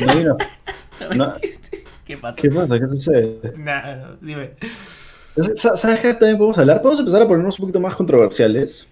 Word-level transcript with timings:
¿Qué 2.04 2.16
pasa? 2.16 2.42
¿Qué 2.42 2.50
pasa? 2.50 2.80
¿Qué 2.80 2.88
sucede? 2.88 3.52
Nada, 3.56 4.16
dime. 4.20 4.50
¿Sabes 5.54 6.00
qué 6.00 6.14
también 6.14 6.38
podemos 6.38 6.58
hablar? 6.58 6.82
Podemos 6.82 7.00
empezar 7.00 7.22
a 7.22 7.28
ponernos 7.28 7.58
un 7.58 7.64
poquito 7.64 7.80
más 7.80 7.94
controversiales. 7.94 8.86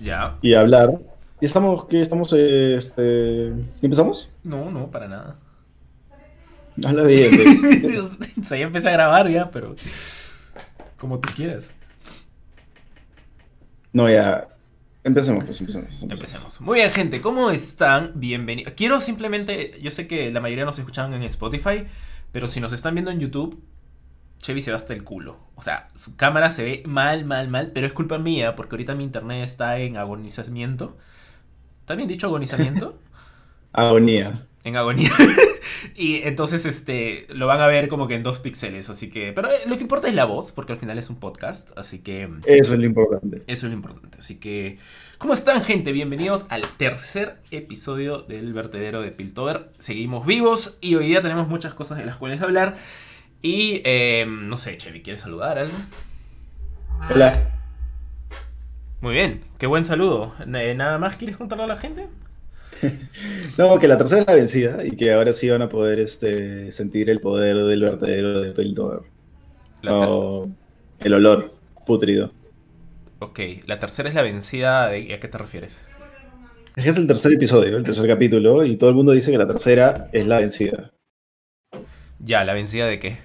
Ya. 0.00 0.36
Y 0.40 0.54
hablar. 0.54 0.98
¿Y 1.40 1.46
estamos, 1.46 1.86
qué 1.86 2.00
estamos, 2.00 2.32
este... 2.32 3.48
¿Empezamos? 3.82 4.30
No, 4.44 4.70
no, 4.70 4.90
para 4.90 5.08
nada. 5.08 5.36
Habla 6.84 7.04
bien. 7.04 7.30
o 8.40 8.44
sea, 8.44 8.58
ya 8.58 8.64
empecé 8.64 8.88
a 8.88 8.92
grabar 8.92 9.28
ya, 9.28 9.50
pero... 9.50 9.74
Como 10.96 11.18
tú 11.18 11.28
quieras. 11.34 11.74
No, 13.92 14.08
ya. 14.08 14.48
Empecemos, 15.04 15.44
pues 15.44 15.60
empecemos, 15.60 16.02
empecemos. 16.02 16.60
Muy 16.62 16.78
bien, 16.78 16.90
gente, 16.90 17.20
¿cómo 17.20 17.50
están? 17.50 18.12
Bienvenidos. 18.14 18.72
Quiero 18.72 19.00
simplemente, 19.00 19.78
yo 19.82 19.90
sé 19.90 20.06
que 20.06 20.30
la 20.30 20.40
mayoría 20.40 20.64
nos 20.64 20.78
escuchan 20.78 21.12
en 21.12 21.22
Spotify, 21.24 21.84
pero 22.32 22.48
si 22.48 22.58
nos 22.58 22.72
están 22.72 22.94
viendo 22.94 23.10
en 23.10 23.20
YouTube, 23.20 23.62
Chevy 24.38 24.62
se 24.62 24.70
va 24.70 24.76
hasta 24.76 24.94
el 24.94 25.04
culo. 25.04 25.36
O 25.56 25.60
sea, 25.60 25.88
su 25.94 26.16
cámara 26.16 26.50
se 26.50 26.64
ve 26.64 26.82
mal, 26.86 27.26
mal, 27.26 27.48
mal, 27.48 27.70
pero 27.74 27.86
es 27.86 27.92
culpa 27.92 28.16
mía 28.16 28.56
porque 28.56 28.76
ahorita 28.76 28.94
mi 28.94 29.04
internet 29.04 29.44
está 29.44 29.78
en 29.78 29.98
agonizamiento. 29.98 30.96
¿Está 31.80 31.96
bien 31.96 32.08
dicho 32.08 32.28
agonizamiento? 32.28 32.98
Agonía. 33.74 34.46
En 34.62 34.76
agonía. 34.76 35.10
y 35.94 36.22
entonces 36.22 36.66
este 36.66 37.26
lo 37.28 37.46
van 37.46 37.60
a 37.60 37.66
ver 37.66 37.88
como 37.88 38.08
que 38.08 38.14
en 38.14 38.22
dos 38.22 38.38
píxeles, 38.38 38.90
así 38.90 39.10
que 39.10 39.32
pero 39.32 39.48
eh, 39.48 39.62
lo 39.66 39.76
que 39.76 39.82
importa 39.82 40.08
es 40.08 40.14
la 40.14 40.24
voz, 40.24 40.52
porque 40.52 40.72
al 40.72 40.78
final 40.78 40.98
es 40.98 41.10
un 41.10 41.16
podcast, 41.16 41.76
así 41.78 41.98
que 41.98 42.28
eso 42.46 42.72
es 42.72 42.78
lo 42.78 42.86
importante. 42.86 43.42
Eso 43.46 43.66
es 43.66 43.70
lo 43.70 43.74
importante. 43.74 44.18
Así 44.18 44.36
que 44.36 44.78
¿cómo 45.18 45.32
están, 45.32 45.60
gente? 45.62 45.92
Bienvenidos 45.92 46.46
al 46.48 46.62
tercer 46.76 47.36
episodio 47.50 48.22
del 48.22 48.52
vertedero 48.52 49.02
de 49.02 49.10
Piltover. 49.10 49.70
Seguimos 49.78 50.26
vivos 50.26 50.76
y 50.80 50.94
hoy 50.94 51.06
día 51.06 51.20
tenemos 51.20 51.48
muchas 51.48 51.74
cosas 51.74 51.98
de 51.98 52.06
las 52.06 52.16
cuales 52.16 52.40
hablar. 52.40 52.76
Y 53.42 53.82
em, 53.84 54.48
no 54.48 54.56
sé, 54.56 54.76
Chevy, 54.78 55.02
¿quieres 55.02 55.20
saludar 55.20 55.58
algo? 55.58 55.76
Hola. 57.10 57.50
Muy 59.00 59.12
bien, 59.12 59.42
qué 59.58 59.66
buen 59.66 59.84
saludo. 59.84 60.34
¿Nada 60.46 60.98
más 60.98 61.16
quieres 61.16 61.36
contarle 61.36 61.64
a 61.64 61.66
la 61.66 61.76
gente? 61.76 62.08
no, 63.58 63.78
que 63.78 63.88
la 63.88 63.98
tercera 63.98 64.22
es 64.22 64.26
la 64.26 64.34
vencida 64.34 64.84
y 64.84 64.92
que 64.92 65.12
ahora 65.12 65.34
sí 65.34 65.48
van 65.48 65.62
a 65.62 65.68
poder 65.68 65.98
este, 66.00 66.70
sentir 66.72 67.10
el 67.10 67.20
poder 67.20 67.56
del 67.56 67.82
vertedero 67.82 68.40
de 68.40 68.52
Piltover. 68.52 69.00
el 69.82 71.14
olor 71.14 71.54
putrido. 71.86 72.32
Ok, 73.20 73.40
la 73.66 73.78
tercera 73.78 74.08
es 74.08 74.14
la 74.14 74.22
vencida. 74.22 74.86
¿A 74.86 74.90
qué 74.92 75.28
te 75.30 75.38
refieres? 75.38 75.80
Es 76.76 76.84
que 76.84 76.90
es 76.90 76.96
el 76.96 77.06
tercer 77.06 77.32
episodio, 77.32 77.76
el 77.76 77.84
tercer 77.84 78.06
capítulo, 78.06 78.64
y 78.64 78.76
todo 78.76 78.90
el 78.90 78.96
mundo 78.96 79.12
dice 79.12 79.30
que 79.30 79.38
la 79.38 79.46
tercera 79.46 80.08
es 80.12 80.26
la 80.26 80.40
vencida. 80.40 80.92
Ya, 82.18 82.44
¿la 82.44 82.54
vencida 82.54 82.86
de 82.86 82.98
qué? 82.98 83.18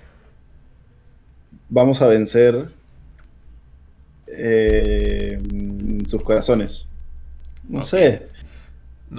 Vamos 1.70 2.02
a 2.02 2.08
vencer 2.08 2.70
eh, 4.27 5.39
sus 6.08 6.22
corazones. 6.22 6.88
No 7.67 7.81
sé 7.81 8.30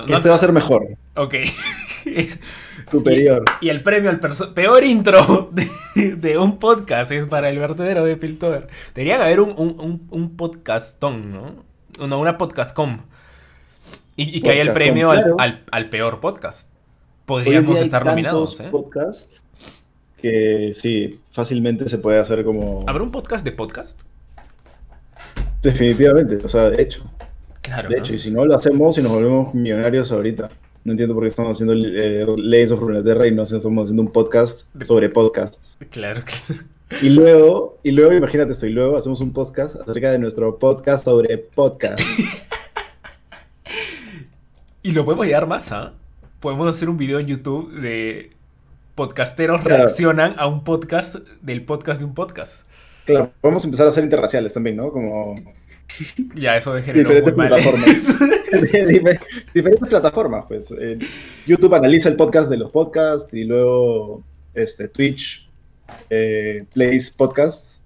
este 0.08 0.28
va 0.28 0.34
a 0.34 0.38
ser 0.38 0.52
mejor. 0.52 0.86
Ok. 1.16 1.34
Superior. 2.90 3.44
Y, 3.60 3.68
el 3.68 3.82
premio 3.82 4.10
al 4.10 4.20
peor 4.54 4.84
intro 4.84 5.50
de, 5.94 6.38
un 6.38 6.58
podcast 6.58 7.12
es 7.12 7.26
para 7.26 7.48
el 7.48 7.58
vertedero 7.58 8.04
de 8.04 8.16
Piltover. 8.16 8.68
Debería 8.94 9.22
haber 9.22 9.40
un, 9.40 9.50
un, 9.56 10.06
un, 10.10 10.36
podcastón, 10.36 11.32
¿no? 11.32 11.64
Una, 11.98 12.16
una 12.16 12.38
podcastcom. 12.38 13.02
Y, 14.16 14.36
y 14.36 14.40
que 14.40 14.50
haya 14.50 14.62
el 14.62 14.72
premio 14.72 15.10
al, 15.10 15.90
peor 15.90 16.20
podcast. 16.20 16.70
Podríamos 17.26 17.80
estar 17.80 18.04
nominados. 18.04 18.60
¿eh? 18.60 18.68
podcast 18.70 19.38
que 20.16 20.72
sí, 20.74 21.20
fácilmente 21.30 21.88
se 21.88 21.98
puede 21.98 22.18
hacer 22.18 22.44
como. 22.44 22.80
¿Habrá 22.86 23.02
un 23.02 23.10
podcast 23.10 23.44
de 23.44 23.52
podcast? 23.52 24.02
Definitivamente, 25.62 26.38
o 26.44 26.48
sea, 26.48 26.70
de 26.70 26.82
hecho 26.82 27.10
de 27.88 27.98
hecho, 27.98 28.14
y 28.14 28.18
si 28.18 28.30
no 28.30 28.44
lo 28.44 28.54
hacemos 28.54 28.98
y 28.98 29.02
nos 29.02 29.12
volvemos 29.12 29.54
millonarios 29.54 30.10
ahorita. 30.12 30.48
No 30.82 30.92
entiendo 30.92 31.14
por 31.14 31.24
qué 31.24 31.28
estamos 31.28 31.56
haciendo 31.56 31.74
eh, 31.74 32.26
Leyes 32.38 32.70
of 32.70 32.80
Runeterra 32.80 33.26
y 33.26 33.32
no 33.32 33.42
estamos 33.42 33.84
haciendo 33.84 34.02
un 34.02 34.12
podcast 34.12 34.62
sobre 34.82 35.10
podcasts. 35.10 35.78
Claro, 35.90 36.22
claro. 36.24 36.62
Y 37.02 37.10
luego, 37.10 37.78
y 37.82 37.92
luego, 37.92 38.12
imagínate 38.12 38.52
esto, 38.52 38.66
y 38.66 38.70
luego 38.70 38.96
hacemos 38.96 39.20
un 39.20 39.32
podcast 39.32 39.76
acerca 39.76 40.10
de 40.10 40.18
nuestro 40.18 40.58
podcast 40.58 41.04
sobre 41.04 41.38
podcast. 41.38 42.00
y 44.82 44.92
lo 44.92 45.04
podemos 45.04 45.26
llevar 45.26 45.46
más, 45.46 45.70
¿ah? 45.70 45.92
Podemos 46.40 46.74
hacer 46.74 46.88
un 46.88 46.96
video 46.96 47.20
en 47.20 47.26
YouTube 47.26 47.72
de 47.80 48.32
podcasteros 48.94 49.62
reaccionan 49.62 50.34
a 50.38 50.46
un 50.46 50.64
podcast 50.64 51.16
del 51.42 51.64
podcast 51.64 52.00
de 52.00 52.06
un 52.06 52.14
podcast. 52.14 52.66
Claro, 53.04 53.32
podemos 53.40 53.64
empezar 53.64 53.86
a 53.86 53.90
ser 53.90 54.04
interraciales 54.04 54.52
también, 54.52 54.76
¿no? 54.76 54.90
Como 54.90 55.36
ya, 56.34 56.56
eso 56.56 56.74
de 56.74 56.92
diferentes 56.92 57.34
plataformas. 57.34 58.14
diferentes 59.54 59.88
plataformas, 59.88 60.44
pues. 60.48 60.70
Eh, 60.72 60.98
YouTube 61.46 61.74
analiza 61.74 62.08
el 62.08 62.16
podcast 62.16 62.50
de 62.50 62.56
los 62.56 62.72
podcasts 62.72 63.32
y 63.34 63.44
luego 63.44 64.22
este, 64.54 64.88
Twitch 64.88 65.48
eh, 66.08 66.64
plays 66.72 67.10
podcast. 67.10 67.80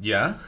Ya. 0.00 0.38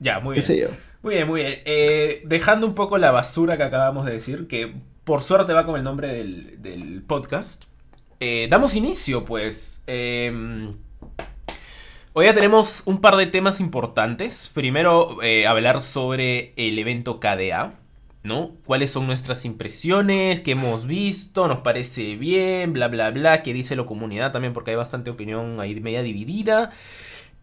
Ya, 0.00 0.20
muy 0.20 0.38
bien. 0.38 0.70
Muy 1.02 1.14
bien, 1.14 1.28
muy 1.28 1.40
bien. 1.42 1.58
Eh, 1.64 2.22
dejando 2.24 2.66
un 2.66 2.74
poco 2.74 2.98
la 2.98 3.12
basura 3.12 3.56
que 3.56 3.62
acabamos 3.62 4.06
de 4.06 4.12
decir, 4.12 4.46
que 4.48 4.74
por 5.04 5.22
suerte 5.22 5.52
va 5.52 5.64
con 5.64 5.76
el 5.76 5.84
nombre 5.84 6.08
del, 6.08 6.62
del 6.62 7.02
podcast. 7.02 7.64
damos 8.48 8.74
inicio, 8.74 9.24
pues. 9.24 9.84
Hoy 12.18 12.24
ya 12.24 12.32
tenemos 12.32 12.82
un 12.86 13.02
par 13.02 13.16
de 13.16 13.26
temas 13.26 13.60
importantes. 13.60 14.50
Primero, 14.54 15.22
eh, 15.22 15.46
hablar 15.46 15.82
sobre 15.82 16.54
el 16.56 16.78
evento 16.78 17.20
KDA, 17.20 17.74
¿no? 18.22 18.52
¿Cuáles 18.64 18.90
son 18.90 19.06
nuestras 19.06 19.44
impresiones? 19.44 20.40
¿Qué 20.40 20.52
hemos 20.52 20.86
visto? 20.86 21.46
¿Nos 21.46 21.58
parece 21.58 22.16
bien? 22.16 22.72
Bla, 22.72 22.88
bla, 22.88 23.10
bla. 23.10 23.42
¿Qué 23.42 23.52
dice 23.52 23.76
la 23.76 23.84
comunidad 23.84 24.32
también? 24.32 24.54
Porque 24.54 24.70
hay 24.70 24.78
bastante 24.78 25.10
opinión 25.10 25.60
ahí 25.60 25.78
media 25.78 26.00
dividida. 26.00 26.70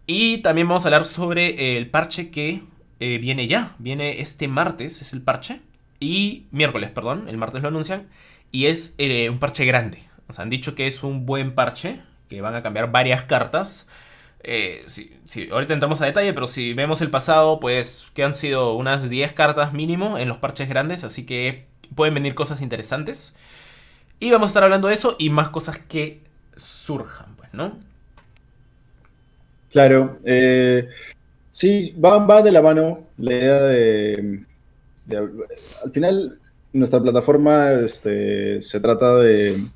Y 0.07 0.39
también 0.39 0.67
vamos 0.67 0.85
a 0.85 0.87
hablar 0.87 1.05
sobre 1.05 1.77
el 1.77 1.91
parche 1.91 2.31
que 2.31 2.63
eh, 2.99 3.19
viene 3.19 3.45
ya. 3.45 3.75
Viene 3.77 4.21
este 4.21 4.47
martes, 4.47 5.03
es 5.03 5.13
el 5.13 5.21
parche. 5.21 5.61
Y 5.99 6.47
miércoles, 6.49 6.89
perdón, 6.89 7.29
el 7.29 7.37
martes 7.37 7.61
lo 7.61 7.67
anuncian. 7.67 8.07
Y 8.51 8.65
es 8.65 8.95
eh, 8.97 9.29
un 9.29 9.37
parche 9.37 9.65
grande. 9.65 9.99
Sea, 10.31 10.41
han 10.41 10.49
dicho 10.49 10.73
que 10.73 10.87
es 10.87 11.03
un 11.03 11.27
buen 11.27 11.53
parche, 11.53 12.01
que 12.27 12.41
van 12.41 12.55
a 12.55 12.63
cambiar 12.63 12.91
varias 12.91 13.21
cartas. 13.25 13.87
Eh, 14.43 14.83
sí, 14.87 15.09
ahorita 15.51 15.73
entramos 15.73 16.01
a 16.01 16.05
detalle, 16.05 16.33
pero 16.33 16.47
si 16.47 16.73
vemos 16.73 17.01
el 17.01 17.09
pasado, 17.09 17.59
pues 17.59 18.07
que 18.13 18.23
han 18.23 18.33
sido 18.33 18.75
unas 18.75 19.09
10 19.09 19.33
cartas 19.33 19.73
mínimo 19.73 20.17
en 20.17 20.27
los 20.27 20.37
parches 20.37 20.67
grandes, 20.67 21.03
así 21.05 21.25
que 21.25 21.65
pueden 21.95 22.13
venir 22.13 22.35
cosas 22.35 22.61
interesantes. 22.61 23.35
Y 24.19 24.31
vamos 24.31 24.49
a 24.49 24.51
estar 24.51 24.63
hablando 24.63 24.89
de 24.89 24.93
eso 24.95 25.15
y 25.17 25.29
más 25.29 25.49
cosas 25.49 25.77
que 25.77 26.21
surjan, 26.57 27.35
pues, 27.35 27.53
¿no? 27.53 27.77
Claro, 29.71 30.19
eh, 30.23 30.87
sí, 31.51 31.93
va, 31.93 32.25
va, 32.25 32.41
de 32.41 32.51
la 32.51 32.61
mano 32.61 33.07
la 33.17 33.31
idea 33.33 33.61
de, 33.63 34.45
Al 35.83 35.91
final, 35.91 36.39
nuestra 36.73 37.01
plataforma 37.01 37.71
este, 37.71 38.61
se 38.61 38.79
trata 38.79 39.15
de 39.17 39.67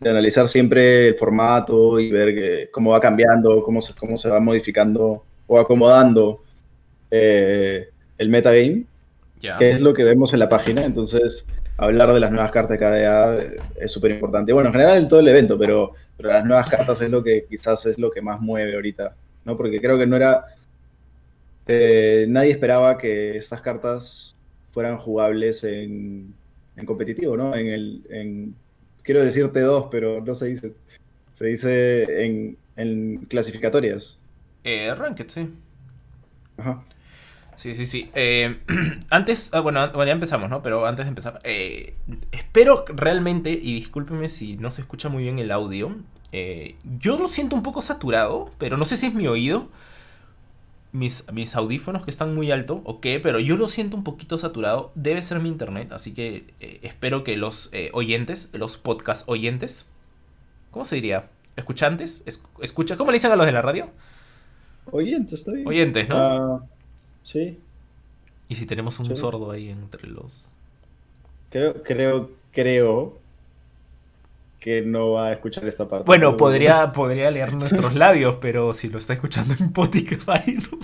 de 0.00 0.10
analizar 0.10 0.48
siempre 0.48 1.08
el 1.08 1.14
formato 1.14 2.00
y 2.00 2.10
ver 2.10 2.70
cómo 2.70 2.90
va 2.90 3.00
cambiando, 3.00 3.62
cómo 3.62 3.82
se, 3.82 3.94
cómo 3.94 4.16
se 4.16 4.30
va 4.30 4.40
modificando 4.40 5.24
o 5.46 5.58
acomodando 5.58 6.42
eh, 7.10 7.90
el 8.16 8.28
metagame, 8.30 8.84
que 9.58 9.68
es 9.68 9.80
lo 9.80 9.92
que 9.92 10.04
vemos 10.04 10.32
en 10.32 10.38
la 10.38 10.48
página. 10.48 10.84
Entonces, 10.84 11.44
hablar 11.76 12.12
de 12.12 12.20
las 12.20 12.30
nuevas 12.30 12.50
cartas 12.50 12.78
de 12.78 12.78
KDA 12.78 13.38
es 13.76 13.92
súper 13.92 14.12
importante. 14.12 14.52
Bueno, 14.52 14.68
en 14.68 14.72
general 14.72 14.98
en 14.98 15.08
todo 15.08 15.20
el 15.20 15.28
evento, 15.28 15.58
pero, 15.58 15.92
pero 16.16 16.30
las 16.30 16.44
nuevas 16.44 16.70
cartas 16.70 17.00
es 17.00 17.10
lo 17.10 17.22
que 17.22 17.44
quizás 17.48 17.84
es 17.86 17.98
lo 17.98 18.10
que 18.10 18.22
más 18.22 18.40
mueve 18.40 18.74
ahorita, 18.74 19.14
¿no? 19.44 19.56
Porque 19.56 19.80
creo 19.80 19.98
que 19.98 20.06
no 20.06 20.16
era... 20.16 20.44
Eh, 21.66 22.24
nadie 22.28 22.52
esperaba 22.52 22.96
que 22.96 23.36
estas 23.36 23.60
cartas 23.60 24.34
fueran 24.72 24.96
jugables 24.96 25.62
en, 25.64 26.32
en 26.76 26.86
competitivo, 26.86 27.36
¿no? 27.36 27.54
En 27.54 27.66
el, 27.68 28.02
en, 28.08 28.54
quiero 29.02 29.22
decirte 29.24 29.60
dos, 29.60 29.88
pero 29.90 30.20
no 30.20 30.34
se 30.34 30.46
dice. 30.46 30.74
Se 31.32 31.46
dice 31.46 32.24
en, 32.26 32.56
en 32.76 33.26
clasificatorias. 33.26 34.18
Eh, 34.64 34.94
Ranked, 34.94 35.28
sí. 35.28 35.48
Ajá. 36.58 36.82
Sí, 37.60 37.74
sí, 37.74 37.84
sí. 37.84 38.10
Eh, 38.14 38.56
antes, 39.10 39.52
ah, 39.52 39.60
bueno, 39.60 39.92
ya 40.04 40.12
empezamos, 40.12 40.48
¿no? 40.48 40.62
Pero 40.62 40.86
antes 40.86 41.04
de 41.04 41.10
empezar, 41.10 41.40
eh, 41.44 41.94
espero 42.32 42.86
realmente, 42.88 43.50
y 43.50 43.74
discúlpeme 43.74 44.30
si 44.30 44.56
no 44.56 44.70
se 44.70 44.80
escucha 44.80 45.10
muy 45.10 45.24
bien 45.24 45.38
el 45.38 45.50
audio, 45.50 45.94
eh, 46.32 46.76
yo 46.98 47.18
lo 47.18 47.28
siento 47.28 47.56
un 47.56 47.62
poco 47.62 47.82
saturado, 47.82 48.50
pero 48.56 48.78
no 48.78 48.86
sé 48.86 48.96
si 48.96 49.08
es 49.08 49.14
mi 49.14 49.26
oído. 49.26 49.68
Mis, 50.92 51.24
mis 51.32 51.54
audífonos 51.56 52.04
que 52.04 52.10
están 52.10 52.34
muy 52.34 52.50
alto, 52.50 52.82
ok, 52.84 53.06
pero 53.22 53.38
yo 53.38 53.56
lo 53.56 53.66
siento 53.66 53.96
un 53.96 54.04
poquito 54.04 54.38
saturado. 54.38 54.92
Debe 54.94 55.22
ser 55.22 55.40
mi 55.40 55.48
internet, 55.48 55.92
así 55.92 56.14
que 56.14 56.44
eh, 56.60 56.80
espero 56.82 57.24
que 57.24 57.36
los 57.36 57.70
eh, 57.72 57.90
oyentes, 57.92 58.50
los 58.52 58.76
podcast 58.76 59.28
oyentes, 59.28 59.88
¿cómo 60.70 60.84
se 60.84 60.96
diría? 60.96 61.28
¿Escuchantes? 61.56 62.24
¿Escucha? 62.60 62.96
¿Cómo 62.96 63.10
le 63.10 63.16
dicen 63.16 63.32
a 63.32 63.36
los 63.36 63.46
de 63.46 63.52
la 63.52 63.62
radio? 63.62 63.90
Oyentes, 64.90 65.40
está 65.40 65.52
bien. 65.52 65.66
Oyentes, 65.66 66.08
¿no? 66.08 66.16
Ah, 66.16 66.60
sí. 67.22 67.58
¿Y 68.48 68.54
si 68.56 68.66
tenemos 68.66 68.98
un 68.98 69.16
sordo 69.16 69.50
ahí 69.50 69.68
entre 69.68 70.08
los...? 70.08 70.48
Creo, 71.50 71.82
creo, 71.82 72.30
creo 72.52 73.19
que 74.60 74.82
no 74.82 75.12
va 75.12 75.28
a 75.28 75.32
escuchar 75.32 75.66
esta 75.66 75.88
parte. 75.88 76.04
Bueno, 76.04 76.36
podría, 76.36 76.92
podría 76.92 77.30
leer 77.30 77.54
nuestros 77.54 77.94
labios, 77.94 78.36
pero 78.36 78.72
si 78.74 78.88
lo 78.88 78.98
está 78.98 79.14
escuchando 79.14 79.54
en 79.54 79.64
Spotify, 79.64 80.18
no 80.70 80.78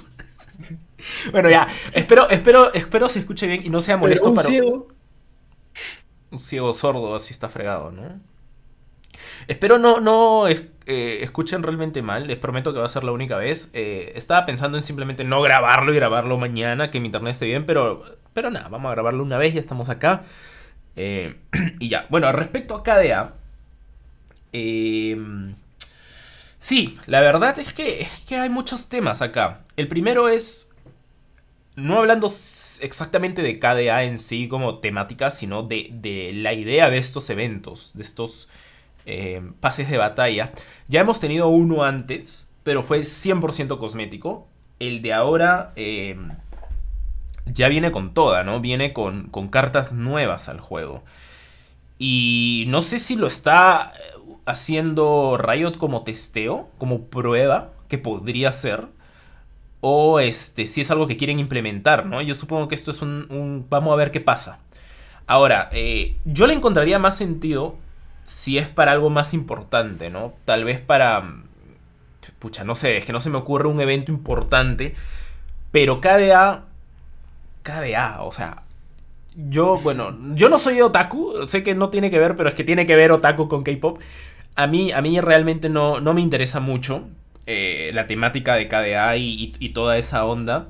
Bueno, 1.31 1.51
ya, 1.51 1.69
espero, 1.93 2.29
espero, 2.31 2.73
espero 2.73 3.09
se 3.09 3.21
escuche 3.21 3.47
bien 3.47 3.65
y 3.65 3.69
no 3.69 3.81
sea 3.81 3.97
molesto 3.97 4.31
un 4.31 4.39
Ciego... 4.39 4.89
Un 6.31 6.41
ciego 6.41 6.73
sordo, 6.73 7.15
así 7.15 7.33
está 7.33 7.49
fregado, 7.49 7.93
¿no? 7.93 8.21
Espero 9.47 9.79
no, 9.79 10.01
no 10.01 10.49
eh, 10.49 11.19
escuchen 11.23 11.63
realmente 11.63 12.03
mal, 12.03 12.27
les 12.27 12.37
prometo 12.37 12.73
que 12.73 12.81
va 12.81 12.87
a 12.87 12.89
ser 12.89 13.05
la 13.05 13.13
única 13.13 13.37
vez. 13.37 13.71
Eh, 13.75 14.13
estaba 14.17 14.45
pensando 14.45 14.77
en 14.77 14.85
simplemente 14.85 15.23
no 15.23 15.41
grabarlo 15.43 15.93
y 15.93 15.97
grabarlo 15.97 16.37
mañana, 16.37 16.91
que 16.91 16.99
mi 16.99 17.07
internet 17.07 17.33
esté 17.33 17.47
bien, 17.47 17.65
pero, 17.65 18.03
pero 18.33 18.51
nada, 18.51 18.69
vamos 18.69 18.91
a 18.91 18.95
grabarlo 18.95 19.23
una 19.23 19.39
vez, 19.39 19.55
ya 19.55 19.61
estamos 19.61 19.89
acá. 19.89 20.25
Eh, 20.97 21.37
y 21.79 21.89
ya, 21.89 22.07
bueno, 22.09 22.31
respecto 22.33 22.75
a 22.75 22.83
KDA, 22.83 23.35
Em, 24.59 25.55
sí, 26.57 26.99
la 27.07 27.21
verdad 27.21 27.59
es 27.59 27.75
que, 27.75 28.07
hay 28.31 28.49
muchos 28.49 28.89
temas 28.89 29.21
acá. 29.21 29.61
El 29.77 29.87
primero 29.87 30.31
es, 30.31 30.75
no 31.75 31.99
hablando 31.99 32.27
exactamente 32.27 33.43
de 33.43 33.59
KDA 33.59 34.05
en 34.05 34.17
sí 34.17 34.49
como 34.49 34.79
temática, 34.79 35.29
sino 35.29 35.63
de, 35.63 36.31
la 36.35 36.55
idea 36.55 36.89
de 36.89 36.97
estos 36.97 37.29
eventos, 37.29 37.93
de 37.95 38.03
estos 38.03 38.49
em, 39.05 39.53
pases 39.53 39.91
de 39.91 39.99
batalla. 39.99 40.53
Ya 40.89 41.03
hemos 41.03 41.21
tenido 41.21 41.49
uno 41.49 41.85
antes, 41.85 42.51
pero 42.63 42.83
fue 42.83 43.01
100% 43.01 43.77
cosmético. 43.77 44.49
El 44.79 45.03
de 45.03 45.13
ahora 45.13 45.69
em, 45.77 46.31
ya 47.45 47.69
viene 47.69 47.93
con 47.93 48.15
toda, 48.15 48.43
¿no? 48.43 48.61
Viene 48.61 48.95
con 48.95 49.49
cartas 49.51 49.93
nuevas 49.93 50.49
al 50.49 50.61
juego. 50.61 51.03
Y 51.99 52.65
no 52.69 52.81
sé 52.81 52.99
si 52.99 53.17
lo 53.17 53.27
está 53.27 53.93
haciendo 54.47 55.37
Riot 55.37 55.73
como 55.77 56.05
testeo, 56.05 56.71
como 56.79 57.03
prueba, 57.07 57.73
que 57.89 57.99
podría 57.99 58.53
ser. 58.53 58.87
O 59.81 60.19
este, 60.21 60.67
si 60.67 60.81
es 60.81 60.91
algo 60.91 61.07
que 61.07 61.17
quieren 61.17 61.39
implementar, 61.39 62.07
¿no? 62.07 62.23
Yo 62.23 62.35
supongo 62.35 62.69
que 62.69 62.75
esto 62.75 62.93
es 62.93 63.03
un. 63.03 63.67
vamos 63.69 63.93
a 63.93 63.97
ver 63.97 64.11
qué 64.11 64.21
pasa. 64.21 64.61
Ahora, 65.27 65.69
eh, 65.73 66.17
yo 66.25 66.47
le 66.47 66.55
encontraría 66.55 66.99
más 66.99 67.17
sentido 67.17 67.77
si 68.25 68.59
es 68.59 68.69
para 68.69 68.93
algo 68.93 69.11
más 69.11 69.35
importante, 69.35 70.09
¿no? 70.09 70.33
Tal 70.45 70.65
vez 70.65 70.81
para. 70.81 71.43
Pucha, 72.39 72.65
no 72.65 72.75
sé, 72.75 72.97
es 72.97 73.05
que 73.05 73.13
no 73.13 73.21
se 73.21 73.31
me 73.31 73.39
ocurre 73.39 73.69
un 73.69 73.81
evento 73.81 74.11
importante. 74.11 74.95
Pero 75.73 76.01
KDA. 76.01 76.65
KDA, 77.63 78.23
o 78.23 78.33
sea. 78.33 78.63
Yo, 79.35 79.79
bueno, 79.79 80.17
yo 80.35 80.49
no 80.49 80.59
soy 80.59 80.81
otaku, 80.81 81.47
sé 81.47 81.63
que 81.63 81.75
no 81.75 81.91
tiene 81.91 82.11
que 82.11 82.19
ver, 82.19 82.37
pero 82.37 82.49
es 82.49 82.55
que 82.55 82.65
tiene 82.65 82.87
que 82.87 82.97
ver 82.97 83.13
otaku 83.13 83.49
con 83.49 83.65
K-pop 83.65 84.01
a 84.57 84.67
mí, 84.67 84.91
a 84.91 85.03
mí 85.03 85.21
realmente 85.21 85.69
no, 85.69 86.01
no 86.01 86.15
me 86.15 86.23
interesa 86.23 86.61
mucho 86.61 87.05
eh, 87.47 87.91
la 87.95 88.07
temática 88.07 88.57
de 88.57 88.67
KDA 88.67 89.17
y, 89.17 89.71
toda 89.73 89.99
esa 89.99 90.25
onda. 90.25 90.69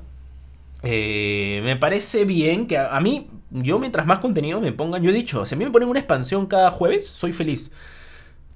Eh, 0.83 1.61
me 1.63 1.75
parece 1.75 2.25
bien 2.25 2.67
que 2.67 2.77
a, 2.77 2.99
mí, 2.99 3.29
yo 3.49 3.79
mientras 3.79 4.05
más 4.05 4.19
contenido 4.19 4.61
me 4.61 4.71
pongan, 4.73 5.01
yo 5.01 5.09
he 5.09 5.13
dicho, 5.13 5.45
si 5.45 5.55
a 5.55 5.57
mí 5.57 5.65
me 5.65 5.71
ponen 5.71 5.89
una 5.89 5.99
expansión 5.99 6.45
cada 6.45 6.69
jueves, 6.69 7.07
soy 7.07 7.31
feliz. 7.31 7.71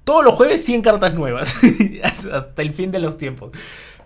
Todos 0.04 0.24
los 0.24 0.34
jueves 0.34 0.64
100 0.64 0.82
cartas 0.82 1.14
nuevas, 1.14 1.56
hasta 2.32 2.62
el 2.62 2.72
fin 2.72 2.90
de 2.90 3.00
los 3.00 3.18
tiempos. 3.18 3.50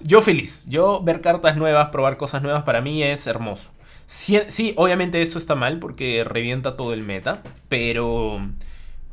Yo 0.01 0.23
feliz, 0.23 0.67
yo 0.69 1.03
ver 1.03 1.21
cartas 1.21 1.57
nuevas, 1.57 1.89
probar 1.89 2.17
cosas 2.17 2.43
nuevas 2.43 2.63
para 2.63 2.81
mí 2.81 3.03
es 3.03 3.27
hermoso. 3.27 3.73
sí 4.07 4.73
obviamente 4.77 5.21
eso 5.21 5.39
está 5.39 5.55
mal 5.55 5.79
porque 5.79 6.23
revienta 6.25 6.77
todo 6.77 6.95
el 6.95 7.03
meta, 7.03 7.43
pero... 7.69 8.41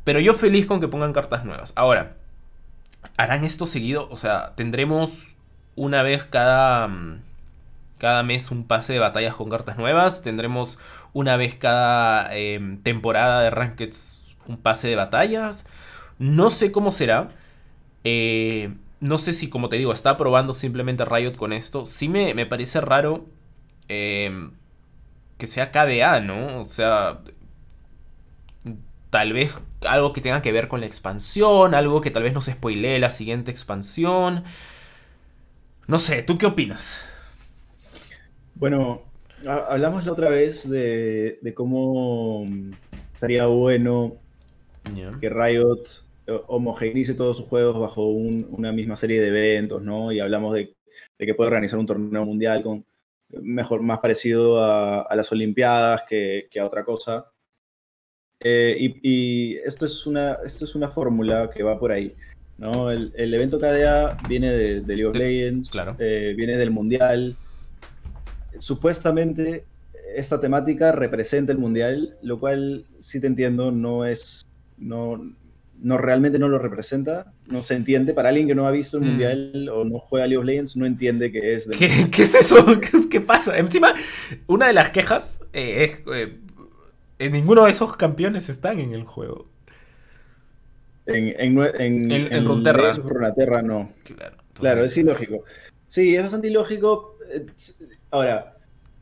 Pero 0.04 0.20
yo 0.20 0.34
feliz 0.34 0.66
con 0.66 0.80
que 0.80 0.88
pongan 0.88 1.12
cartas 1.12 1.44
nuevas. 1.44 1.72
Ahora, 1.76 2.16
¿harán 3.16 3.44
esto 3.44 3.66
seguido? 3.66 4.08
O 4.10 4.16
sea, 4.16 4.54
tendremos 4.54 5.34
una 5.76 6.02
vez 6.02 6.24
cada, 6.24 6.88
mm, 6.88 7.22
cada 7.98 8.22
mes 8.22 8.50
un 8.50 8.66
pase 8.66 8.92
de 8.92 8.98
batallas 8.98 9.34
con 9.34 9.48
cartas 9.48 9.78
nuevas. 9.78 10.22
Tendremos 10.22 10.78
una 11.12 11.36
vez 11.36 11.54
cada 11.54 12.34
em, 12.36 12.78
temporada 12.82 13.42
de 13.42 13.50
Rankeds 13.50 14.20
un 14.46 14.58
pase 14.58 14.88
de 14.88 14.96
batallas. 14.96 15.66
No 16.18 16.50
sé 16.50 16.70
cómo 16.72 16.90
será. 16.90 17.28
Eh, 18.04 18.74
no 19.00 19.18
sé 19.18 19.32
si, 19.32 19.48
como 19.48 19.68
te 19.68 19.76
digo, 19.76 19.92
está 19.92 20.16
probando 20.16 20.54
simplemente 20.54 21.04
Riot 21.04 21.36
con 21.36 21.52
esto. 21.52 21.84
Sí 21.86 22.08
me, 22.08 22.34
me 22.34 22.46
parece 22.46 22.80
raro 22.80 23.26
em, 23.88 24.52
que 25.38 25.46
sea 25.46 25.72
KDA, 25.72 26.20
¿no? 26.20 26.60
O 26.60 26.64
sea, 26.66 27.20
tal 29.14 29.32
vez 29.32 29.56
algo 29.86 30.12
que 30.12 30.20
tenga 30.20 30.42
que 30.42 30.50
ver 30.50 30.66
con 30.66 30.80
la 30.80 30.86
expansión, 30.86 31.72
algo 31.72 32.00
que 32.00 32.10
tal 32.10 32.24
vez 32.24 32.34
nos 32.34 32.46
spoilee 32.46 32.98
la 32.98 33.10
siguiente 33.10 33.52
expansión. 33.52 34.42
No 35.86 36.00
sé, 36.00 36.24
¿tú 36.24 36.36
qué 36.36 36.46
opinas? 36.46 37.00
Bueno, 38.56 39.02
hablamos 39.46 40.04
la 40.04 40.10
otra 40.10 40.30
vez 40.30 40.68
de, 40.68 41.38
cómo 41.54 42.44
estaría 43.14 43.46
bueno 43.46 44.16
que 45.20 45.30
Riot 45.30 45.84
eh, 46.26 46.40
homogeneice 46.48 47.14
todos 47.14 47.36
sus 47.36 47.46
juegos 47.46 47.78
bajo 47.78 48.08
una 48.08 48.72
misma 48.72 48.96
serie 48.96 49.20
de 49.20 49.28
eventos, 49.28 49.80
¿no? 49.80 50.10
Y 50.10 50.18
hablamos 50.18 50.54
de, 50.54 50.74
que 51.16 51.34
puede 51.34 51.50
organizar 51.50 51.78
un 51.78 51.86
torneo 51.86 52.24
mundial 52.24 52.64
con 52.64 52.84
mejor, 53.28 53.80
más 53.80 54.00
parecido 54.00 54.60
a, 54.60 55.06
las 55.14 55.30
Olimpiadas 55.30 56.02
que, 56.02 56.48
que 56.50 56.58
a 56.58 56.66
otra 56.66 56.84
cosa. 56.84 57.30
Eh, 58.44 58.94
y, 59.02 59.56
esto 59.56 59.86
es 59.86 60.06
una, 60.06 60.38
esto 60.44 60.66
es 60.66 60.74
una 60.74 60.90
fórmula 60.90 61.50
que 61.50 61.62
va 61.62 61.78
por 61.78 61.90
ahí. 61.90 62.14
¿no? 62.58 62.90
El, 62.90 63.34
evento 63.34 63.58
KDA 63.58 64.16
viene 64.28 64.52
de, 64.52 64.82
League 64.86 65.06
of 65.06 65.16
Legends, 65.16 65.70
claro. 65.70 65.96
Eh, 65.98 66.34
viene 66.36 66.56
del 66.56 66.70
Mundial. 66.70 67.36
Supuestamente 68.58 69.64
esta 70.14 70.40
temática 70.40 70.92
representa 70.92 71.52
el 71.52 71.58
Mundial, 71.58 72.16
lo 72.22 72.38
cual 72.38 72.84
sí 73.00 73.20
te 73.20 73.26
entiendo, 73.26 73.72
no 73.72 74.04
es, 74.04 74.46
no, 74.78 75.32
no 75.80 75.98
realmente 75.98 76.38
no 76.38 76.48
lo 76.48 76.58
representa, 76.58 77.32
no 77.48 77.64
se 77.64 77.74
entiende. 77.74 78.14
Para 78.14 78.28
alguien 78.28 78.46
que 78.46 78.54
no 78.54 78.66
ha 78.66 78.70
visto 78.70 78.98
el 78.98 79.04
mm. 79.04 79.06
Mundial 79.06 79.68
o 79.72 79.84
no 79.84 79.98
juega 79.98 80.26
League 80.26 80.38
of 80.38 80.44
Legends, 80.44 80.76
no 80.76 80.86
entiende 80.86 81.32
qué 81.32 81.54
es. 81.54 81.66
¿Qué, 81.66 82.08
¿Qué, 82.10 82.22
es 82.22 82.34
eso? 82.34 82.64
¿Qué, 83.10 83.20
pasa? 83.20 83.56
Encima, 83.58 83.94
una 84.46 84.66
de 84.66 84.74
las 84.74 84.90
quejas 84.90 85.40
eh, 85.52 85.84
es 85.84 86.02
eh, 86.14 86.38
ninguno 87.18 87.64
de 87.64 87.70
esos 87.70 87.96
campeones 87.96 88.48
están 88.48 88.80
en 88.80 88.94
el 88.94 89.04
juego. 89.04 89.46
En, 91.06 91.28
en, 91.38 91.58
en, 91.80 92.12
en, 92.12 92.32
en 92.32 92.44
Runeterra. 92.46 93.62
no. 93.62 93.92
Claro, 94.54 94.84
es 94.84 94.96
ilógico. 94.96 95.44
Sí, 95.86 96.16
es 96.16 96.22
bastante 96.22 96.48
ilógico. 96.48 97.18
Ahora, 98.10 98.54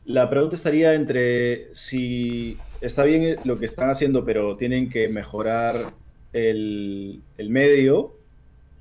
la 0.05 0.29
pregunta 0.29 0.55
estaría 0.55 0.93
entre 0.93 1.73
si 1.75 2.57
está 2.81 3.03
bien 3.03 3.37
lo 3.45 3.57
que 3.57 3.65
están 3.65 3.89
haciendo, 3.89 4.25
pero 4.25 4.57
tienen 4.57 4.89
que 4.89 5.07
mejorar 5.07 5.93
el, 6.33 7.21
el 7.37 7.49
medio, 7.49 8.17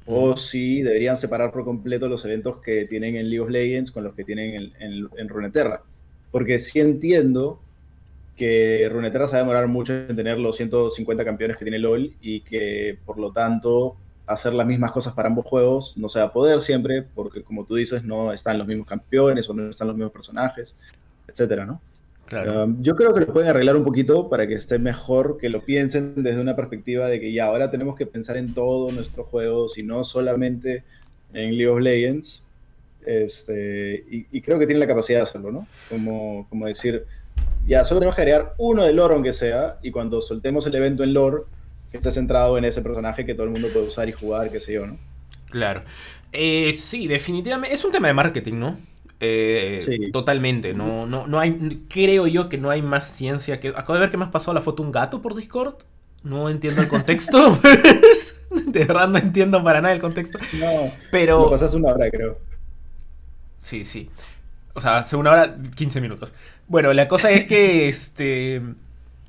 o 0.05 0.37
si 0.37 0.83
deberían 0.83 1.17
separar 1.17 1.53
por 1.53 1.65
completo 1.65 2.09
los 2.09 2.25
eventos 2.25 2.57
que 2.59 2.87
tienen 2.87 3.17
en 3.17 3.31
League 3.31 3.41
of 3.41 3.51
Legends 3.51 3.93
con 3.93 4.03
los 4.03 4.15
que 4.15 4.25
tienen 4.25 4.73
en, 4.81 5.09
en 5.17 5.29
Runeterra. 5.29 5.83
Porque 6.33 6.59
sí 6.59 6.81
entiendo 6.81 7.62
que 8.43 8.89
Runeterra 8.91 9.29
se 9.29 9.35
va 9.35 9.39
a 9.39 9.43
demorar 9.43 9.69
mucho 9.69 9.95
en 9.95 10.17
tener 10.17 10.37
los 10.37 10.57
150 10.57 11.25
campeones 11.25 11.57
que 11.57 11.65
tiene 11.65 11.79
LOL 11.79 12.13
y 12.21 12.41
que 12.41 12.99
por 13.07 13.17
lo 13.17 13.31
tanto 13.31 13.95
hacer 14.27 14.53
las 14.53 14.67
mismas 14.67 14.91
cosas 14.91 15.15
para 15.15 15.29
ambos 15.29 15.47
juegos 15.47 15.97
no 15.97 16.09
se 16.09 16.19
va 16.19 16.25
a 16.25 16.33
poder 16.33 16.61
siempre 16.61 17.03
porque 17.03 17.45
como 17.45 17.65
tú 17.65 17.77
dices 17.77 18.03
no 18.03 18.33
están 18.33 18.59
los 18.59 18.67
mismos 18.67 18.89
campeones 18.89 19.49
o 19.49 19.55
no 19.55 19.71
están 19.71 19.87
los 19.87 19.97
mismos 19.97 20.11
personajes, 20.11 20.75
etcétera, 21.29 21.67
¿no? 21.67 21.81
Claro. 22.27 22.65
Um, 22.65 22.83
yo 22.83 22.97
creo 22.97 23.15
que 23.15 23.21
lo 23.21 23.33
pueden 23.33 23.49
arreglar 23.49 23.77
un 23.77 23.85
poquito 23.85 24.29
para 24.29 24.45
que 24.49 24.55
esté 24.55 24.81
mejor, 24.81 25.39
que 25.39 25.49
lo 25.49 25.65
piensen 25.65 26.15
desde 26.17 26.41
una 26.41 26.57
perspectiva 26.57 27.07
de 27.07 27.21
que 27.21 27.33
ya 27.33 27.45
ahora 27.45 27.71
tenemos 27.71 27.95
que 27.95 28.07
pensar 28.07 28.37
en 28.39 28.55
todos 28.55 28.93
nuestros 28.93 29.29
juegos 29.29 29.79
y 29.79 29.85
no 29.85 30.03
solamente 30.03 30.83
en 31.33 31.57
League 31.57 31.69
of 31.69 31.81
Legends. 31.81 32.43
Este, 33.07 34.05
y, 34.09 34.41
creo 34.41 34.59
que 34.59 34.67
tienen 34.67 34.81
la 34.81 34.87
capacidad 34.87 35.19
de 35.19 35.23
hacerlo, 35.23 35.51
¿no? 35.53 35.67
Como, 35.89 36.47
como 36.49 36.67
decir, 36.67 37.05
ya 37.67 37.85
solo 37.85 38.01
tenemos 38.01 38.17
que 38.17 38.23
agregar 38.23 38.55
uno 38.59 38.85
de 38.85 38.93
lore 38.93 39.15
aunque 39.15 39.33
sea, 39.33 39.79
y 39.83 39.91
cuando 39.91 40.21
soltemos 40.21 40.67
el 40.67 40.75
evento 40.75 41.05
en 41.05 41.15
lore, 41.15 41.43
que 41.91 41.99
esté 41.99 42.11
centrado 42.11 42.59
en 42.59 42.65
ese 42.65 42.83
personaje 42.83 43.27
que 43.27 43.35
todo 43.35 43.45
el 43.45 43.51
mundo 43.51 43.69
puede 43.73 43.87
usar 43.87 44.09
y 44.09 44.13
jugar, 44.13 44.51
qué 44.51 44.61
sé 44.61 44.73
yo, 44.73 44.87
¿no? 44.87 44.99
Claro. 45.51 45.83
Eh, 46.33 46.73
sí, 46.75 47.07
definitivamente. 47.07 47.75
Es 47.75 47.85
un 47.85 47.93
tema 47.93 48.09
de 48.09 48.15
marketing, 48.15 48.55
¿no? 48.55 48.79
Eh, 49.21 50.11
totalmente. 50.13 50.75
No, 50.75 51.07
no, 51.07 51.27
no 51.27 51.39
hay. 51.39 51.85
Creo 51.89 52.27
yo 52.27 52.49
que 52.49 52.59
no 52.59 52.71
hay 52.71 52.83
más 52.83 53.05
ciencia 53.09 53.61
que. 53.61 53.69
Acabo 53.69 53.95
de 53.95 54.01
ver 54.01 54.11
que 54.11 54.17
me 54.17 54.25
has 54.25 54.31
pasado 54.31 54.55
la 54.55 54.61
foto 54.61 54.83
un 54.83 54.91
gato 54.91 55.23
por 55.23 55.37
Discord. 55.37 55.75
No 56.25 56.49
entiendo 56.49 56.81
el 56.81 56.89
contexto. 56.89 57.59
de 58.67 58.85
verdad 58.85 59.09
no 59.09 59.19
entiendo 59.19 59.63
para 59.63 59.81
nada 59.81 59.95
el 59.95 60.01
contexto. 60.01 60.39
No. 60.59 60.91
Pero. 61.11 61.41
Lo 61.45 61.51
pasas 61.51 61.75
una 61.75 61.93
hora, 61.93 62.11
creo. 62.11 62.39
Sí, 63.59 63.85
sí. 63.85 64.11
O 64.75 64.81
sea, 64.81 64.99
hace 64.99 65.17
una 65.17 65.31
hora, 65.33 65.57
15 65.75 66.01
minutos. 66.01 66.33
Bueno, 66.69 66.93
la 66.93 67.09
cosa 67.09 67.31
es 67.31 67.45
que 67.45 67.89
este. 67.89 68.63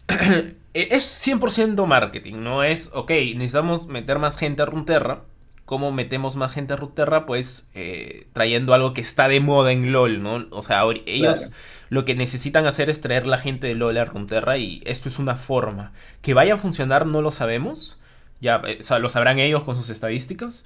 es 0.74 1.28
100% 1.28 1.86
marketing, 1.86 2.36
no 2.42 2.64
es, 2.64 2.92
ok, 2.94 3.10
necesitamos 3.10 3.88
meter 3.88 4.20
más 4.20 4.38
gente 4.38 4.64
a 4.64 4.66
Runterra 4.66 5.22
¿Cómo 5.66 5.94
metemos 5.94 6.36
más 6.36 6.52
gente 6.52 6.74
a 6.74 6.76
Ruterra? 6.76 7.26
Pues 7.26 7.72
eh, 7.74 8.28
trayendo 8.34 8.74
algo 8.74 8.94
que 8.94 9.00
está 9.00 9.30
de 9.30 9.40
moda 9.40 9.72
en 9.72 9.94
LOL, 9.94 10.22
¿no? 10.22 10.46
O 10.52 10.62
sea, 10.62 10.84
ellos 11.06 11.52
lo 11.90 12.04
que 12.04 12.16
necesitan 12.16 12.66
hacer 12.66 12.90
es 12.90 13.00
traer 13.00 13.28
la 13.28 13.38
gente 13.38 13.68
de 13.68 13.76
LOL 13.76 13.98
a 13.98 14.04
Runeterra 14.04 14.58
y 14.58 14.82
esto 14.86 15.08
es 15.08 15.20
una 15.20 15.38
forma. 15.38 15.94
Que 16.22 16.34
vaya 16.34 16.56
a 16.56 16.58
funcionar 16.58 17.06
no 17.06 17.22
lo 17.22 17.32
sabemos. 17.32 17.98
Ya 18.42 18.62
eh, 18.68 18.80
lo 19.00 19.08
sabrán 19.08 19.40
ellos 19.40 19.64
con 19.64 19.78
sus 19.78 19.90
estadísticas. 19.90 20.66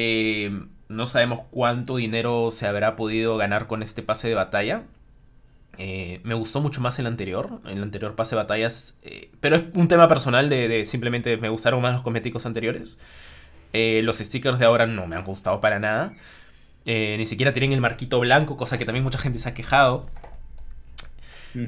Eh, 0.00 0.64
no 0.88 1.06
sabemos 1.06 1.40
cuánto 1.50 1.96
dinero 1.96 2.50
se 2.52 2.68
habrá 2.68 2.94
podido 2.94 3.36
ganar 3.36 3.66
con 3.66 3.82
este 3.82 4.02
pase 4.02 4.28
de 4.28 4.34
batalla. 4.34 4.84
me 5.76 6.34
gustó 6.34 6.60
mucho 6.60 6.80
más 6.80 6.98
el 6.98 7.06
anterior, 7.06 7.60
el 7.66 7.82
anterior 7.82 8.14
pase 8.14 8.36
de 8.36 8.42
batallas, 8.42 9.00
pero 9.40 9.56
es 9.56 9.64
un 9.74 9.88
tema 9.88 10.06
personal 10.06 10.48
de, 10.48 10.68
de, 10.68 10.86
simplemente 10.86 11.36
me 11.36 11.48
gustaron 11.48 11.82
más 11.82 11.92
los 11.92 12.02
cosméticos 12.02 12.46
anteriores. 12.46 12.98
Eh, 13.72 14.00
los 14.02 14.18
stickers 14.18 14.58
de 14.58 14.64
ahora 14.64 14.86
no 14.86 15.06
me 15.06 15.16
han 15.16 15.24
gustado 15.24 15.60
para 15.60 15.78
nada. 15.78 16.14
Eh, 16.84 17.16
ni 17.18 17.26
siquiera 17.26 17.52
tienen 17.52 17.72
el 17.72 17.80
marquito 17.80 18.18
blanco, 18.20 18.56
cosa 18.56 18.78
que 18.78 18.84
también 18.84 19.04
mucha 19.04 19.18
gente 19.18 19.38
se 19.38 19.48
ha 19.48 19.54
quejado. 19.54 20.06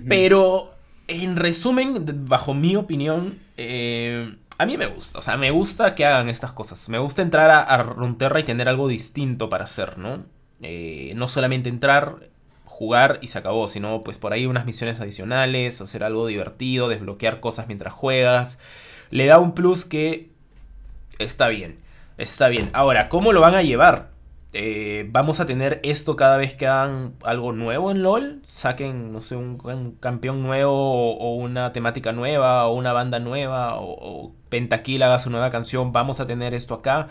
Pero, 0.09 0.71
en 1.09 1.37
resumen, 1.37 2.05
bajo 2.27 2.55
mi 2.55 2.77
opinión, 2.77 3.39
eh, 3.57 4.37
a 4.61 4.67
mí 4.67 4.77
me 4.77 4.89
gusta. 4.89 5.19
O 5.19 5.23
sea, 5.23 5.39
me 5.39 5.51
gusta 5.51 5.95
que 5.95 6.05
hagan 6.05 6.29
estas 6.29 6.53
cosas. 6.53 6.91
Me 6.91 6.99
gusta 6.99 7.23
entrar 7.23 7.51
a, 7.51 7.83
Runterra 7.83 8.41
y 8.41 8.45
tener 8.45 8.69
algo 8.69 8.89
distinto 8.89 9.49
para 9.49 9.65
hacer, 9.65 9.97
¿no? 9.97 10.27
no 11.15 11.29
solamente 11.29 11.71
entrar, 11.71 12.17
jugar 12.67 13.19
y 13.23 13.29
se 13.29 13.39
acabó, 13.39 13.69
sino 13.69 14.03
pues 14.03 14.19
por 14.19 14.35
ahí 14.35 14.45
unas 14.45 14.67
misiones 14.67 15.01
adicionales, 15.01 15.81
hacer 15.81 16.05
algo 16.05 16.27
divertido, 16.27 16.91
desbloquear 16.91 17.41
cosas 17.41 17.69
mientras 17.69 17.95
juegas. 17.95 18.59
Le 19.09 19.25
da 19.25 19.39
un 19.39 19.55
plus 19.55 19.87
que 19.87 20.29
está 21.19 21.49
bien. 21.49 21.79
Está 22.19 22.49
bien. 22.49 22.69
Ahora, 22.75 23.09
¿cómo 23.09 23.33
lo 23.33 23.41
van 23.41 23.55
a 23.55 23.63
llevar? 23.63 24.10
Eh, 24.53 25.07
¿Vamos 25.11 25.39
a 25.39 25.47
tener 25.47 25.81
esto 25.85 26.17
cada 26.17 26.37
vez 26.37 26.55
que 26.55 26.67
hagan 26.67 27.15
algo 27.23 27.53
nuevo 27.53 27.91
en 27.91 28.03
LOL? 28.03 28.43
Saquen, 28.47 29.13
no 29.13 29.21
sé, 29.21 29.37
un, 29.37 29.97
campeón 30.01 30.43
nuevo 30.43 31.17
o, 31.17 31.37
una 31.37 31.73
temática 31.73 32.13
nueva 32.13 32.67
o 32.67 32.75
una 32.75 32.93
banda 32.93 33.21
nueva 33.21 33.77
o, 33.81 34.33
Pentakill 34.49 35.03
haga 35.03 35.19
su 35.21 35.31
nueva 35.31 35.51
canción. 35.51 35.93
¿Vamos 35.93 36.21
a 36.21 36.27
tener 36.27 36.55
esto 36.55 36.75
acá? 36.75 37.09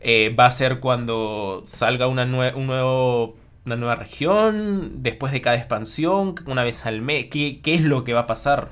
Eh, 0.00 0.34
¿Va 0.38 0.46
a 0.46 0.50
ser 0.50 0.80
cuando 0.80 1.62
salga 1.64 2.08
una, 2.08 2.24
un 2.24 2.66
nuevo, 2.66 3.36
una 3.64 3.76
nueva 3.76 3.94
región? 3.94 5.02
¿Después 5.02 5.32
de 5.32 5.40
cada 5.40 5.56
expansión? 5.56 6.34
¿Una 6.46 6.64
vez 6.64 6.84
al 6.86 7.00
mes? 7.02 7.26
¿Qué, 7.30 7.60
¿Qué 7.62 7.74
es 7.74 7.82
lo 7.82 8.02
que 8.04 8.12
va 8.12 8.20
a 8.22 8.26
pasar? 8.26 8.70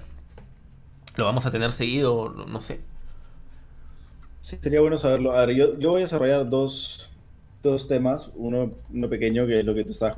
¿Lo 1.17 1.25
vamos 1.27 1.47
a 1.47 1.51
tener 1.53 1.71
seguido? 1.71 2.31
No 2.31 2.61
sé. 2.61 2.81
Sí, 4.41 4.59
sería 4.61 4.81
bueno 4.81 4.99
saberlo. 4.99 5.33
A 5.33 5.47
ver, 5.47 5.55
yo, 5.55 5.79
yo 5.79 5.91
voy 5.91 6.01
a 6.01 6.05
desarrollar 6.05 6.49
dos, 6.49 7.10
dos 7.63 7.89
temas. 7.89 8.31
Uno, 8.35 8.71
uno, 8.93 9.09
pequeño, 9.09 9.47
que 9.47 9.61
es 9.61 9.65
lo 9.65 9.75
que 9.75 9.85
tú 9.85 9.91
estabas, 9.91 10.17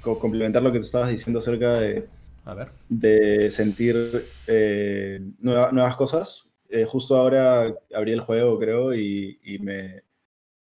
complementar 0.00 0.62
lo 0.62 0.72
que 0.72 0.78
tú 0.78 0.84
estabas 0.84 1.10
diciendo 1.10 1.40
acerca 1.40 1.74
de, 1.74 2.06
a 2.44 2.54
ver. 2.54 2.68
de 2.88 3.50
sentir 3.50 4.24
eh, 4.46 5.20
nuevas 5.40 5.96
cosas. 5.96 6.48
Eh, 6.68 6.84
justo 6.84 7.16
ahora 7.16 7.74
abrí 7.94 8.12
el 8.12 8.20
juego, 8.20 8.58
creo, 8.58 8.94
y, 8.94 9.38
y 9.44 9.58
me... 9.58 10.02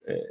Eh, 0.07 0.23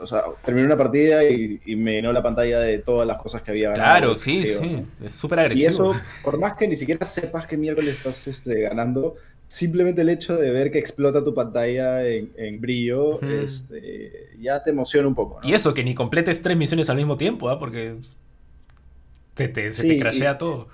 o 0.00 0.06
sea, 0.06 0.22
terminé 0.44 0.66
una 0.66 0.76
partida 0.76 1.24
y, 1.24 1.60
y, 1.66 1.76
me 1.76 1.92
llenó 1.92 2.12
la 2.12 2.22
pantalla 2.22 2.60
de 2.60 2.78
todas 2.78 3.06
las 3.06 3.18
cosas 3.18 3.42
que 3.42 3.50
había 3.50 3.70
ganado. 3.70 3.98
Claro, 3.98 4.14
sí, 4.16 4.44
sí. 4.44 4.82
Es 5.04 5.12
súper 5.12 5.40
agresivo. 5.40 5.66
Y 5.66 5.68
eso, 5.68 5.94
por 6.24 6.38
más 6.38 6.54
que 6.54 6.66
ni 6.66 6.76
siquiera 6.76 7.04
sepas 7.04 7.46
qué 7.46 7.58
miércoles 7.58 7.98
estás 7.98 8.26
este, 8.26 8.62
ganando, 8.62 9.16
simplemente 9.50 10.02
el 10.02 10.08
hecho 10.08 10.36
de 10.36 10.50
ver 10.52 10.70
que 10.70 10.78
explota 10.78 11.24
tu 11.24 11.34
pantalla 11.34 12.06
en, 12.06 12.60
brillo, 12.60 13.20
este, 13.20 14.30
ya 14.38 14.62
te 14.62 14.70
emociona 14.70 15.08
un 15.08 15.16
poco. 15.16 15.40
Y 15.42 15.54
eso, 15.54 15.74
que 15.74 15.82
ni 15.82 15.92
completes 15.92 16.40
tres 16.40 16.56
misiones 16.56 16.88
al 16.88 16.96
mismo 16.96 17.16
tiempo, 17.16 17.50
¿ah? 17.50 17.58
porque 17.58 17.96
se 19.34 19.48
te 19.48 19.98
crashea 19.98 20.38
todo. 20.38 20.68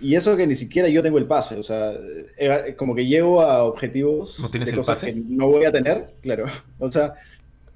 Y 0.00 0.16
eso 0.16 0.36
que 0.36 0.46
ni 0.46 0.54
siquiera 0.54 0.88
yo 0.88 1.02
tengo 1.02 1.16
el 1.16 1.24
pase, 1.24 1.56
o 1.56 1.62
sea, 1.62 1.92
eh, 2.36 2.74
como 2.76 2.94
que 2.94 3.06
llego 3.06 3.40
a 3.40 3.64
objetivos 3.64 4.38
¿No 4.38 4.50
tienes 4.50 4.72
el 4.72 4.82
pase? 4.82 5.14
que 5.14 5.20
no 5.26 5.48
voy 5.48 5.64
a 5.64 5.72
tener, 5.72 6.12
claro. 6.22 6.46
O 6.78 6.92
sea, 6.92 7.14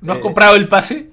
¿no 0.03 0.13
has 0.13 0.19
eh, 0.19 0.23
comprado 0.23 0.57
el 0.57 0.69
pase? 0.69 1.09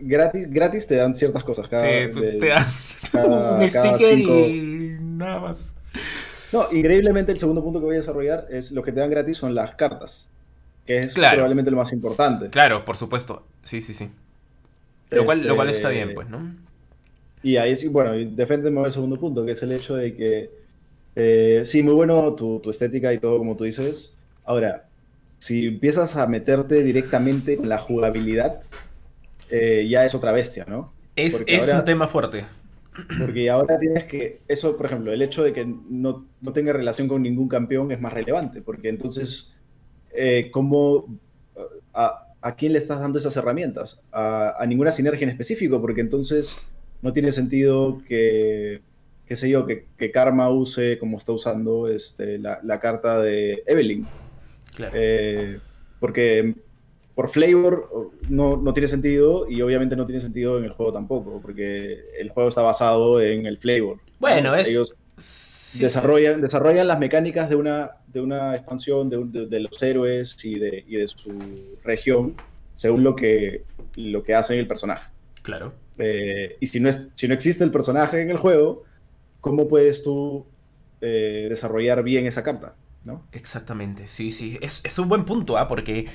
Gratis, 0.00 0.46
gratis 0.48 0.86
te 0.86 0.94
dan 0.94 1.12
ciertas 1.16 1.42
cosas. 1.42 1.66
Cada, 1.66 2.06
sí, 2.06 2.12
te 2.12 2.46
dan 2.46 2.66
un 3.60 3.68
sticker 3.68 4.18
y 4.18 4.96
nada 5.00 5.40
más. 5.40 5.74
No, 6.52 6.66
increíblemente 6.72 7.32
el 7.32 7.38
segundo 7.38 7.62
punto 7.62 7.78
que 7.80 7.86
voy 7.86 7.94
a 7.96 7.98
desarrollar 7.98 8.46
es 8.50 8.72
lo 8.72 8.82
que 8.82 8.92
te 8.92 9.00
dan 9.00 9.10
gratis 9.10 9.36
son 9.36 9.54
las 9.54 9.74
cartas, 9.74 10.28
que 10.86 10.98
es 10.98 11.14
probablemente 11.14 11.70
lo 11.70 11.76
más 11.76 11.92
importante. 11.92 12.48
Claro, 12.48 12.84
por 12.84 12.96
supuesto. 12.96 13.44
Sí, 13.62 13.80
sí, 13.80 13.92
sí. 13.92 14.10
Lo, 15.10 15.24
cual, 15.24 15.46
lo 15.46 15.56
cual 15.56 15.70
está 15.70 15.88
bien, 15.88 16.14
pues, 16.14 16.28
¿no? 16.28 16.54
Y 17.42 17.56
ahí 17.56 17.76
sí, 17.76 17.88
bueno, 17.88 18.12
defendemos 18.34 18.86
el 18.86 18.92
segundo 18.92 19.18
punto, 19.18 19.44
que 19.44 19.52
es 19.52 19.62
el 19.62 19.72
hecho 19.72 19.94
de 19.94 20.14
que, 20.14 20.50
eh, 21.16 21.62
sí, 21.64 21.82
muy 21.82 21.94
bueno 21.94 22.34
tu, 22.34 22.62
estética 22.68 23.12
y 23.12 23.18
todo 23.18 23.38
como 23.38 23.56
tú 23.56 23.64
dices. 23.64 24.14
Ahora, 24.44 24.86
si 25.38 25.66
empiezas 25.66 26.16
a 26.16 26.26
meterte 26.26 26.82
directamente 26.82 27.54
en 27.54 27.68
la 27.68 27.78
jugabilidad, 27.78 28.60
eh, 29.50 29.86
ya 29.88 30.04
es 30.04 30.14
otra 30.14 30.32
bestia, 30.32 30.64
¿no? 30.68 30.92
Es, 31.16 31.44
es 31.46 31.72
un 31.72 31.84
tema 31.84 32.06
fuerte. 32.06 32.44
Porque 33.18 33.50
ahora 33.50 33.78
tienes 33.78 34.04
que, 34.04 34.40
eso 34.48 34.76
por 34.76 34.86
ejemplo, 34.86 35.12
el 35.12 35.22
hecho 35.22 35.42
de 35.42 35.52
que 35.52 35.64
no, 35.64 36.26
no 36.40 36.52
tenga 36.52 36.72
relación 36.72 37.08
con 37.08 37.22
ningún 37.22 37.48
campeón 37.48 37.92
es 37.92 38.00
más 38.00 38.12
relevante, 38.12 38.62
porque 38.62 38.88
entonces, 38.88 39.52
eh, 40.12 40.50
¿cómo, 40.50 41.18
a, 41.94 42.26
a, 42.40 42.56
quién 42.56 42.72
le 42.72 42.78
estás 42.78 43.00
dando 43.00 43.18
esas 43.18 43.36
herramientas? 43.36 44.02
A, 44.12 44.54
a, 44.58 44.66
ninguna 44.66 44.90
sinergia 44.90 45.24
en 45.24 45.30
específico, 45.30 45.80
porque 45.80 46.00
entonces 46.00 46.56
no 47.02 47.12
tiene 47.12 47.32
sentido 47.32 48.02
que, 48.06 48.80
qué 49.26 49.36
sé 49.36 49.48
yo, 49.48 49.66
que, 49.66 49.86
que 49.96 50.10
Karma 50.10 50.50
use 50.50 50.98
como 50.98 51.18
está 51.18 51.32
usando 51.32 51.88
este, 51.88 52.38
la, 52.38 52.60
la 52.62 52.80
carta 52.80 53.20
de 53.20 53.62
Evelyn. 53.66 54.06
Claro. 54.74 54.92
Eh, 54.96 55.58
porque 56.00 56.54
por 57.18 57.30
flavor 57.30 58.12
no, 58.28 58.58
no, 58.58 58.72
tiene 58.72 58.86
sentido 58.86 59.50
y 59.50 59.60
obviamente 59.60 59.96
no 59.96 60.06
tiene 60.06 60.20
sentido 60.20 60.56
en 60.56 60.62
el 60.62 60.70
juego 60.70 60.92
tampoco, 60.92 61.40
porque 61.42 61.98
el 62.16 62.30
juego 62.30 62.48
está 62.48 62.62
basado 62.62 63.20
en 63.20 63.44
el 63.44 63.58
flavor. 63.58 63.98
Bueno, 64.20 64.54
es... 64.54 64.68
Ellos 64.68 64.94
desarrollan, 65.80 66.40
desarrollan 66.40 66.86
las 66.86 67.00
mecánicas 67.00 67.48
de 67.48 67.56
una, 67.56 67.90
de 68.06 68.20
una 68.20 68.54
expansión 68.54 69.10
de, 69.10 69.46
de, 69.48 69.58
los 69.58 69.82
héroes 69.82 70.38
y 70.44 70.60
de, 70.60 70.84
y 70.86 70.94
de, 70.94 71.08
su 71.08 71.76
región 71.82 72.36
según 72.74 73.02
lo 73.02 73.16
que, 73.16 73.64
lo 73.96 74.22
que 74.22 74.36
hace 74.36 74.56
el 74.56 74.68
personaje. 74.68 75.10
Claro. 75.42 75.72
Eh, 75.98 76.56
y 76.60 76.68
si 76.68 76.78
no, 76.78 76.88
es, 76.88 77.08
si 77.16 77.26
no 77.26 77.34
existe 77.34 77.64
el 77.64 77.72
personaje 77.72 78.22
en 78.22 78.30
el 78.30 78.36
juego, 78.36 78.84
¿cómo 79.40 79.66
puedes 79.66 80.04
tú 80.04 80.46
eh, 81.00 81.48
desarrollar 81.50 82.04
bien 82.04 82.26
esa 82.26 82.44
carta? 82.44 82.76
¿no? 83.02 83.26
Exactamente, 83.32 84.06
sí, 84.06 84.30
sí. 84.30 84.56
Es, 84.62 84.82
es 84.84 84.96
un 85.00 85.08
buen 85.08 85.24
punto, 85.24 85.58
¿ah? 85.58 85.66
Porque 85.66 86.06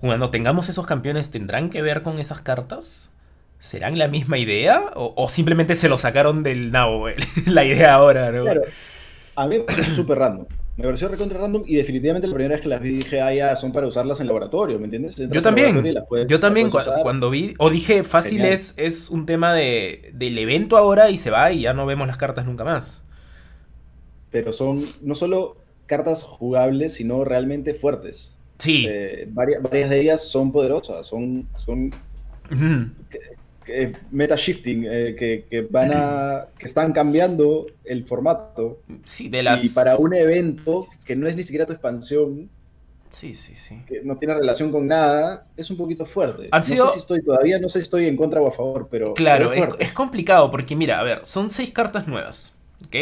cuando 0.00 0.30
tengamos 0.30 0.70
esos 0.70 0.86
campeones, 0.86 1.30
¿tendrán 1.30 1.68
que 1.68 1.82
ver 1.82 2.00
con 2.00 2.18
esas 2.18 2.40
cartas? 2.40 3.12
¿Serán 3.58 3.98
la 3.98 4.08
misma 4.08 4.38
idea? 4.38 4.92
¿O, 4.94 5.28
simplemente 5.28 5.74
se 5.74 5.90
lo 5.90 5.98
sacaron 5.98 6.42
del 6.42 6.70
nabo 6.70 7.08
la 7.46 7.64
idea 7.66 7.94
ahora, 7.94 8.32
¿no? 8.32 8.44
Claro. 8.44 8.62
A 9.36 9.46
mí 9.46 9.58
me 9.58 9.64
pareció 9.64 9.94
súper 9.96 10.18
random. 10.18 10.46
Me 10.78 10.84
pareció 10.84 11.08
recontra 11.08 11.38
random 11.40 11.64
y 11.66 11.76
definitivamente 11.76 12.26
la 12.26 12.32
primera 12.32 12.54
vez 12.54 12.62
que 12.62 12.68
las 12.70 12.80
vi 12.80 12.88
dije, 12.88 13.20
ah, 13.20 13.34
ya, 13.34 13.54
son 13.56 13.72
para 13.72 13.86
usarlas 13.86 14.20
en 14.20 14.26
laboratorio, 14.26 14.78
¿me 14.78 14.84
entiendes? 14.84 15.16
yo 15.16 15.42
también, 15.42 15.84
yo 16.26 16.40
también 16.40 16.70
cuando 16.70 17.28
vi, 17.28 17.52
o 17.58 17.68
dije, 17.68 18.02
fácil 18.02 18.46
es, 18.46 18.72
es 18.78 19.10
un 19.10 19.26
tema 19.26 19.52
de, 19.52 20.12
del 20.14 20.38
evento 20.38 20.78
ahora 20.78 21.10
y 21.10 21.18
se 21.18 21.30
va 21.30 21.52
y 21.52 21.60
ya 21.60 21.74
no 21.74 21.84
vemos 21.84 22.08
las 22.08 22.16
cartas 22.16 22.46
nunca 22.46 22.64
más. 22.64 23.04
Pero 24.30 24.54
son 24.54 24.82
no 25.02 25.14
solo 25.14 25.58
cartas 25.84 26.22
jugables, 26.22 26.94
sino 26.94 27.22
realmente 27.24 27.74
fuertes. 27.74 28.32
Sí. 28.60 28.86
Eh, 28.88 29.26
varias, 29.30 29.90
de 29.90 30.00
ellas 30.00 30.24
son 30.24 30.52
poderosas, 30.52 31.06
son, 31.06 31.48
son 31.56 31.90
meta 34.10 34.36
shifting, 34.36 34.86
eh, 34.88 35.46
que, 35.50 35.66
van 35.70 35.92
a, 35.94 36.46
que 36.58 36.66
están 36.66 36.92
cambiando 36.92 37.66
el 37.84 38.04
formato. 38.04 38.80
Sí, 39.04 39.28
de 39.28 39.42
las... 39.42 39.64
Y 39.64 39.70
para 39.70 39.96
un 39.96 40.14
evento 40.14 40.86
que 41.04 41.16
no 41.16 41.26
es 41.26 41.36
ni 41.36 41.42
siquiera 41.42 41.66
tu 41.66 41.72
expansión, 41.72 42.48
Sí, 43.10 43.34
sí, 43.34 43.56
sí. 43.56 43.82
Que 43.88 44.02
no 44.02 44.16
tiene 44.16 44.34
relación 44.34 44.70
con 44.70 44.86
nada, 44.86 45.48
es 45.56 45.68
un 45.68 45.76
poquito 45.76 46.06
fuerte. 46.06 46.48
no 46.50 46.62
sé 46.62 46.76
si 46.76 46.98
estoy 46.98 47.22
todavía, 47.22 47.58
no 47.58 47.68
sé 47.68 47.80
si 47.80 47.82
estoy 47.82 48.06
en 48.06 48.16
contra 48.16 48.40
o 48.40 48.46
a 48.46 48.52
favor, 48.52 48.88
pero. 48.88 49.14
Claro, 49.14 49.52
es, 49.52 49.92
complicado 49.92 50.50
porque, 50.50 50.76
mira, 50.76 51.00
a 51.00 51.02
ver, 51.02 51.20
son 51.24 51.50
seis 51.50 51.72
cartas 51.72 52.06
nuevas, 52.06 52.58
¿ok? 52.86 52.96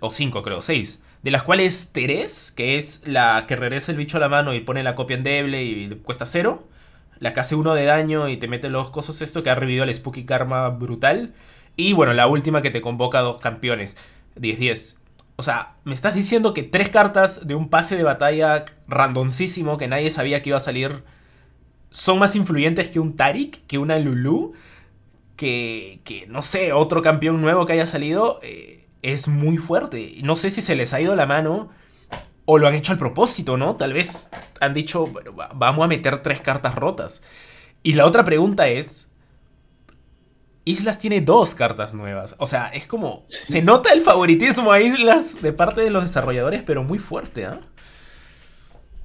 O 0.00 0.10
cinco, 0.10 0.42
creo, 0.42 0.60
seis. 0.60 1.02
De 1.22 1.30
las 1.30 1.44
cuales 1.44 1.92
Teres, 1.92 2.52
que 2.52 2.76
es 2.76 3.06
la 3.06 3.44
que 3.46 3.56
regresa 3.56 3.92
el 3.92 3.98
bicho 3.98 4.16
a 4.16 4.20
la 4.20 4.28
mano 4.28 4.54
y 4.54 4.60
pone 4.60 4.82
la 4.82 4.94
copia 4.94 5.16
endeble 5.16 5.62
y 5.62 5.88
cuesta 6.02 6.26
cero. 6.26 6.66
La 7.18 7.32
que 7.32 7.40
hace 7.40 7.54
uno 7.54 7.74
de 7.74 7.84
daño 7.84 8.28
y 8.28 8.36
te 8.36 8.48
mete 8.48 8.68
los 8.68 8.90
cosas 8.90 9.22
esto, 9.22 9.42
que 9.42 9.50
ha 9.50 9.54
revivido 9.54 9.84
el 9.84 9.94
Spooky 9.94 10.24
Karma 10.24 10.68
brutal. 10.70 11.34
Y 11.76 11.92
bueno, 11.92 12.12
la 12.12 12.26
última 12.26 12.62
que 12.62 12.70
te 12.70 12.80
convoca 12.80 13.20
dos 13.20 13.38
campeones. 13.38 13.96
10-10. 14.36 14.98
O 15.36 15.42
sea, 15.42 15.74
me 15.84 15.94
estás 15.94 16.14
diciendo 16.14 16.54
que 16.54 16.62
tres 16.62 16.88
cartas 16.88 17.46
de 17.46 17.54
un 17.54 17.68
pase 17.68 17.96
de 17.96 18.02
batalla 18.02 18.64
randoncísimo 18.88 19.76
que 19.76 19.88
nadie 19.88 20.10
sabía 20.10 20.42
que 20.42 20.50
iba 20.50 20.56
a 20.56 20.60
salir 20.60 21.04
son 21.90 22.18
más 22.18 22.36
influyentes 22.36 22.90
que 22.90 23.00
un 23.00 23.16
Tarik, 23.16 23.66
que 23.66 23.78
una 23.78 23.98
Lulu, 23.98 24.54
que, 25.36 26.00
que 26.04 26.26
no 26.26 26.42
sé, 26.42 26.72
otro 26.72 27.02
campeón 27.02 27.40
nuevo 27.40 27.66
que 27.66 27.74
haya 27.74 27.86
salido, 27.86 28.40
eh, 28.42 28.81
es 29.02 29.28
muy 29.28 29.56
fuerte. 29.56 30.16
No 30.22 30.36
sé 30.36 30.50
si 30.50 30.62
se 30.62 30.76
les 30.76 30.92
ha 30.92 31.00
ido 31.00 31.14
la 31.14 31.26
mano 31.26 31.70
o 32.44 32.58
lo 32.58 32.66
han 32.66 32.74
hecho 32.74 32.92
al 32.92 32.98
propósito, 32.98 33.56
¿no? 33.56 33.76
Tal 33.76 33.92
vez 33.92 34.30
han 34.60 34.74
dicho, 34.74 35.06
bueno, 35.06 35.32
vamos 35.54 35.84
a 35.84 35.88
meter 35.88 36.22
tres 36.22 36.40
cartas 36.40 36.74
rotas. 36.74 37.22
Y 37.82 37.94
la 37.94 38.06
otra 38.06 38.24
pregunta 38.24 38.68
es, 38.68 39.10
Islas 40.64 40.98
tiene 40.98 41.20
dos 41.20 41.54
cartas 41.54 41.94
nuevas. 41.94 42.36
O 42.38 42.46
sea, 42.46 42.68
es 42.68 42.86
como. 42.86 43.24
Se 43.26 43.62
nota 43.62 43.92
el 43.92 44.00
favoritismo 44.00 44.72
a 44.72 44.80
Islas 44.80 45.42
de 45.42 45.52
parte 45.52 45.80
de 45.80 45.90
los 45.90 46.04
desarrolladores, 46.04 46.62
pero 46.62 46.84
muy 46.84 46.98
fuerte, 46.98 47.44
¿ah? 47.44 47.60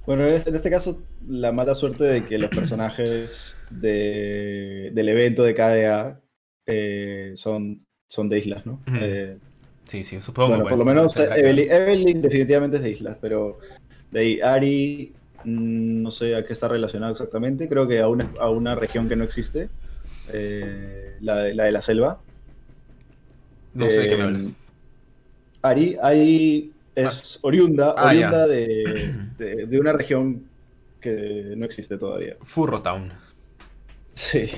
Bueno, 0.06 0.25
en 0.25 0.56
este 0.56 0.70
caso, 0.70 1.01
la 1.27 1.51
mala 1.51 1.75
suerte 1.75 2.06
de 2.06 2.24
que 2.24 2.38
los 2.38 2.50
personajes 2.50 3.58
del 3.70 5.10
evento 5.10 5.44
de 5.44 5.54
KDA 5.54 6.22
eh, 6.66 7.34
son, 7.36 7.86
son 8.08 8.30
de 8.30 8.38
Islas, 8.38 8.66
¿no? 8.66 8.82
Eh, 9.01 9.38
sí, 9.88 10.03
sí, 10.03 10.22
supongo. 10.22 10.50
Bueno, 10.50 10.70
por 10.70 10.79
lo 10.79 10.86
menos 10.86 11.15
Evelyn, 11.17 12.22
definitivamente 12.22 12.77
es 12.77 12.84
de 12.84 12.91
Islas, 12.91 13.17
pero 13.20 13.60
de 14.12 14.20
ahí 14.20 14.41
Ari, 14.41 15.13
mm, 15.44 16.01
no 16.03 16.12
sé 16.12 16.36
a 16.36 16.46
qué 16.46 16.53
está 16.53 16.67
relacionado 16.67 17.12
exactamente. 17.12 17.67
Creo 17.67 17.88
que 17.88 18.00
a 18.00 18.08
una, 18.08 18.29
a 18.39 18.50
una 18.50 18.75
región 18.75 19.10
que 19.10 19.15
no 19.15 19.24
existe. 19.24 19.70
Eh, 20.34 21.17
la, 21.22 21.44
de 21.44 21.72
la 21.72 21.82
selva. 21.82 22.20
No 23.74 23.89
sé 23.89 24.01
de 24.01 24.08
qué 24.10 24.17
me 24.17 24.24
hablas. 24.24 24.46
Eh, 24.46 24.51
Ari, 25.62 25.98
Ari 26.01 26.72
es 26.96 27.36
ah. 27.36 27.39
oriunda, 27.44 27.94
ah, 27.98 28.08
oriunda 28.08 28.48
de, 28.48 29.79
una 29.79 29.94
región 29.94 30.44
que 31.00 31.53
no 31.56 31.65
existe 31.65 31.98
todavía. 31.98 32.38
Furro 32.41 32.82
Town. 32.82 33.13
Sí. 34.15 34.50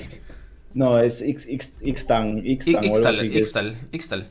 No, 0.73 0.99
es 0.99 1.21
Ixtal, 1.21 2.45
Ixtal, 2.45 3.77
Ixtal. 3.91 4.29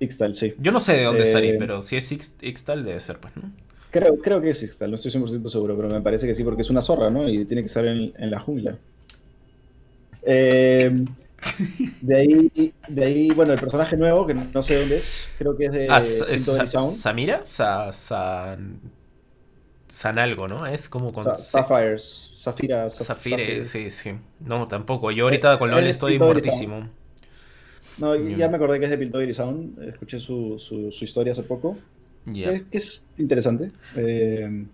Ixtal, 0.00 0.34
sí. 0.34 0.54
Yo 0.58 0.72
no 0.72 0.80
sé 0.80 0.94
de 0.94 1.04
dónde 1.04 1.34
Ari, 1.34 1.50
eh, 1.50 1.56
pero 1.58 1.82
si 1.82 1.96
es 1.96 2.12
Ixtal 2.12 2.84
debe 2.84 3.00
ser, 3.00 3.18
pues, 3.18 3.36
¿no? 3.36 3.50
Creo, 3.90 4.18
creo 4.18 4.40
que 4.40 4.50
es 4.50 4.62
Ixtal, 4.62 4.90
no 4.90 4.96
estoy 4.96 5.10
100% 5.10 5.48
seguro, 5.48 5.76
pero 5.76 5.88
me 5.88 6.00
parece 6.00 6.26
que 6.26 6.34
sí, 6.34 6.44
porque 6.44 6.62
es 6.62 6.70
una 6.70 6.82
zorra, 6.82 7.10
¿no? 7.10 7.28
Y 7.28 7.44
tiene 7.44 7.62
que 7.62 7.66
estar 7.66 7.86
en, 7.86 8.12
en 8.16 8.30
la 8.30 8.38
jungla. 8.38 8.76
Eh, 10.22 11.04
de 12.00 12.16
ahí, 12.16 12.72
de 12.88 13.04
ahí, 13.04 13.30
bueno, 13.30 13.52
el 13.52 13.60
personaje 13.60 13.96
nuevo, 13.96 14.26
que 14.26 14.34
no 14.34 14.62
sé 14.62 14.78
dónde 14.78 14.98
es, 14.98 15.28
creo 15.38 15.56
que 15.56 15.66
es 15.66 15.72
de 15.72 15.88
ah, 15.88 16.00
¿Samira? 16.00 17.40
Sa, 17.44 17.92
San 17.92 18.80
algo, 20.18 20.48
¿no? 20.48 20.66
Es 20.66 20.88
como 20.88 21.12
con... 21.12 21.24
Sapphires, 21.36 22.40
Zafira. 22.42 22.90
Zafire, 22.90 23.64
sí, 23.64 23.90
sí. 23.90 24.12
No, 24.40 24.68
tampoco. 24.68 25.10
Yo 25.10 25.24
ahorita 25.24 25.58
con 25.58 25.70
LOL 25.70 25.86
estoy 25.86 26.18
muertísimo. 26.18 26.88
No, 27.98 28.14
ya 28.16 28.48
me 28.48 28.56
acordé 28.56 28.78
que 28.78 28.84
es 28.84 28.90
de 28.90 28.98
Piltover 28.98 29.34
Sound. 29.34 29.82
Escuché 29.82 30.20
su, 30.20 30.58
su, 30.58 31.04
historia 31.04 31.32
hace 31.32 31.42
poco. 31.42 31.76
Que, 32.32 32.64
es 32.70 33.04
interesante. 33.16 33.70
Eh, 33.96 34.64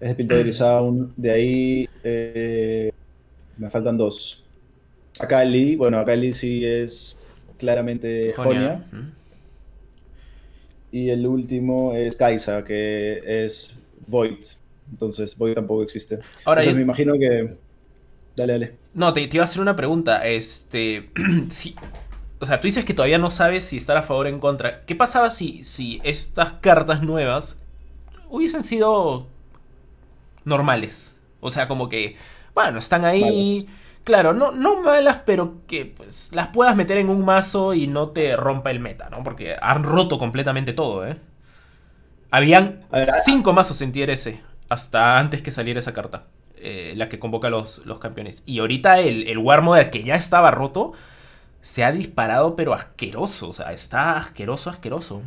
es 0.00 0.08
de 0.08 0.14
Piltover 0.14 0.54
Sound. 0.54 1.12
De 1.16 1.30
ahí 1.30 1.88
eh, 2.02 2.92
me 3.56 3.70
faltan 3.70 3.96
dos. 3.96 4.44
Akali, 5.20 5.76
bueno, 5.76 5.98
Akali 5.98 6.32
sí 6.32 6.64
es 6.64 7.18
claramente 7.58 8.32
Jonia. 8.36 8.84
Y 10.90 11.10
el 11.10 11.26
último 11.26 11.94
es 11.94 12.16
Kaisa, 12.16 12.64
que 12.64 13.20
es 13.26 13.76
Void. 14.06 14.44
Entonces, 14.92 15.36
Void 15.36 15.54
tampoco 15.54 15.82
existe. 15.82 16.20
Ahora 16.44 16.64
me 16.72 16.82
imagino 16.82 17.14
que. 17.14 17.56
Dale, 18.36 18.52
dale. 18.52 18.72
No, 18.94 19.12
te, 19.12 19.22
iba 19.22 19.42
a 19.42 19.44
hacer 19.44 19.60
una 19.60 19.74
pregunta. 19.74 20.24
Este. 20.24 21.10
sí. 21.48 21.74
O 22.40 22.46
sea, 22.46 22.60
tú 22.60 22.66
dices 22.66 22.84
que 22.84 22.94
todavía 22.94 23.18
no 23.18 23.30
sabes 23.30 23.64
si 23.64 23.76
estar 23.76 23.96
a 23.96 24.02
favor 24.02 24.26
o 24.26 24.28
en 24.28 24.40
contra. 24.40 24.84
¿Qué 24.84 24.94
pasaba 24.94 25.30
si, 25.30 25.64
si 25.64 26.00
estas 26.04 26.52
cartas 26.52 27.02
nuevas 27.02 27.60
hubiesen 28.28 28.62
sido 28.62 29.26
normales? 30.44 31.20
O 31.40 31.50
sea, 31.50 31.68
como 31.68 31.88
que, 31.88 32.16
bueno, 32.54 32.78
están 32.78 33.04
ahí. 33.04 33.68
Claro, 34.02 34.34
no, 34.34 34.52
no 34.52 34.82
malas, 34.82 35.20
pero 35.24 35.62
que 35.66 35.86
pues 35.86 36.30
las 36.34 36.48
puedas 36.48 36.76
meter 36.76 36.98
en 36.98 37.08
un 37.08 37.24
mazo 37.24 37.72
y 37.72 37.86
no 37.86 38.10
te 38.10 38.36
rompa 38.36 38.70
el 38.70 38.78
meta, 38.78 39.08
¿no? 39.08 39.22
Porque 39.22 39.56
han 39.60 39.82
roto 39.82 40.18
completamente 40.18 40.74
todo, 40.74 41.06
¿eh? 41.06 41.16
Habían 42.30 42.84
cinco 43.24 43.52
mazos 43.52 43.80
en 43.80 43.92
tier 43.92 44.10
S 44.10 44.40
hasta 44.68 45.18
antes 45.18 45.40
que 45.40 45.50
saliera 45.50 45.80
esa 45.80 45.94
carta. 45.94 46.24
Eh, 46.56 46.94
la 46.96 47.08
que 47.08 47.18
convoca 47.18 47.48
a 47.48 47.50
los, 47.50 47.84
los, 47.84 47.98
campeones. 47.98 48.42
Y 48.46 48.58
ahorita 48.58 48.98
el, 49.00 49.28
el 49.28 49.38
War 49.38 49.60
Mother, 49.60 49.90
que 49.90 50.02
ya 50.02 50.14
estaba 50.14 50.50
roto, 50.50 50.92
se 51.64 51.82
ha 51.82 51.90
disparado, 51.92 52.56
pero 52.56 52.74
asqueroso. 52.74 53.48
O 53.48 53.52
sea, 53.54 53.72
está 53.72 54.18
asqueroso, 54.18 54.68
asqueroso. 54.68 55.22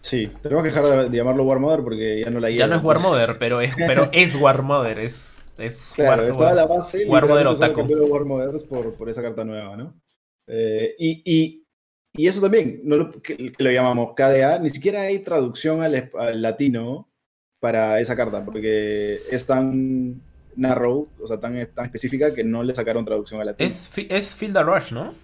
Sí, 0.00 0.32
tenemos 0.42 0.64
que 0.64 0.70
dejar 0.70 1.10
de 1.10 1.16
llamarlo 1.16 1.44
War 1.44 1.58
Mother 1.58 1.84
porque 1.84 2.22
ya 2.24 2.30
no 2.30 2.40
la 2.40 2.48
Ya 2.48 2.66
no 2.66 2.76
es 2.76 2.82
War 2.82 2.98
Mother, 2.98 3.36
pero 3.38 3.60
es, 3.60 3.74
pero 3.76 4.08
es 4.12 4.36
War 4.36 4.62
Mother. 4.62 4.98
Es 4.98 5.44
es 5.58 5.92
claro, 5.94 6.22
estaba 6.22 6.54
la 6.54 6.66
base 6.66 7.04
y 7.04 7.08
War 7.10 7.26
War 7.26 7.56
por, 8.68 8.94
por 8.94 9.08
esa 9.10 9.20
carta 9.20 9.44
nueva, 9.44 9.76
¿no? 9.76 10.00
Eh, 10.46 10.94
y, 10.98 11.22
y, 11.26 11.66
y, 12.14 12.26
eso 12.26 12.40
también, 12.40 12.80
no 12.84 12.96
lo, 12.96 13.10
que, 13.20 13.52
lo 13.58 13.70
llamamos 13.70 14.14
KDA, 14.14 14.60
ni 14.60 14.70
siquiera 14.70 15.02
hay 15.02 15.18
traducción 15.18 15.82
al, 15.82 16.10
latino 16.40 17.10
para 17.60 18.00
esa 18.00 18.16
carta, 18.16 18.46
porque 18.46 19.18
es 19.30 19.46
tan 19.46 20.22
narrow, 20.58 21.08
o 21.22 21.26
sea, 21.26 21.38
tan, 21.38 21.66
tan 21.74 21.86
específica 21.86 22.34
que 22.34 22.44
no 22.44 22.62
le 22.62 22.74
sacaron 22.74 23.04
traducción 23.04 23.40
al 23.40 23.46
latino. 23.46 23.66
Es, 23.66 23.90
es 23.96 24.34
Field 24.34 24.58
Rush, 24.58 24.92
¿no? 24.92 25.14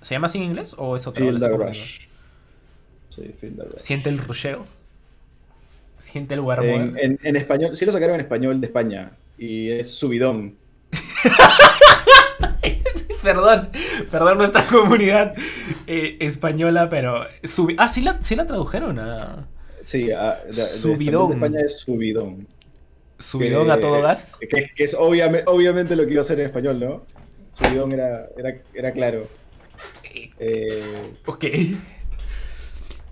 ¿Se 0.00 0.14
llama 0.14 0.26
así 0.26 0.38
en 0.38 0.44
inglés 0.44 0.74
o 0.78 0.96
es 0.96 1.06
otra 1.06 1.24
Field 1.24 1.42
Rush. 1.42 2.00
Sí, 3.14 3.34
Field 3.40 3.60
Rush. 3.60 3.76
¿Siente 3.76 4.08
el 4.08 4.18
rusheo? 4.18 4.64
¿Siente 5.98 6.34
el 6.34 6.40
War 6.40 6.64
en, 6.64 6.98
en, 6.98 7.18
en, 7.22 7.36
español, 7.36 7.76
sí 7.76 7.84
lo 7.84 7.92
sacaron 7.92 8.16
en 8.16 8.22
español 8.22 8.60
de 8.60 8.66
España, 8.66 9.12
y 9.38 9.70
es 9.70 9.90
subidón. 9.90 10.56
perdón, 13.22 13.68
perdón 14.10 14.38
nuestra 14.38 14.66
comunidad 14.66 15.34
eh, 15.86 16.16
española, 16.20 16.88
pero... 16.88 17.24
ah, 17.78 17.88
¿sí 17.88 18.00
la, 18.00 18.22
sí 18.22 18.34
la 18.34 18.46
tradujeron 18.46 18.98
a... 18.98 19.46
Sí, 19.82 20.08
subidón. 20.52 21.30
De, 21.30 21.34
España 21.34 21.60
es 21.64 21.78
subidón. 21.78 22.46
Subidón 23.22 23.70
a 23.70 23.80
todo 23.80 24.02
gas. 24.02 24.38
Que, 24.48 24.70
es 24.76 24.94
obviamente, 24.94 25.44
obviamente 25.48 25.96
lo 25.96 26.04
que 26.04 26.12
iba 26.12 26.20
a 26.20 26.24
hacer 26.24 26.40
en 26.40 26.46
español, 26.46 26.80
¿no? 26.80 27.04
Subidón 27.52 27.92
era, 27.92 28.28
era, 28.74 28.92
claro. 28.92 29.26
Eh, 30.38 30.82
ok. 31.26 31.44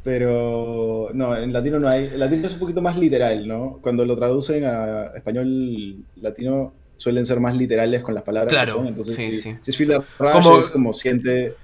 Pero 0.02 1.10
no, 1.12 1.36
en 1.36 1.52
latino 1.52 1.78
no 1.78 1.88
hay. 1.88 2.06
En 2.06 2.20
latino 2.20 2.46
es 2.46 2.54
un 2.54 2.58
poquito 2.58 2.82
más 2.82 2.98
literal, 2.98 3.46
¿no? 3.46 3.78
Cuando 3.82 4.04
lo 4.04 4.16
traducen 4.16 4.64
a 4.64 5.12
español 5.14 6.04
latino 6.16 6.72
suelen 6.96 7.24
ser 7.24 7.40
más 7.40 7.56
literales 7.56 8.02
con 8.02 8.14
las 8.14 8.24
palabras. 8.24 8.52
Claro, 8.52 8.84
Entonces, 8.86 9.14
sí, 9.14 9.32
si, 9.32 9.40
sí. 9.40 9.56
Si 9.62 9.70
es 9.70 9.76
Phil 9.76 9.96
como, 10.18 10.58
es 10.58 10.68
como 10.68 10.92
siente, 10.92 11.54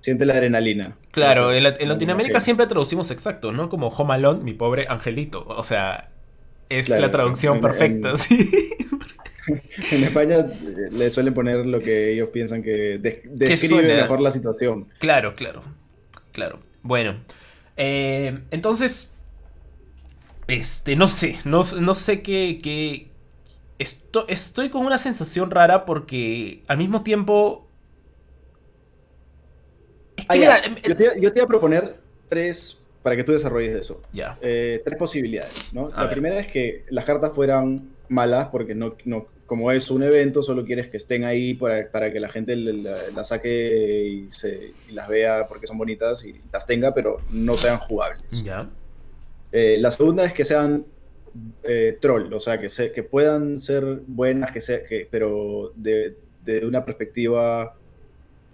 siente 0.00 0.24
la 0.24 0.34
adrenalina. 0.34 0.96
Claro, 1.10 1.52
en, 1.52 1.64
Latinoamérica 1.64 2.40
siempre 2.40 2.66
traducimos 2.66 3.10
exacto, 3.10 3.52
¿no? 3.52 3.68
Como 3.68 3.88
Home 3.88 4.14
Alone, 4.14 4.42
mi 4.42 4.54
pobre 4.54 4.86
angelito. 4.88 5.44
O 5.46 5.62
sea, 5.62 6.10
es 6.68 6.88
la 6.88 7.10
traducción 7.10 7.60
perfecta, 7.60 8.16
sí. 8.16 8.50
En 9.92 10.02
España 10.02 10.44
le 10.90 11.10
suelen 11.10 11.32
poner 11.32 11.66
lo 11.66 11.78
que 11.80 12.12
ellos 12.12 12.30
piensan 12.30 12.62
que 12.62 12.98
describe 12.98 13.82
mejor 13.82 14.20
la 14.20 14.32
situación. 14.32 14.88
Claro, 14.98 15.34
claro. 15.34 15.62
Claro. 16.32 16.58
Bueno. 16.82 17.16
Eh, 17.76 18.40
entonces, 18.50 19.14
este, 20.48 20.96
no 20.96 21.08
sé, 21.08 21.38
no, 21.44 21.62
sé 21.62 22.22
qué... 22.22 23.10
estoy 24.28 24.70
con 24.70 24.86
una 24.86 24.98
sensación 24.98 25.50
rara 25.50 25.84
porque 25.84 26.62
al 26.66 26.78
mismo 26.78 27.02
tiempo... 27.02 27.68
Es 30.16 30.26
que, 30.26 30.46
ah, 30.46 30.62
yo, 30.82 30.96
te, 30.96 31.04
yo, 31.20 31.32
te, 31.32 31.40
voy 31.40 31.44
a 31.44 31.46
proponer 31.46 31.96
tres 32.28 32.78
para 33.06 33.14
que 33.14 33.22
tú 33.22 33.30
desarrolles 33.30 33.72
eso. 33.72 34.02
Ya. 34.12 34.36
Eh, 34.42 34.82
tres 34.84 34.98
posibilidades, 34.98 35.72
¿no? 35.72 35.90
la 35.96 36.10
primera 36.10 36.40
es 36.40 36.48
que 36.48 36.84
las 36.90 37.04
cartas 37.04 37.30
fueran 37.32 37.90
malas 38.08 38.48
porque 38.48 38.74
no, 38.74 38.96
no, 39.04 39.28
como 39.46 39.70
es 39.70 39.92
un 39.92 40.02
evento, 40.02 40.42
solo 40.42 40.64
quieres 40.64 40.88
que 40.88 40.96
estén 40.96 41.24
ahí 41.24 41.54
para, 41.54 41.88
para 41.88 42.12
que 42.12 42.18
la 42.18 42.28
gente 42.28 42.56
las 42.56 43.14
la 43.14 43.22
saque 43.22 44.08
y, 44.08 44.32
se, 44.32 44.72
las 44.90 45.08
vea 45.08 45.46
porque 45.46 45.68
son 45.68 45.78
bonitas 45.78 46.24
y 46.24 46.34
las 46.52 46.66
tenga, 46.66 46.94
pero 46.94 47.18
no 47.30 47.56
sean 47.56 47.78
jugables. 47.78 48.42
Ya. 48.42 48.68
Eh, 49.52 49.76
la 49.78 49.92
segunda 49.92 50.24
es 50.24 50.32
que 50.32 50.44
sean 50.44 50.84
eh, 51.62 51.96
troll, 52.00 52.32
o 52.32 52.40
sea, 52.40 52.58
que, 52.58 52.68
se, 52.68 52.90
que 52.90 53.04
puedan 53.04 53.60
ser 53.60 54.00
buenas, 54.08 54.50
que 54.50 54.60
sea, 54.60 54.84
que, 54.84 55.06
pero 55.08 55.70
de, 55.76 56.16
de 56.44 56.66
una 56.66 56.84
perspectiva 56.84 57.76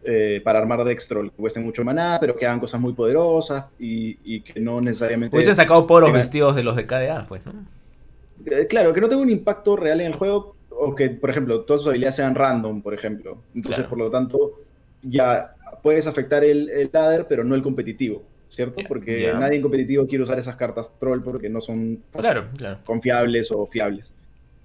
eh, 0.05 0.41
para 0.45 0.59
armar 0.59 0.85
decks 0.85 1.07
troll, 1.09 1.31
que 1.31 1.37
cuesten 1.37 1.63
mucho 1.63 1.85
maná, 1.85 2.19
pero 2.21 2.37
que 2.37 2.47
hagan 2.47 2.61
cosas 2.61 2.81
muy 2.81 2.93
poderosas 2.93 3.67
y, 3.79 4.19
y 4.25 4.41
que 4.41 4.61
no 4.61 4.81
necesariamente... 4.81 5.37
Hubiesen 5.37 5.55
sacado 5.55 5.87
poros 5.87 6.13
vestidos 6.13 6.57
de 6.57 6.63
los 6.63 6.77
de 6.77 6.87
KDA, 6.87 7.27
pues, 7.29 7.43
¿no? 7.47 7.53
Claro, 8.69 8.93
que 8.93 9.01
no 9.01 9.09
tenga 9.09 9.23
un 9.23 9.31
impacto 9.31 9.77
real 9.77 10.01
en 10.01 10.09
el 10.09 10.15
juego, 10.15 10.57
o 10.71 10.95
que, 10.95 11.11
por 11.11 11.31
ejemplo, 11.31 11.61
todas 11.61 11.83
sus 11.83 11.91
habilidades 11.91 12.17
sean 12.17 12.35
random, 12.35 12.83
por 12.83 12.95
ejemplo. 12.95 13.43
Entonces, 13.55 13.87
por 13.87 13.99
lo 13.99 14.11
tanto, 14.11 14.61
ya 15.03 15.55
puedes 15.83 16.07
afectar 16.07 16.43
el, 16.43 16.69
el 16.71 16.91
ladder, 16.93 17.27
pero 17.29 17.45
no 17.45 17.55
el 17.55 17.63
competitivo. 17.63 18.25
¿cierto? 18.53 18.83
Porque 18.87 19.33
nadie 19.33 19.57
en 19.57 19.63
competitivo 19.63 20.07
quiere 20.07 20.25
usar 20.25 20.39
esas 20.39 20.57
cartas 20.57 20.93
troll 20.99 21.23
porque 21.23 21.49
no 21.49 21.63
son 21.63 22.03
confiables 22.85 23.51
o 23.51 23.67
fiables. 23.67 24.13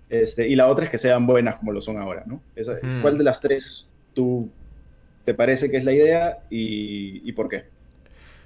Este, 0.10 0.47
y 0.47 0.56
la 0.56 0.67
otra 0.67 0.86
es 0.86 0.91
que 0.91 0.97
sean 0.97 1.26
buenas 1.26 1.56
como 1.56 1.71
lo 1.71 1.82
son 1.82 1.97
ahora, 1.97 2.23
¿no? 2.26 2.41
Hmm. 2.56 3.02
¿Cuál 3.02 3.17
de 3.17 3.23
las 3.23 3.39
tres 3.39 3.88
tú 4.13 4.50
te 5.28 5.34
parece 5.34 5.70
que 5.70 5.76
es 5.76 5.84
la 5.84 5.92
idea 5.92 6.46
y, 6.50 7.30
por 7.34 7.50
qué? 7.50 7.66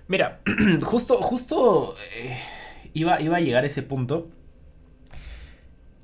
Mira, 0.08 0.42
justo, 0.82 1.22
justo 1.22 1.94
eh, 2.16 2.36
iba, 2.96 3.22
iba 3.22 3.38
a 3.38 3.40
llegar 3.40 3.62
a 3.62 3.68
ese 3.68 3.84
punto. 3.84 4.30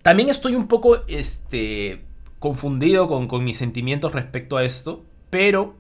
También 0.04 0.30
estoy 0.30 0.54
un 0.54 0.68
poco 0.68 1.04
este, 1.08 2.04
confundido 2.38 3.08
con, 3.08 3.28
con 3.28 3.44
mis 3.44 3.58
sentimientos 3.58 4.14
respecto 4.14 4.56
a 4.56 4.64
esto, 4.64 5.04
pero 5.32 5.74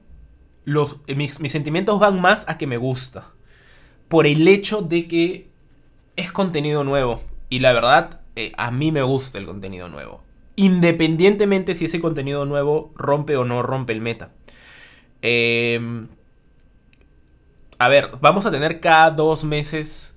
los, 0.65 0.97
mis, 1.15 1.39
mis, 1.41 1.51
sentimientos 1.51 1.99
van 1.99 2.19
más 2.19 2.49
a 2.49 2.57
que 2.57 2.65
me 2.65 2.77
gusta 2.77 3.33
por 4.07 4.25
el 4.25 4.47
hecho 4.47 4.81
de 4.81 5.07
que 5.07 5.47
es 6.15 6.31
contenido 6.31 6.83
nuevo. 6.83 7.21
Y 7.51 7.59
la 7.59 7.71
verdad, 7.71 8.21
eh, 8.35 8.51
a 8.57 8.71
mí 8.71 8.91
me 8.91 9.03
gusta 9.03 9.37
el 9.37 9.45
contenido 9.45 9.89
nuevo. 9.89 10.23
Independientemente 10.55 11.75
si 11.75 11.85
ese 11.85 11.99
contenido 11.99 12.47
nuevo 12.47 12.91
rompe 12.95 13.37
o 13.37 13.45
no 13.45 13.61
rompe 13.61 13.93
el 13.93 14.01
meta. 14.01 14.31
Em, 15.29 16.07
a 17.77 17.89
ver, 17.89 18.11
vamos 18.21 18.45
a 18.45 18.51
tener 18.51 18.79
cada 18.79 19.11
dos 19.11 19.43
meses 19.43 20.15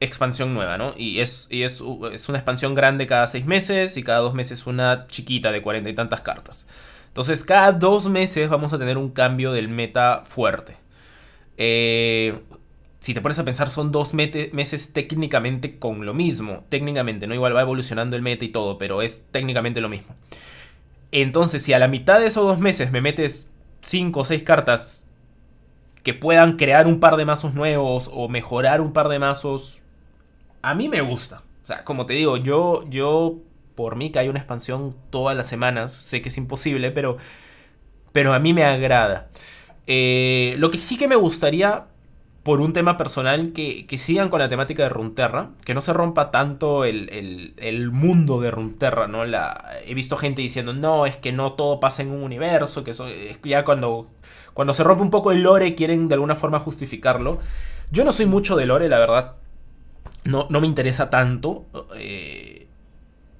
expansión 0.00 0.52
nueva, 0.52 0.76
¿no? 0.76 0.94
Y, 0.96 1.20
es, 1.20 1.46
y 1.48 1.62
es, 1.62 1.80
es, 2.12 2.28
una 2.28 2.38
expansión 2.38 2.74
grande 2.74 3.06
cada 3.06 3.28
seis 3.28 3.46
meses 3.46 3.96
y 3.96 4.02
cada 4.02 4.18
dos 4.18 4.34
meses 4.34 4.66
una 4.66 5.06
chiquita 5.06 5.52
de 5.52 5.62
cuarenta 5.62 5.90
y 5.90 5.94
tantas 5.94 6.22
cartas. 6.22 6.68
Entonces, 7.06 7.44
cada 7.44 7.70
dos 7.70 8.08
meses 8.08 8.48
vamos 8.48 8.72
a 8.72 8.78
tener 8.78 8.98
un 8.98 9.10
cambio 9.10 9.52
del 9.52 9.68
meta 9.68 10.22
fuerte. 10.24 10.74
Eh, 11.56 12.36
si 12.98 13.14
te 13.14 13.20
pones 13.20 13.38
a 13.38 13.44
pensar, 13.44 13.70
son 13.70 13.92
dos 13.92 14.12
meses 14.12 14.92
técnicamente 14.92 15.78
con 15.78 16.04
lo 16.04 16.14
mismo. 16.14 16.64
Técnicamente, 16.68 17.28
¿no? 17.28 17.34
Igual 17.34 17.54
va 17.54 17.62
evolucionando 17.62 18.16
el 18.16 18.22
meta 18.22 18.44
y 18.44 18.48
todo, 18.48 18.76
pero 18.76 19.02
es 19.02 19.24
técnicamente 19.30 19.80
lo 19.80 19.88
mismo. 19.88 20.16
Entonces, 21.12 21.62
si 21.62 21.72
a 21.74 21.78
la 21.78 21.86
mitad 21.86 22.18
de 22.18 22.26
esos 22.26 22.44
dos 22.44 22.58
meses 22.58 22.90
me 22.90 23.00
metes 23.00 23.54
cinco 23.80 24.20
o 24.20 24.24
seis 24.24 24.42
cartas 24.42 25.06
que 26.02 26.14
puedan 26.14 26.56
crear 26.56 26.86
un 26.86 27.00
par 27.00 27.16
de 27.16 27.24
mazos 27.24 27.54
nuevos 27.54 28.10
o 28.12 28.28
mejorar 28.28 28.80
un 28.80 28.92
par 28.92 29.08
de 29.08 29.18
mazos, 29.18 29.82
a 30.62 30.74
mí 30.74 30.88
me 30.88 31.00
gusta. 31.00 31.42
O 31.62 31.66
sea, 31.66 31.84
como 31.84 32.06
te 32.06 32.14
digo, 32.14 32.36
yo, 32.36 32.84
yo 32.88 33.36
por 33.74 33.96
mí 33.96 34.10
que 34.10 34.18
hay 34.18 34.28
una 34.28 34.38
expansión 34.38 34.94
todas 35.10 35.36
las 35.36 35.46
semanas, 35.46 35.92
sé 35.92 36.22
que 36.22 36.30
es 36.30 36.36
imposible, 36.38 36.90
pero, 36.90 37.16
pero 38.12 38.32
a 38.32 38.38
mí 38.38 38.54
me 38.54 38.64
agrada. 38.64 39.28
Eh, 39.86 40.54
lo 40.58 40.70
que 40.70 40.78
sí 40.78 40.96
que 40.96 41.08
me 41.08 41.16
gustaría, 41.16 41.86
por 42.48 42.62
un 42.62 42.72
tema 42.72 42.96
personal, 42.96 43.52
que, 43.52 43.84
sigan 43.98 44.30
con 44.30 44.38
la 44.38 44.48
temática 44.48 44.82
de 44.82 44.88
Runterra, 44.88 45.50
que 45.66 45.74
no 45.74 45.82
se 45.82 45.92
rompa 45.92 46.30
tanto 46.30 46.86
el, 46.86 47.90
mundo 47.92 48.40
de 48.40 48.50
Runterra, 48.50 49.06
¿no? 49.06 49.26
La, 49.26 49.72
he 49.84 49.92
visto 49.92 50.16
gente 50.16 50.40
diciendo, 50.40 50.72
no, 50.72 51.04
es 51.04 51.18
que 51.18 51.30
no 51.30 51.52
todo 51.52 51.78
pasa 51.78 52.00
en 52.00 52.10
un 52.10 52.22
universo, 52.22 52.84
que 52.84 52.92
eso, 52.92 53.06
es 53.06 53.38
ya 53.44 53.64
cuando, 53.66 54.08
cuando 54.54 54.72
se 54.72 54.82
rompe 54.82 55.02
un 55.02 55.10
poco 55.10 55.30
el 55.30 55.42
lore 55.42 55.74
quieren 55.74 56.08
de 56.08 56.14
alguna 56.14 56.36
forma 56.36 56.58
justificarlo. 56.58 57.38
Yo 57.90 58.02
no 58.02 58.12
soy 58.12 58.24
mucho 58.24 58.56
de 58.56 58.64
lore, 58.64 58.88
la 58.88 58.98
verdad. 58.98 59.34
No, 60.24 60.46
no 60.48 60.62
me 60.62 60.66
interesa 60.66 61.10
tanto. 61.10 61.66
Eh, 61.96 62.66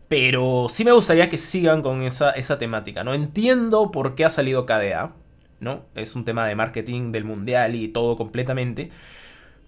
pero 0.09 0.67
sí 0.69 0.85
me 0.85 0.93
gustaría 0.93 1.31
que 1.31 1.39
sigan 1.39 1.81
con 1.81 2.03
esa, 2.03 2.33
esa 2.33 2.59
temática. 2.59 3.05
No 3.05 3.15
entiendo 3.15 3.91
por 3.91 4.15
qué 4.15 4.27
ha 4.27 4.31
salido 4.31 4.67
KDA. 4.67 5.13
¿No? 5.61 5.85
Es 5.95 6.17
un 6.17 6.25
tema 6.25 6.47
de 6.47 6.55
marketing 6.55 7.13
del 7.13 7.25
mundial 7.25 7.75
y 7.75 7.89
todo 7.89 8.17
completamente. 8.17 8.91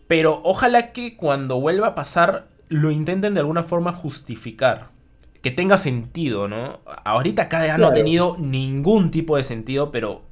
Pero 0.06 0.40
ojalá 0.44 0.92
que 0.92 1.16
cuando 1.16 1.60
vuelva 1.60 1.88
a 1.88 1.94
pasar 1.94 2.44
lo 2.68 2.90
intenten 2.90 3.34
de 3.34 3.40
alguna 3.40 3.62
forma 3.62 3.92
justificar. 3.92 4.88
Que 5.42 5.50
tenga 5.50 5.76
sentido, 5.76 6.48
¿no? 6.48 6.80
Ahorita 7.04 7.48
KDA 7.48 7.78
no 7.78 7.88
ha 7.88 7.92
tenido 7.92 8.36
ningún 8.38 9.10
tipo 9.10 9.36
de 9.36 9.42
sentido, 9.42 9.90
pero 9.90 10.22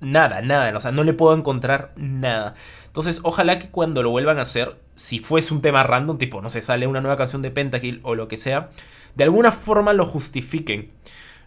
nada, 0.00 0.42
nada. 0.42 0.76
O 0.76 0.80
sea, 0.80 0.92
no 0.92 1.04
le 1.04 1.14
puedo 1.14 1.36
encontrar 1.36 1.92
nada. 1.96 2.54
Entonces, 2.86 3.20
ojalá 3.22 3.58
que 3.58 3.68
cuando 3.68 4.02
lo 4.02 4.10
vuelvan 4.10 4.38
a 4.38 4.42
hacer, 4.42 4.76
si 4.94 5.20
fuese 5.20 5.54
un 5.54 5.62
tema 5.62 5.82
random, 5.82 6.18
tipo, 6.18 6.40
no 6.40 6.50
sé, 6.50 6.60
sale 6.60 6.86
una 6.86 7.00
nueva 7.00 7.16
canción 7.16 7.42
de 7.42 7.50
Pentakill 7.50 8.00
o 8.02 8.14
lo 8.14 8.28
que 8.28 8.36
sea, 8.36 8.70
de 9.14 9.24
alguna 9.24 9.52
forma 9.52 9.92
lo 9.92 10.04
justifiquen. 10.04 10.90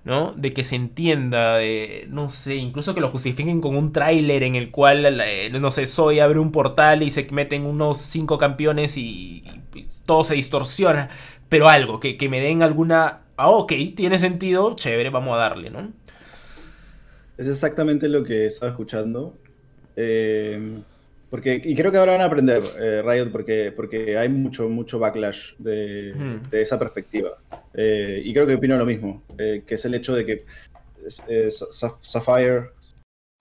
¿No? 0.03 0.33
De 0.33 0.53
que 0.53 0.63
se 0.63 0.75
entienda, 0.75 1.57
de, 1.57 2.05
no 2.09 2.29
sé, 2.29 2.55
incluso 2.55 2.93
que 2.93 3.01
lo 3.01 3.09
justifiquen 3.09 3.61
con 3.61 3.75
un 3.75 3.93
tráiler 3.93 4.43
en 4.43 4.55
el 4.55 4.71
cual, 4.71 5.21
eh, 5.21 5.49
no 5.51 5.71
sé, 5.71 5.85
Soy 5.85 6.19
abre 6.19 6.39
un 6.39 6.51
portal 6.51 7.03
y 7.03 7.11
se 7.11 7.27
meten 7.31 7.65
unos 7.65 7.97
cinco 7.97 8.37
campeones 8.37 8.97
y, 8.97 9.43
todo 10.05 10.23
se 10.23 10.35
distorsiona, 10.35 11.09
pero 11.49 11.69
algo, 11.69 11.99
que, 11.99 12.17
que, 12.17 12.29
me 12.29 12.41
den 12.41 12.63
alguna, 12.63 13.21
ah, 13.37 13.49
ok, 13.49 13.73
tiene 13.95 14.17
sentido, 14.17 14.75
chévere, 14.75 15.09
vamos 15.09 15.35
a 15.35 15.37
darle, 15.37 15.69
¿no? 15.69 15.91
Es 17.37 17.47
exactamente 17.47 18.09
lo 18.09 18.23
que 18.23 18.45
estaba 18.45 18.71
escuchando. 18.71 19.35
Eh, 19.95 20.81
porque, 21.31 21.61
y 21.63 21.75
creo 21.75 21.93
que 21.93 21.97
ahora 21.97 22.11
van 22.11 22.21
a 22.21 22.25
aprender 22.25 22.61
eh, 22.77 23.01
Riot 23.01 23.31
porque, 23.31 23.71
porque 23.73 24.17
hay 24.17 24.27
mucho, 24.27 24.67
mucho 24.67 24.99
backlash 24.99 25.55
de, 25.59 26.13
de 26.51 26.61
esa 26.61 26.77
perspectiva. 26.77 27.37
Eh, 27.73 28.21
y 28.25 28.33
creo 28.33 28.45
que 28.45 28.55
opino 28.55 28.77
lo 28.77 28.85
mismo, 28.85 29.23
eh, 29.39 29.63
que 29.65 29.75
es 29.75 29.85
el 29.85 29.95
hecho 29.95 30.13
de 30.13 30.25
que 30.25 30.43
Sapphire, 31.49 32.71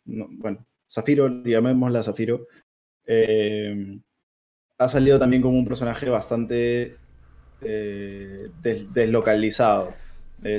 bueno, 0.05 0.65
Zafiro, 0.89 1.43
llamémosla 1.43 2.05
Zafiro, 2.05 2.47
ha 4.79 4.89
salido 4.89 5.19
también 5.19 5.43
como 5.43 5.59
un 5.59 5.67
personaje 5.67 6.09
bastante 6.09 6.95
deslocalizado. 8.63 9.95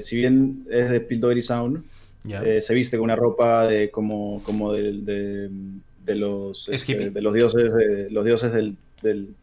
si 0.01 0.17
bien 0.17 0.65
es 0.69 0.89
de 0.89 0.99
Piltover 0.99 1.41
Sound, 1.41 1.85
se 2.25 2.73
viste 2.73 2.97
con 2.97 3.05
una 3.05 3.15
ropa 3.15 3.67
de 3.67 3.89
como, 3.89 4.43
como 4.43 4.73
de 4.73 4.91
de 5.01 5.49
los, 6.07 6.69
este, 6.69 7.09
de 7.09 7.21
los 7.21 7.33
dioses, 7.33 7.73
de, 7.73 8.09
los 8.09 8.25
dioses 8.25 8.53
del, 8.53 8.77
del, 9.01 9.35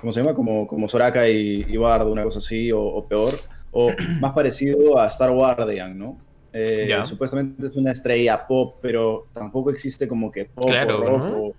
¿cómo 0.00 0.12
se 0.12 0.20
llama? 0.20 0.34
Como, 0.34 0.66
como 0.66 0.88
Soraka 0.88 1.28
y, 1.28 1.64
y 1.68 1.76
Bardo, 1.76 2.10
una 2.10 2.24
cosa 2.24 2.38
así, 2.38 2.70
o, 2.72 3.04
peor, 3.08 3.34
o 3.70 3.90
más 4.20 4.32
parecido 4.32 4.98
a 4.98 5.06
Star 5.08 5.30
Guardian, 5.30 5.98
¿no? 5.98 6.18
Eh, 6.52 6.94
supuestamente 7.06 7.66
es 7.66 7.76
una 7.76 7.92
estrella 7.92 8.46
pop, 8.46 8.76
pero 8.82 9.26
tampoco 9.32 9.70
existe 9.70 10.06
como 10.06 10.30
que 10.30 10.44
pop 10.44 10.70
o, 10.70 11.54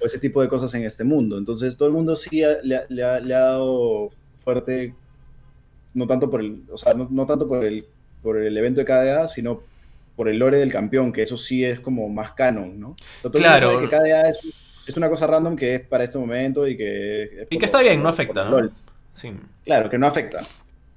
ese 0.00 0.18
tipo 0.18 0.42
de 0.42 0.48
cosas 0.48 0.74
en 0.74 0.84
este 0.84 1.02
mundo. 1.02 1.38
Entonces 1.38 1.76
todo 1.76 1.88
el 1.88 1.94
mundo 1.94 2.14
sí 2.14 2.42
le, 2.62 2.84
le, 2.88 3.02
ha, 3.02 3.20
dado 3.20 4.10
fuerte, 4.44 4.94
no 5.94 6.06
tanto 6.06 6.30
por 6.30 6.40
el, 6.42 6.64
o 6.70 6.76
sea, 6.76 6.92
no, 6.92 7.08
no 7.10 7.24
tanto 7.24 7.48
por 7.48 7.64
el, 7.64 7.86
por 8.22 8.36
el 8.36 8.56
evento 8.56 8.80
de 8.80 8.84
KDA, 8.84 9.28
sino 9.28 9.62
por 10.16 10.28
el 10.28 10.38
lore 10.38 10.58
del 10.58 10.72
campeón, 10.72 11.12
que 11.12 11.22
eso 11.22 11.36
sí 11.36 11.64
es 11.64 11.80
como 11.80 12.08
más 12.08 12.32
canon, 12.32 12.78
¿no? 12.78 12.96
claro. 13.32 13.80
Que 13.80 13.88
cada 13.88 14.28
es, 14.28 14.38
es, 14.86 14.96
una 14.96 15.08
cosa 15.08 15.26
random 15.26 15.56
que 15.56 15.76
es 15.76 15.80
para 15.80 16.04
este 16.04 16.18
momento 16.18 16.66
y 16.66 16.76
que... 16.76 17.46
y 17.50 17.58
que 17.58 17.64
está 17.64 17.80
bien, 17.80 18.02
no 18.02 18.08
afecta, 18.08 18.44
¿no? 18.44 18.70
Sí. 19.12 19.32
Claro, 19.64 19.90
que 19.90 19.98
no 19.98 20.06
afecta. 20.06 20.46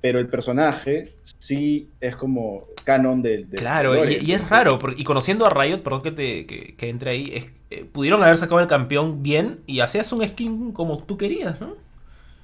Pero 0.02 0.20
el 0.20 0.28
personaje 0.28 1.14
sí 1.40 1.90
es 2.00 2.16
como 2.16 2.68
canon 2.84 3.22
del... 3.22 3.48
claro, 3.48 3.96
y, 4.10 4.32
es 4.32 4.50
raro, 4.50 4.80
y 4.96 5.04
conociendo 5.04 5.46
a 5.46 5.50
Riot, 5.50 5.80
perdón 5.80 6.04
que, 6.04 6.12
te, 6.12 6.46
que, 6.46 6.90
entre 6.90 7.12
ahí, 7.12 7.32
es, 7.34 7.52
eh, 7.70 7.84
pudieron 7.84 8.24
haber 8.24 8.38
sacado 8.38 8.62
el 8.62 8.68
campeón 8.68 9.24
bien 9.24 9.60
y 9.66 9.82
hacías 9.82 10.12
un 10.14 10.26
skin 10.26 10.72
como 10.72 11.04
tú 11.04 11.18
querías, 11.18 11.60
¿no? 11.60 11.76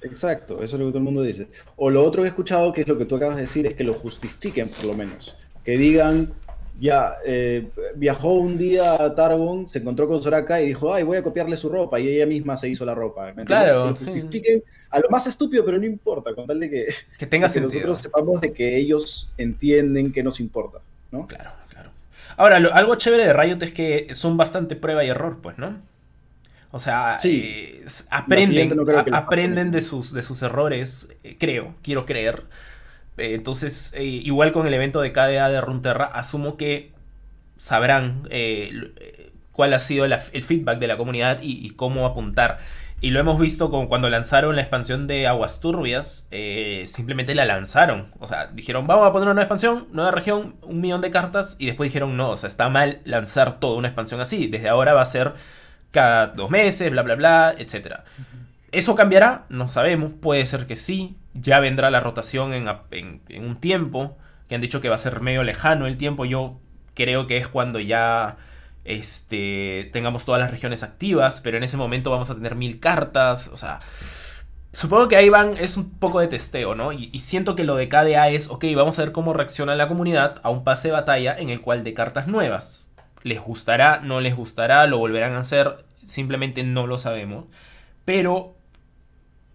Exacto, 0.04 0.62
eso 0.62 0.76
es 0.76 0.80
lo 0.80 0.86
que 0.86 0.92
todo 0.92 0.98
el 0.98 1.04
mundo 1.04 1.22
dice. 1.22 1.48
O 1.76 1.88
lo 1.88 2.04
otro 2.04 2.22
que 2.22 2.28
he 2.28 2.30
escuchado, 2.30 2.72
que 2.72 2.82
es 2.82 2.88
lo 2.88 2.98
que 2.98 3.06
tú 3.06 3.16
acabas 3.16 3.36
de 3.36 3.42
decir, 3.42 3.66
es 3.66 3.74
que 3.74 3.84
lo 3.84 3.94
justifiquen 3.94 4.68
por 4.68 4.84
lo 4.84 4.94
menos. 4.94 5.34
Que 5.64 5.78
digan, 5.78 6.34
ya 6.80 7.14
eh, 7.24 7.68
viajó 7.94 8.34
un 8.34 8.58
día 8.58 8.94
a 8.94 9.14
Targon, 9.14 9.68
se 9.68 9.78
encontró 9.78 10.08
con 10.08 10.22
Soraka 10.22 10.60
y 10.60 10.68
dijo, 10.68 10.92
ay, 10.92 11.02
voy 11.02 11.16
a 11.16 11.22
copiarle 11.22 11.56
su 11.56 11.68
ropa. 11.68 12.00
Y 12.00 12.08
ella 12.08 12.26
misma 12.26 12.56
se 12.56 12.68
hizo 12.68 12.84
la 12.84 12.94
ropa. 12.94 13.32
claro. 13.44 13.94
a 14.90 14.98
lo 14.98 15.08
más 15.10 15.26
estúpido, 15.26 15.64
pero 15.64 15.78
no 15.78 15.86
importa, 15.86 16.34
con 16.34 16.46
tal 16.46 16.60
de 16.60 16.70
que, 16.70 16.86
que, 17.18 17.26
tenga 17.26 17.50
que 17.50 17.60
nosotros 17.60 17.98
sepamos 17.98 18.40
de 18.40 18.52
que 18.52 18.76
ellos 18.76 19.30
entienden 19.38 20.12
que 20.12 20.22
nos 20.22 20.40
importa, 20.40 20.80
¿no? 21.10 21.26
Claro, 21.26 21.52
claro. 21.68 21.90
Ahora, 22.36 22.56
algo 22.56 22.94
chévere 22.96 23.26
de 23.26 23.32
Riot 23.32 23.58
es 23.62 23.72
que 23.72 24.08
son 24.12 24.36
bastante 24.36 24.76
prueba 24.76 25.04
y 25.04 25.08
error, 25.08 25.38
pues, 25.42 25.58
¿no? 25.58 25.80
O 26.74 26.80
sea, 26.80 27.18
eh, 27.22 27.84
aprenden, 28.10 28.76
aprenden 29.12 29.70
de 29.70 29.80
sus, 29.80 30.12
de 30.12 30.22
sus 30.22 30.42
errores, 30.42 31.08
eh, 31.22 31.36
creo, 31.38 31.76
quiero 31.82 32.04
creer. 32.04 32.42
Eh, 33.16 33.34
entonces, 33.34 33.94
igual 33.98 34.52
con 34.52 34.66
el 34.66 34.74
evento 34.74 35.00
de 35.00 35.12
KDA 35.12 35.48
de 35.48 35.60
Runterra, 35.60 36.06
asumo 36.06 36.56
que 36.56 36.92
sabrán 37.56 38.22
cuál 39.52 39.72
ha 39.72 39.78
sido 39.78 40.04
el 40.04 40.42
feedback 40.42 40.78
de 40.78 40.88
la 40.88 40.96
comunidad 40.96 41.38
y, 41.42 41.70
cómo 41.70 42.06
apuntar. 42.06 42.58
Y 43.00 43.10
lo 43.10 43.20
hemos 43.20 43.38
visto 43.38 43.70
con, 43.70 43.86
cuando 43.86 44.08
lanzaron 44.08 44.56
la 44.56 44.62
expansión 44.62 45.06
de 45.06 45.26
Aguas 45.26 45.60
Turbias, 45.60 46.28
simplemente 46.86 47.34
la 47.34 47.44
lanzaron. 47.44 48.08
O 48.18 48.26
sea, 48.26 48.46
dijeron, 48.48 48.86
vamos 48.86 49.06
a 49.06 49.12
poner 49.12 49.26
una 49.26 49.34
nueva 49.34 49.44
expansión, 49.44 49.88
nueva 49.92 50.10
región, 50.10 50.56
un 50.62 50.80
millón 50.80 51.00
de 51.00 51.10
cartas, 51.10 51.56
y 51.58 51.66
después 51.66 51.90
dijeron, 51.90 52.16
no, 52.16 52.30
o 52.30 52.36
sea, 52.36 52.48
está 52.48 52.68
mal 52.68 53.00
lanzar 53.04 53.60
toda 53.60 53.76
una 53.76 53.88
expansión 53.88 54.20
así. 54.20 54.48
Desde 54.48 54.68
ahora 54.68 54.94
va 54.94 55.02
a 55.02 55.06
ser 55.06 55.34
cada 55.94 56.26
dos 56.26 56.50
meses, 56.50 56.90
bla, 56.90 57.02
bla, 57.02 57.14
bla, 57.14 57.54
etc. 57.56 58.00
¿Eso 58.74 58.96
cambiará? 58.96 59.46
No 59.48 59.68
sabemos, 59.68 60.10
puede 60.20 60.44
ser 60.46 60.66
que 60.66 60.74
sí, 60.74 61.16
ya 61.32 61.60
vendrá 61.60 61.90
la 61.92 62.00
rotación 62.00 62.52
en, 62.52 62.68
un 63.40 63.60
tiempo, 63.60 64.18
que 64.48 64.56
han 64.56 64.60
dicho 64.60 64.80
que 64.80 64.88
va 64.88 64.96
a 64.96 64.98
ser 64.98 65.20
medio 65.20 65.44
lejano 65.44 65.86
el 65.86 65.96
tiempo, 65.96 66.24
yo 66.24 66.58
creo 66.94 67.28
que 67.28 67.36
es 67.36 67.46
cuando 67.46 67.78
ya 67.78 68.36
este, 68.84 69.90
tengamos 69.92 70.24
todas 70.24 70.40
las 70.40 70.50
regiones 70.50 70.82
activas, 70.82 71.40
pero 71.40 71.56
en 71.56 71.62
ese 71.62 71.76
momento 71.76 72.10
vamos 72.10 72.30
a 72.30 72.34
tener 72.34 72.56
mil 72.56 72.80
cartas, 72.80 73.48
o 73.52 73.56
sea... 73.56 73.78
Supongo 74.72 75.06
que 75.06 75.14
ahí 75.14 75.28
van, 75.28 75.56
es 75.56 75.76
un 75.76 75.88
poco 76.00 76.18
de 76.18 76.26
testeo, 76.26 76.74
¿no? 76.74 76.90
Y, 76.92 77.08
y, 77.12 77.20
siento 77.20 77.54
que 77.54 77.62
lo 77.62 77.76
de 77.76 77.88
KDA 77.88 78.30
es, 78.30 78.50
ok, 78.50 78.64
vamos 78.74 78.98
a 78.98 79.02
ver 79.02 79.12
cómo 79.12 79.32
reacciona 79.32 79.76
la 79.76 79.86
comunidad 79.86 80.40
a 80.42 80.50
un 80.50 80.64
pase 80.64 80.88
de 80.88 80.92
batalla 80.94 81.36
en 81.38 81.48
el 81.48 81.60
cual 81.60 81.84
de 81.84 81.94
cartas 81.94 82.26
nuevas. 82.26 82.92
¿Les 83.22 83.40
gustará? 83.40 84.00
¿No 84.00 84.20
les 84.20 84.34
gustará? 84.34 84.84
¿Lo 84.88 84.98
volverán 84.98 85.34
a 85.34 85.40
hacer? 85.40 85.84
Simplemente 86.02 86.64
no 86.64 86.88
lo 86.88 86.98
sabemos. 86.98 87.44
Pero 88.04 88.53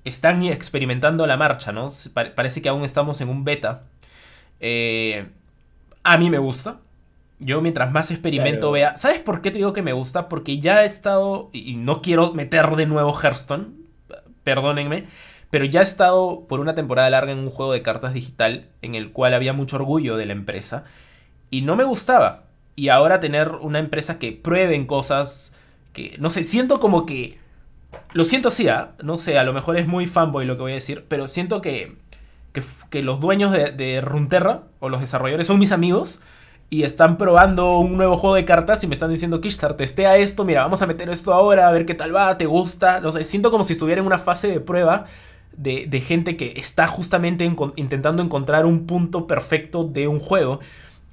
están 0.05 0.43
experimentando 0.43 1.27
la 1.27 1.37
marcha, 1.37 1.71
¿no? 1.71 1.87
parece 2.13 2.61
que 2.61 2.69
aún 2.69 2.83
estamos 2.83 3.21
en 3.21 3.29
un 3.29 3.43
beta. 3.43 3.83
Eh, 4.59 5.27
a 6.03 6.17
mí 6.17 6.29
me 6.29 6.37
gusta. 6.37 6.79
Yo 7.39 7.61
mientras 7.61 7.91
más 7.91 8.11
experimento 8.11 8.71
vea... 8.71 8.97
¿Sabes 8.97 9.21
por 9.21 9.41
qué 9.41 9.51
te 9.51 9.59
digo 9.59 9.71
que 9.73 9.81
me 9.81 9.93
gusta? 9.93 10.27
Porque 10.27 10.59
ya 10.59 10.83
he 10.83 10.85
estado... 10.85 11.49
Y 11.53 11.75
no 11.75 12.01
quiero 12.01 12.33
meter 12.33 12.75
de 12.75 12.85
nuevo 12.85 13.13
Hearthstone. 13.13 13.67
Perdónenme. 14.43 15.05
Pero 15.49 15.65
ya 15.65 15.79
he 15.79 15.83
estado 15.83 16.45
por 16.47 16.59
una 16.59 16.75
temporada 16.75 17.09
larga 17.09 17.31
en 17.31 17.39
un 17.39 17.49
juego 17.49 17.71
de 17.71 17.81
cartas 17.81 18.13
digital 18.13 18.67
en 18.81 18.95
el 18.95 19.11
cual 19.11 19.33
había 19.33 19.53
mucho 19.53 19.77
orgullo 19.77 20.17
de 20.17 20.25
la 20.25 20.33
empresa. 20.33 20.83
Y 21.49 21.61
no 21.61 21.75
me 21.75 21.85
gustaba 21.85 22.49
y 22.79 22.87
ahora 22.87 23.19
tener 23.19 23.49
una 23.55 23.79
empresa 23.79 24.19
que 24.19 24.31
prueben 24.31 24.85
cosas 24.85 25.53
que, 25.91 26.15
no 26.17 26.29
sé, 26.29 26.45
siento 26.45 26.79
como 26.79 27.05
que... 27.05 27.37
Lo 28.13 28.23
siento 28.23 28.47
así, 28.47 28.67
¿ah? 28.67 28.91
no 29.01 29.17
sé, 29.17 29.37
a 29.37 29.43
lo 29.43 29.53
mejor 29.53 29.77
es 29.77 29.87
muy 29.87 30.07
fanboy 30.07 30.45
lo 30.45 30.55
que 30.55 30.61
voy 30.61 30.71
a 30.71 30.75
decir, 30.75 31.05
pero 31.07 31.27
siento 31.27 31.61
que, 31.61 31.95
que, 32.89 33.03
los 33.03 33.19
dueños 33.19 33.51
de, 33.51 33.71
de, 33.71 34.01
Runterra 34.01 34.63
o 34.79 34.89
los 34.89 35.01
desarrolladores 35.01 35.47
son 35.47 35.59
mis 35.59 35.71
amigos 35.71 36.19
y 36.69 36.83
están 36.83 37.17
probando 37.17 37.77
un 37.79 37.97
nuevo 37.97 38.17
juego 38.17 38.35
de 38.35 38.45
cartas 38.45 38.83
y 38.83 38.87
me 38.87 38.93
están 38.93 39.09
diciendo, 39.09 39.41
Kishtar, 39.41 39.75
testea 39.75 40.17
esto, 40.17 40.45
mira, 40.45 40.61
vamos 40.61 40.81
a 40.81 40.87
meter 40.87 41.09
esto 41.09 41.33
ahora, 41.33 41.67
a 41.67 41.71
ver 41.71 41.85
qué 41.85 41.95
tal 41.95 42.15
va, 42.15 42.37
te 42.37 42.45
gusta, 42.45 42.99
no 42.99 43.11
sé, 43.11 43.23
siento 43.23 43.51
como 43.51 43.63
si 43.63 43.73
estuviera 43.73 44.01
en 44.01 44.07
una 44.07 44.17
fase 44.17 44.47
de 44.47 44.59
prueba 44.59 45.05
de, 45.59 45.99
gente 45.99 46.37
que 46.37 46.53
está 46.55 46.87
justamente 46.87 47.51
intentando 47.75 48.23
encontrar 48.23 48.65
un 48.65 48.85
punto 48.85 49.27
perfecto 49.27 49.83
de 49.83 50.07
un 50.07 50.19
juego 50.19 50.59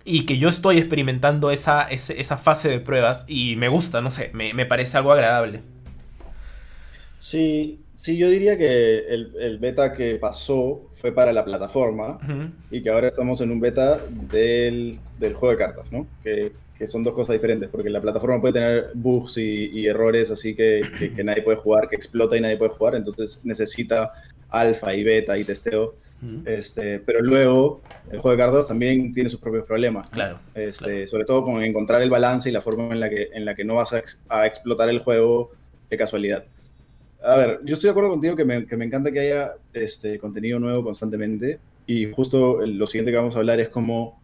y 0.04 0.24
que 0.24 0.38
yo 0.38 0.48
estoy 0.48 0.78
experimentando 0.78 1.50
esa, 1.50 1.82
esa, 1.82 2.36
fase 2.36 2.68
de 2.68 2.78
pruebas 2.78 3.24
y 3.28 3.56
me 3.56 3.68
gusta, 3.68 4.00
no 4.00 4.10
sé, 4.12 4.30
me, 4.34 4.66
parece 4.66 4.96
algo 4.98 5.12
agradable. 5.12 5.62
Sí, 7.28 7.80
sí, 7.94 8.16
yo 8.16 8.28
diría 8.30 8.56
que 8.56 8.98
el, 9.08 9.58
beta 9.58 9.92
que 9.92 10.16
pasó 10.16 10.90
fue 10.94 11.12
para 11.12 11.32
la 11.32 11.44
plataforma 11.44 12.18
y 12.70 12.82
que 12.82 12.90
ahora 12.90 13.08
estamos 13.08 13.40
en 13.40 13.50
un 13.50 13.60
beta 13.60 13.98
del, 14.08 14.98
juego 15.20 15.50
de 15.50 15.56
cartas, 15.56 15.90
¿no? 15.90 16.06
Que, 16.22 16.52
son 16.86 17.02
dos 17.02 17.14
cosas 17.14 17.32
diferentes, 17.32 17.70
porque 17.70 17.88
la 17.88 18.02
plataforma 18.02 18.38
puede 18.38 18.52
tener 18.52 18.90
bugs 18.92 19.38
y, 19.38 19.86
errores 19.86 20.30
así 20.30 20.54
que, 20.54 20.82
que, 21.16 21.24
nadie 21.24 21.42
puede 21.42 21.56
jugar, 21.56 21.88
que 21.88 21.96
explota 21.96 22.36
y 22.36 22.40
nadie 22.40 22.58
puede 22.58 22.70
jugar, 22.70 22.94
entonces 22.94 23.40
necesita 23.44 24.12
alfa 24.50 24.94
y 24.94 25.02
beta 25.02 25.38
y 25.38 25.44
testeo 25.44 25.94
este, 26.46 26.98
pero 27.00 27.20
luego 27.20 27.82
el 28.10 28.20
juego 28.20 28.36
de 28.36 28.42
cartas 28.42 28.66
también 28.66 29.12
tiene 29.12 29.28
sus 29.28 29.40
propios 29.40 29.64
problemas. 29.66 30.08
Claro, 30.10 30.38
este, 30.54 31.06
Sobre 31.06 31.24
todo 31.24 31.44
con 31.44 31.62
encontrar 31.62 32.02
el 32.02 32.10
balance 32.10 32.48
y 32.48 32.52
la 32.52 32.62
forma 32.62 32.92
en 32.92 33.00
la 33.00 33.10
que, 33.10 33.28
en 33.32 33.44
la 33.44 33.54
que 33.54 33.64
no 33.64 33.74
vas 33.74 33.92
a, 33.92 34.46
explotar 34.46 34.88
el 34.88 35.00
juego 35.00 35.52
de 35.90 35.96
casualidad. 35.96 36.44
A 37.26 37.36
ver, 37.36 37.60
yo 37.64 37.74
estoy 37.74 37.88
de 37.88 37.90
acuerdo 37.90 38.10
contigo 38.10 38.36
que 38.36 38.44
me, 38.44 38.66
que 38.66 38.76
me 38.76 38.84
encanta 38.84 39.10
que 39.10 39.20
haya 39.20 39.54
este, 39.72 40.18
contenido 40.18 40.58
nuevo 40.58 40.84
constantemente. 40.84 41.58
Y 41.86 42.10
justo 42.12 42.64
lo 42.64 42.86
siguiente 42.86 43.10
que 43.10 43.18
vamos 43.18 43.34
a 43.36 43.38
hablar 43.38 43.60
es 43.60 43.68
cómo 43.68 44.18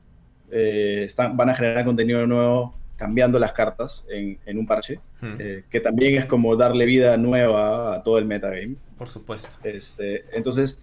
eh, 0.51 1.05
están, 1.07 1.37
van 1.37 1.51
a 1.51 1.55
generar 1.55 1.85
contenido 1.85 2.27
nuevo 2.27 2.75
cambiando 2.97 3.39
las 3.39 3.53
cartas 3.53 4.05
en, 4.09 4.39
en 4.47 4.59
un 4.59 4.67
parche, 4.67 5.01
eh, 5.41 5.65
que 5.69 5.81
también 5.81 6.15
es 6.19 6.27
como 6.27 6.55
darle 6.55 6.87
vida 6.87 7.17
nueva 7.17 7.97
a 7.97 8.03
todo 8.05 8.19
el 8.19 8.27
metagame. 8.27 8.77
Por 8.97 9.09
supuesto. 9.09 9.59
Este, 9.65 10.25
entonces, 10.33 10.79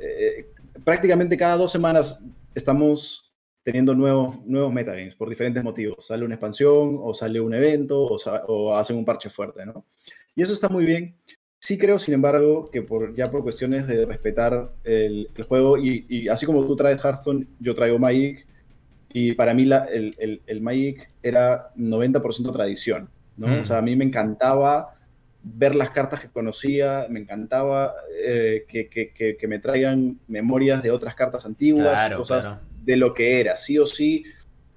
eh, 0.00 0.46
prácticamente 0.84 1.36
cada 1.36 1.56
dos 1.56 1.72
semanas 1.72 2.20
estamos 2.54 3.32
teniendo 3.64 3.96
nuevos, 3.96 4.46
nuevos 4.46 4.72
metagames 4.72 5.16
por 5.16 5.28
diferentes 5.28 5.64
motivos. 5.64 6.06
Sale 6.06 6.24
una 6.24 6.34
expansión 6.34 7.00
o 7.02 7.12
sale 7.14 7.40
un 7.40 7.52
evento 7.52 8.00
o, 8.00 8.76
hacen 8.76 8.96
un 8.96 9.04
parche 9.04 9.28
fuerte, 9.28 9.66
¿no? 9.66 9.84
Y 10.36 10.42
eso 10.42 10.52
está 10.52 10.68
muy 10.68 10.84
bien. 10.84 11.16
Sí 11.60 11.78
creo, 11.78 11.98
sin 11.98 12.14
embargo, 12.14 12.64
que 12.70 12.82
por, 12.82 13.14
ya 13.14 13.30
por 13.30 13.42
cuestiones 13.42 13.86
de 13.86 14.06
respetar 14.06 14.72
el, 14.84 15.28
juego 15.48 15.78
y, 15.78 16.28
así 16.28 16.46
como 16.46 16.66
tú 16.66 16.76
traes 16.76 17.02
Hearthstone, 17.02 17.46
yo 17.58 17.74
traigo 17.74 17.98
Magic 17.98 18.46
y 19.12 19.32
para 19.32 19.54
mí 19.54 19.64
la, 19.64 19.84
el, 19.86 20.14
el, 20.18 20.42
el 20.46 20.60
Magic 20.60 21.10
era 21.22 21.74
90% 21.76 22.52
tradición, 22.52 23.08
¿no? 23.36 23.60
O 23.60 23.64
sea, 23.64 23.78
a 23.78 23.82
mí 23.82 23.96
me 23.96 24.04
encantaba 24.04 24.96
ver 25.42 25.74
las 25.76 25.90
cartas 25.90 26.20
que 26.20 26.28
conocía, 26.28 27.06
me 27.08 27.20
encantaba 27.20 27.94
eh, 28.24 28.64
que, 28.68 29.46
me 29.46 29.58
traigan 29.60 30.18
memorias 30.26 30.82
de 30.82 30.90
otras 30.90 31.14
cartas 31.14 31.46
antiguas, 31.46 32.14
cosas 32.16 32.58
de 32.84 32.96
lo 32.96 33.14
que 33.14 33.40
era, 33.40 33.56
sí 33.56 33.78
o 33.78 33.86
sí, 33.86 34.24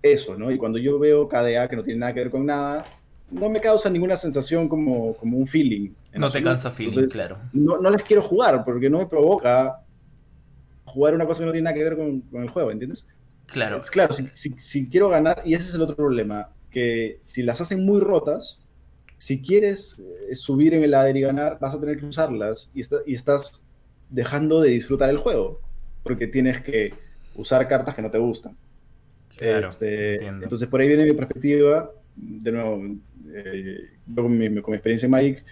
eso, 0.02 0.38
¿no? 0.38 0.52
Y 0.52 0.58
cuando 0.58 0.78
yo 0.78 1.00
veo 1.00 1.28
KDA 1.28 1.68
que 1.68 1.76
no 1.76 1.84
tiene 1.84 2.02
nada 2.02 2.14
que 2.14 2.20
ver 2.20 2.30
con 2.30 2.46
nada, 2.46 2.86
no 3.32 3.50
me 3.50 3.60
causa 3.60 3.90
ninguna 3.90 4.16
sensación 4.16 4.68
como, 4.68 5.14
como 5.16 5.38
un 5.38 5.48
feeling. 5.48 5.92
No 6.14 6.32
te 6.32 6.42
cansa 6.42 6.72
feeling, 6.72 7.08
claro. 7.08 7.38
No, 7.54 7.78
no, 7.78 7.90
les 7.90 8.04
quiero 8.04 8.22
jugar 8.22 8.64
porque 8.66 8.90
no 8.90 9.00
me 9.00 9.06
provoca 9.06 9.82
jugar 10.86 11.14
una 11.14 11.26
cosa 11.26 11.42
que 11.42 11.46
no 11.46 11.52
tiene 11.52 11.66
nada 11.66 11.76
que 11.76 11.84
ver 11.84 11.96
con, 11.96 12.24
el 12.34 12.50
juego, 12.50 12.72
¿entiendes? 12.72 13.06
Claro. 13.46 13.78
Es 13.78 13.90
claro, 13.90 14.16
si, 14.34 14.52
si 14.52 14.90
quiero 14.90 15.10
ganar, 15.10 15.42
y 15.46 15.54
ese 15.54 15.70
es 15.70 15.76
el 15.76 15.82
otro 15.82 15.96
problema, 15.96 16.50
que 16.72 17.20
si 17.22 17.44
las 17.44 17.62
hacen 17.62 17.86
muy 17.86 18.00
rotas, 18.00 18.60
si 19.18 19.42
quieres 19.42 20.00
eh, 20.30 20.36
subir 20.36 20.74
en 20.74 20.84
el 20.84 20.92
ladder 20.92 21.18
y 21.18 21.22
ganar, 21.22 21.58
vas 21.60 21.74
a 21.76 21.80
tener 21.80 21.98
que 21.98 22.06
usarlas 22.06 22.72
y, 22.74 22.82
y 23.06 23.16
estás 23.16 23.68
dejando 24.10 24.62
de 24.62 24.72
disfrutar 24.72 25.10
el 25.10 25.18
juego, 25.18 25.62
porque 26.04 26.28
tienes 26.28 26.62
que 26.62 26.94
usar 27.36 27.68
cartas 27.68 27.96
que 27.96 28.02
no 28.02 28.12
te 28.12 28.18
gustan. 28.18 28.56
Este, 29.40 30.26
entonces, 30.26 30.68
por 30.68 30.82
ahí 30.82 30.88
viene 30.88 31.06
mi 31.06 31.14
perspectiva. 31.14 31.92
De 32.22 32.52
nuevo, 32.52 32.84
eh, 33.34 33.90
con, 34.14 34.38
mi, 34.38 34.46
experiencia 34.46 35.06
en 35.06 35.12
Magic, 35.12 35.44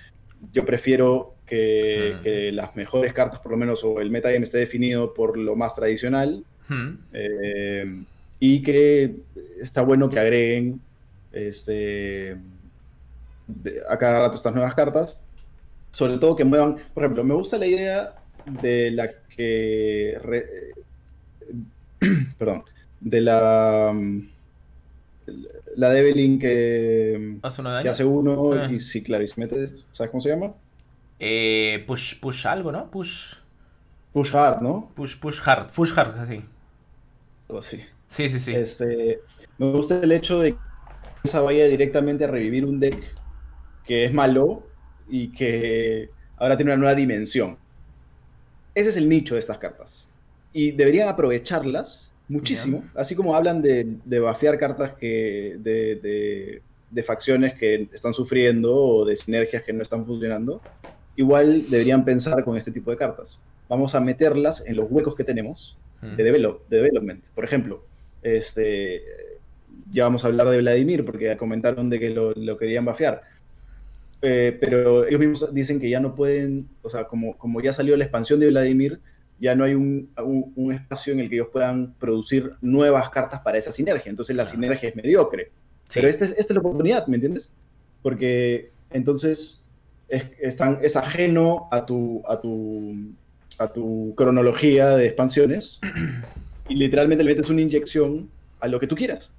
yo 0.53 0.65
prefiero 0.65 1.35
que, 1.45 2.51
las 2.53 2.75
mejores 2.75 3.13
cartas, 3.13 3.39
por 3.39 3.51
lo 3.51 3.57
menos, 3.57 3.83
o 3.83 4.01
el 4.01 4.11
metagame 4.11 4.43
esté 4.43 4.57
definido 4.57 5.13
por 5.13 5.37
lo 5.37 5.55
más 5.55 5.75
tradicional. 5.75 6.43
Eh, 7.13 8.03
y 8.39 8.61
que 8.61 9.15
está 9.61 9.81
bueno 9.81 10.09
que 10.09 10.19
agreguen 10.19 10.81
este, 11.31 12.37
a 13.89 13.97
cada 13.97 14.19
rato 14.19 14.35
estas 14.35 14.53
nuevas 14.53 14.75
cartas. 14.75 15.17
Sobre 15.91 16.17
todo 16.17 16.35
que 16.35 16.43
muevan, 16.43 16.77
por 16.93 17.03
ejemplo, 17.03 17.23
me 17.23 17.33
gusta 17.33 17.57
la 17.57 17.67
idea 17.67 18.15
de 18.61 18.91
la 18.91 19.09
que... 19.35 20.17
perdón, 22.37 22.63
de 22.99 23.21
la... 23.21 23.93
La 25.77 25.93
que 25.93 27.37
hace, 27.43 27.61
que 27.83 27.89
hace 27.89 28.03
uno 28.03 28.51
ah. 28.53 28.67
y 28.71 28.79
sí, 28.79 29.03
claro, 29.03 29.23
y 29.23 29.27
se 29.27 29.39
mete, 29.39 29.75
¿sabes 29.91 30.09
cómo 30.09 30.21
se 30.21 30.29
llama? 30.29 30.55
Eh, 31.19 31.83
push, 31.85 32.19
push 32.19 32.47
algo, 32.47 32.71
¿no? 32.71 32.89
Push. 32.89 33.35
Push 34.11 34.35
hard, 34.35 34.63
¿no? 34.63 34.91
Push, 34.95 35.19
push 35.19 35.39
hard, 35.45 35.71
push 35.71 35.91
hard, 35.95 36.17
así. 36.17 36.43
Algo 37.47 37.59
así. 37.59 37.79
Sí, 38.07 38.27
sí, 38.27 38.39
sí. 38.39 38.55
Este, 38.55 39.19
me 39.59 39.71
gusta 39.71 39.99
el 40.01 40.11
hecho 40.11 40.39
de 40.39 40.53
que 40.53 40.57
esa 41.23 41.41
vaya 41.41 41.67
directamente 41.67 42.23
a 42.23 42.27
revivir 42.27 42.65
un 42.65 42.79
deck 42.79 43.13
que 43.85 44.05
es 44.05 44.11
malo 44.11 44.65
y 45.07 45.31
que 45.31 46.09
ahora 46.37 46.57
tiene 46.57 46.71
una 46.71 46.79
nueva 46.79 46.95
dimensión. 46.95 47.55
Ese 48.73 48.89
es 48.89 48.97
el 48.97 49.07
nicho 49.07 49.35
de 49.35 49.41
estas 49.41 49.59
cartas. 49.59 50.07
Y 50.53 50.71
deberían 50.71 51.07
aprovecharlas 51.07 52.11
muchísimo, 52.27 52.83
así 52.95 53.15
como 53.15 53.35
hablan 53.35 53.61
de, 53.61 53.87
de 54.03 54.19
bafear 54.19 54.57
cartas 54.57 54.93
que, 54.93 55.57
de, 55.59 56.61
de, 56.91 57.03
facciones 57.03 57.53
que 57.55 57.87
están 57.93 58.13
sufriendo 58.13 58.75
o 58.75 59.05
de 59.05 59.15
sinergias 59.15 59.61
que 59.61 59.73
no 59.73 59.83
están 59.83 60.05
funcionando. 60.05 60.61
Igual 61.15 61.69
deberían 61.69 62.03
pensar 62.05 62.43
con 62.43 62.57
este 62.57 62.71
tipo 62.71 62.91
de 62.91 62.97
cartas. 62.97 63.39
Vamos 63.69 63.95
a 63.95 63.99
meterlas 63.99 64.63
en 64.65 64.75
los 64.75 64.87
huecos 64.89 65.15
que 65.15 65.23
tenemos 65.23 65.77
de, 66.01 66.23
develop, 66.23 66.67
de 66.69 66.77
development. 66.77 67.25
Por 67.33 67.45
ejemplo, 67.45 67.83
este, 68.23 69.01
ya 69.89 70.03
vamos 70.03 70.23
a 70.23 70.27
hablar 70.27 70.49
de 70.49 70.57
Vladimir 70.57 71.05
porque 71.05 71.35
comentaron 71.37 71.89
de 71.89 71.99
que 71.99 72.09
lo, 72.09 72.33
lo 72.33 72.57
querían 72.57 72.85
bafear 72.85 73.23
eh, 74.21 74.57
pero 74.59 75.05
ellos 75.05 75.19
mismos 75.19 75.53
dicen 75.53 75.79
que 75.79 75.89
ya 75.89 75.99
no 75.99 76.15
pueden, 76.15 76.67
o 76.81 76.89
sea, 76.89 77.05
como, 77.05 77.37
como 77.37 77.61
ya 77.61 77.73
salió 77.73 77.95
la 77.97 78.03
expansión 78.03 78.39
de 78.39 78.47
Vladimir, 78.47 78.99
ya 79.39 79.55
no 79.55 79.63
hay 79.63 79.75
un, 79.75 80.09
un, 80.55 80.73
espacio 80.73 81.13
en 81.13 81.19
el 81.19 81.29
que 81.29 81.35
ellos 81.35 81.49
puedan 81.51 81.93
producir 81.93 82.53
nuevas 82.61 83.09
cartas 83.09 83.41
para 83.41 83.57
esa 83.57 83.71
sinergia. 83.71 84.09
Entonces 84.09 84.35
la 84.35 84.45
sinergia 84.45 84.89
es 84.89 84.95
mediocre. 84.95 85.51
Pero 85.93 86.07
esta, 86.07 86.25
esta 86.25 86.41
es 86.41 86.51
la 86.51 86.59
oportunidad, 86.59 87.07
¿me 87.07 87.15
entiendes? 87.15 87.53
Porque 88.01 88.71
entonces 88.89 89.63
es, 90.07 90.25
es 90.39 90.95
ajeno 90.95 91.67
a 91.71 91.85
tu, 91.85 92.23
a, 92.27 92.41
tu, 92.41 93.13
a 93.57 93.67
tu 93.71 94.13
cronología 94.15 94.89
de 94.97 95.05
expansiones 95.07 95.79
y 96.69 96.75
literalmente 96.75 97.23
le 97.23 97.31
metes 97.31 97.49
una 97.49 97.61
inyección 97.61 98.29
a 98.59 98.67
lo 98.67 98.79
que 98.79 98.87
tú 98.87 98.95
quieras. 98.95 99.31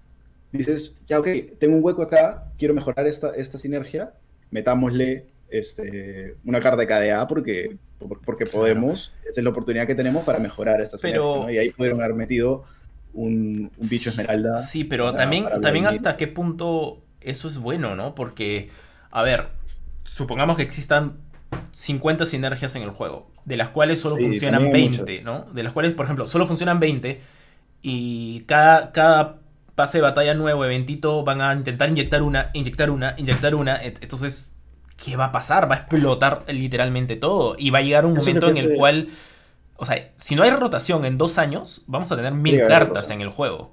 Dices, 0.52 0.96
ya, 1.06 1.18
ok, 1.18 1.28
tengo 1.58 1.76
un 1.76 1.84
hueco 1.84 2.02
acá, 2.02 2.50
quiero 2.56 2.72
mejorar 2.72 3.06
esta, 3.06 3.30
esta 3.34 3.58
sinergia, 3.58 4.14
metámosle 4.50 5.26
este, 5.50 6.36
una 6.44 6.60
carta 6.60 6.80
de 6.80 6.86
KDA 6.86 7.26
porque, 7.26 7.76
porque 8.24 8.46
podemos. 8.46 9.12
Esta 9.26 9.40
es 9.40 9.44
la 9.44 9.50
oportunidad 9.50 9.86
que 9.86 9.94
tenemos 9.94 10.24
para 10.24 10.38
mejorar 10.38 10.80
esta 10.80 10.98
pero, 11.00 11.50
Y 11.50 11.58
ahí 11.58 11.70
pudieron 11.70 12.00
haber 12.00 12.14
metido 12.14 12.64
un, 13.12 13.70
bicho 13.90 14.10
esmeralda. 14.10 14.56
Sí, 14.56 14.84
pero 14.84 15.14
también, 15.14 15.46
también 15.62 15.86
hasta 15.86 16.16
qué 16.16 16.28
punto 16.28 17.02
eso 17.20 17.48
es 17.48 17.58
bueno, 17.58 17.96
¿no? 17.96 18.14
Porque, 18.14 18.70
a 19.10 19.22
ver, 19.22 19.48
supongamos 20.04 20.56
que 20.56 20.62
existan 20.62 21.16
50 21.72 22.26
sinergias 22.26 22.74
en 22.76 22.82
el 22.82 22.90
juego, 22.90 23.30
de 23.44 23.56
las 23.56 23.70
cuales 23.70 24.00
solo 24.00 24.16
funcionan 24.16 24.70
20, 24.70 25.22
¿no? 25.22 25.46
De 25.52 25.62
las 25.62 25.72
cuales, 25.72 25.94
por 25.94 26.04
ejemplo, 26.04 26.26
solo 26.26 26.46
funcionan 26.46 26.80
20 26.80 27.20
y 27.82 28.40
cada, 28.40 28.92
cada 28.92 29.38
pase 29.74 29.98
de 29.98 30.02
batalla 30.02 30.34
nuevo, 30.34 30.64
eventito, 30.64 31.24
van 31.24 31.40
a 31.40 31.52
intentar 31.54 31.88
inyectar 31.88 32.22
una, 32.22 32.50
inyectar 32.52 32.90
una, 32.90 33.14
inyectar 33.16 33.54
una. 33.54 33.80
Entonces, 33.80 34.57
¿qué 35.02 35.16
va 35.16 35.26
a 35.26 35.32
pasar? 35.32 35.70
Va 35.70 35.76
a 35.76 35.78
explotar 35.78 36.44
literalmente 36.48 37.16
todo. 37.16 37.54
Y 37.58 37.70
va 37.70 37.78
a 37.78 37.82
llegar 37.82 38.04
un 38.04 38.14
momento 38.14 38.48
en 38.48 38.56
el 38.56 38.74
cual. 38.74 39.08
O 39.76 39.86
sea, 39.86 40.10
si 40.16 40.34
no 40.34 40.42
hay 40.42 40.50
rotación 40.50 41.04
en 41.04 41.18
dos 41.18 41.38
años, 41.38 41.82
vamos 41.86 42.10
a 42.12 42.16
tener 42.16 42.32
mil 42.32 42.60
cartas 42.66 43.10
en 43.10 43.20
el 43.20 43.28
juego. 43.28 43.72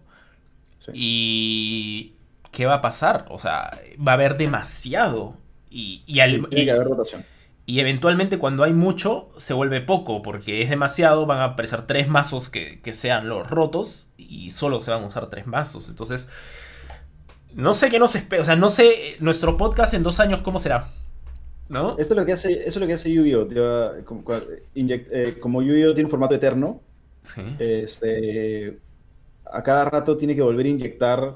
Y. 0.94 2.14
¿Qué 2.52 2.66
va 2.66 2.76
a 2.76 2.82
pasar? 2.82 3.26
O 3.30 3.38
sea, 3.38 3.82
va 4.06 4.14
a 4.14 4.16
haber 4.16 4.38
demasiado. 4.38 5.36
Y, 5.70 6.04
y, 6.06 6.22
al, 6.22 6.48
tiene 6.48 6.66
que 6.66 6.72
haber 6.72 6.88
rotación. 6.88 7.26
Y 7.68 7.80
eventualmente 7.80 8.38
cuando 8.38 8.64
hay 8.64 8.74
mucho 8.74 9.30
se 9.38 9.54
vuelve 9.54 9.82
poco, 9.82 10.22
porque 10.22 10.62
es 10.62 10.70
demasiado, 10.70 11.26
van 11.26 11.40
a 11.40 11.46
aparecer 11.46 11.88
tres 11.88 12.08
mazos 12.08 12.50
que, 12.50 12.80
sean 12.94 13.28
los 13.28 13.50
rotos 13.50 14.10
y 14.18 14.52
solo 14.52 14.82
se 14.82 14.92
van 14.92 15.04
a 15.04 15.08
usar 15.08 15.30
tres 15.30 15.48
mazos. 15.48 15.90
Entonces, 15.90 16.30
no 17.54 17.74
sé 17.74 17.90
qué 17.90 17.98
nos 17.98 18.16
espera, 18.16 18.44
o 18.44 18.46
sea, 18.46 18.56
no 18.56 18.70
sé 18.70 19.18
nuestro 19.20 19.58
podcast 19.58 19.96
en 19.96 20.04
dos 20.04 20.20
años 20.20 20.42
cómo 20.42 20.60
será. 20.60 20.90
¿No? 21.68 21.98
Esto 21.98 22.14
es 22.14 22.18
lo 22.18 22.26
que 22.26 22.34
hace, 22.34 22.54
eso 22.54 22.68
es 22.68 22.78
lo 22.78 22.88
que 22.88 22.94
hace 22.94 23.12
Yu-Gi-Oh! 23.12 23.48
Como, 24.06 24.24
eh, 24.76 25.38
como 25.40 25.62
Yu-Gi-Oh! 25.62 25.94
tiene 25.94 26.06
un 26.06 26.12
formato 26.12 26.36
eterno, 26.36 26.82
este, 27.58 28.78
a 29.46 29.64
cada 29.64 29.86
rato 29.86 30.16
tiene 30.16 30.36
que 30.36 30.42
volver 30.42 30.68
a 30.68 30.70
inyectar 30.70 31.36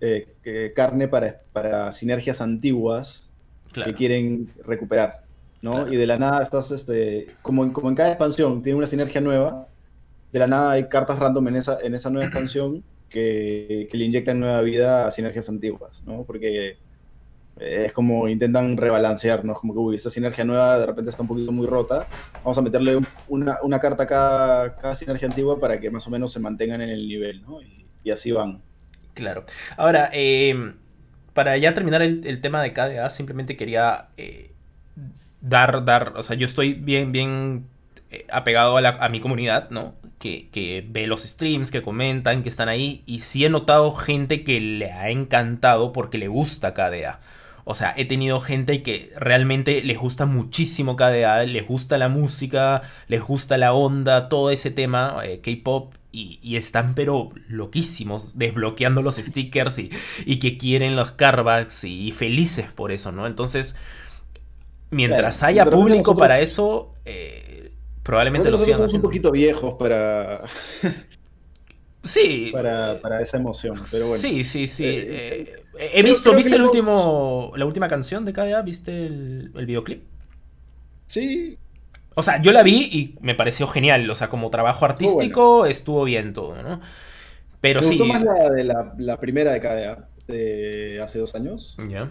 eh, 0.00 0.72
carne 0.74 1.08
para, 1.08 1.42
para 1.52 1.92
sinergias 1.92 2.40
antiguas 2.40 3.28
que 3.72 3.94
quieren 3.94 4.50
recuperar. 4.64 5.24
¿no? 5.62 5.92
Y 5.92 5.96
de 5.96 6.06
la 6.06 6.18
nada 6.18 6.42
estás, 6.42 6.70
este, 6.70 7.34
como 7.42 7.64
en, 7.64 7.72
como 7.72 7.88
en 7.88 7.94
cada 7.94 8.10
expansión 8.10 8.62
tiene 8.62 8.78
una 8.78 8.86
sinergia 8.86 9.20
nueva, 9.20 9.66
de 10.32 10.38
la 10.38 10.46
nada 10.46 10.72
hay 10.72 10.88
cartas 10.88 11.18
random 11.18 11.48
en 11.48 11.56
esa, 11.56 11.78
en 11.82 11.94
esa 11.94 12.10
nueva 12.10 12.26
expansión 12.26 12.82
que, 13.08 13.88
que 13.90 13.96
le 13.96 14.04
inyectan 14.04 14.40
nueva 14.40 14.60
vida 14.62 15.06
a 15.06 15.10
sinergias 15.10 15.48
antiguas, 15.48 16.02
¿no? 16.06 16.24
Porque 16.24 16.76
es 17.58 17.92
como 17.92 18.28
intentan 18.28 18.76
rebalancear, 18.76 19.44
¿no? 19.44 19.54
Como 19.54 19.72
que, 19.72 19.78
uy, 19.78 19.96
esta 19.96 20.10
sinergia 20.10 20.44
nueva 20.44 20.78
de 20.78 20.86
repente 20.86 21.10
está 21.10 21.22
un 21.22 21.28
poquito 21.28 21.52
muy 21.52 21.66
rota, 21.66 22.06
vamos 22.44 22.58
a 22.58 22.62
meterle 22.62 23.00
una, 23.28 23.58
una 23.62 23.80
carta 23.80 24.02
a 24.02 24.06
cada, 24.76 24.96
sinergia 24.96 25.28
antigua 25.28 25.58
para 25.58 25.80
que 25.80 25.90
más 25.90 26.06
o 26.06 26.10
menos 26.10 26.32
se 26.32 26.40
mantengan 26.40 26.82
en 26.82 26.90
el 26.90 27.08
nivel, 27.08 27.42
¿no? 27.42 27.60
Y, 27.62 28.10
así 28.10 28.30
van. 28.30 28.60
Claro. 29.14 29.44
Ahora, 29.76 30.10
eh, 30.12 30.74
para 31.32 31.56
ya 31.56 31.74
terminar 31.74 32.02
el, 32.02 32.40
tema 32.40 32.62
de 32.62 32.72
KDA, 32.72 33.10
simplemente 33.10 33.56
quería... 33.56 34.08
Eh, 34.16 34.52
dar, 35.40 35.84
dar, 35.84 36.12
o 36.16 36.22
sea, 36.22 36.36
yo 36.36 36.44
estoy 36.44 36.74
bien, 36.74 37.10
bien 37.10 37.66
eh, 38.10 38.26
apegado 38.30 38.76
a, 38.78 39.08
mi 39.08 39.20
comunidad, 39.20 39.70
¿no? 39.70 39.94
Que, 40.20 40.48
que, 40.50 40.84
ve 40.88 41.08
los 41.08 41.22
streams, 41.22 41.72
que 41.72 41.82
comentan, 41.82 42.44
que 42.44 42.48
están 42.48 42.68
ahí. 42.68 43.02
Y 43.06 43.18
sí 43.18 43.44
he 43.44 43.50
notado 43.50 43.90
gente 43.90 44.44
que 44.44 44.60
le 44.60 44.92
ha 44.92 45.10
encantado 45.10 45.92
porque 45.92 46.18
le 46.18 46.28
gusta 46.28 46.74
KDA. 46.74 47.20
O 47.68 47.74
sea, 47.74 47.92
he 47.96 48.04
tenido 48.04 48.38
gente 48.38 48.80
que 48.80 49.12
realmente 49.16 49.82
les 49.82 49.98
gusta 49.98 50.24
muchísimo 50.24 50.94
KDA, 50.94 51.42
les 51.42 51.66
gusta 51.66 51.98
la 51.98 52.08
música, 52.08 52.82
les 53.08 53.20
gusta 53.20 53.58
la 53.58 53.72
onda, 53.72 54.28
todo 54.28 54.50
ese 54.50 54.70
tema, 54.70 55.16
eh, 55.24 55.40
K-pop, 55.40 55.92
y, 56.12 56.56
están 56.56 56.94
pero 56.94 57.30
loquísimos, 57.48 58.38
desbloqueando 58.38 59.02
los 59.02 59.16
stickers 59.16 59.80
y, 59.80 59.90
y 60.24 60.38
que 60.38 60.56
quieren 60.56 60.94
los 60.94 61.10
carbacks 61.10 61.82
y 61.82 62.12
felices 62.12 62.70
por 62.72 62.92
eso, 62.92 63.10
¿no? 63.10 63.26
Entonces, 63.26 63.76
mientras 64.90 65.42
haya 65.42 65.66
público 65.66 66.16
para 66.16 66.38
eso, 66.38 66.94
eh, 67.04 67.72
probablemente 68.04 68.48
lo 68.48 68.58
sigan 68.58 68.76
somos 68.76 68.94
un 68.94 69.02
poquito 69.02 69.32
viejos 69.32 69.74
para... 69.74 70.44
Sí. 72.06 72.50
Para, 72.52 72.98
para, 73.00 73.20
esa 73.20 73.36
emoción, 73.36 73.74
pero 73.90 74.06
bueno. 74.06 74.20
Sí, 74.20 74.44
sí, 74.44 74.66
sí. 74.66 74.84
Eh, 74.84 75.56
eh, 75.78 75.90
he 75.94 76.02
visto, 76.02 76.34
¿viste 76.34 76.54
el 76.54 76.62
último, 76.62 77.52
la 77.56 77.66
última 77.66 77.88
canción 77.88 78.24
de 78.24 78.32
KDA? 78.32 78.62
¿Viste 78.62 79.06
el, 79.06 79.50
el, 79.54 79.66
videoclip? 79.66 80.04
Sí. 81.06 81.58
O 82.14 82.22
sea, 82.22 82.40
yo 82.40 82.52
la 82.52 82.62
vi 82.62 82.88
y 82.92 83.18
me 83.20 83.34
pareció 83.34 83.66
genial. 83.66 84.08
O 84.08 84.14
sea, 84.14 84.28
como 84.28 84.48
trabajo 84.50 84.84
artístico 84.84 85.66
estuvo 85.66 86.04
bien 86.04 86.32
todo, 86.32 86.62
¿no? 86.62 86.80
Pero 87.60 87.80
me 87.80 87.86
sí. 87.86 87.98
Gustó 87.98 88.06
más 88.06 88.24
la 88.24 88.50
de 88.50 88.64
la, 88.64 88.94
la 88.98 89.20
primera 89.20 89.52
de 89.52 89.60
KDA 89.60 90.08
de 90.26 91.00
hace 91.02 91.18
dos 91.18 91.34
años. 91.34 91.76
Ya. 91.88 92.08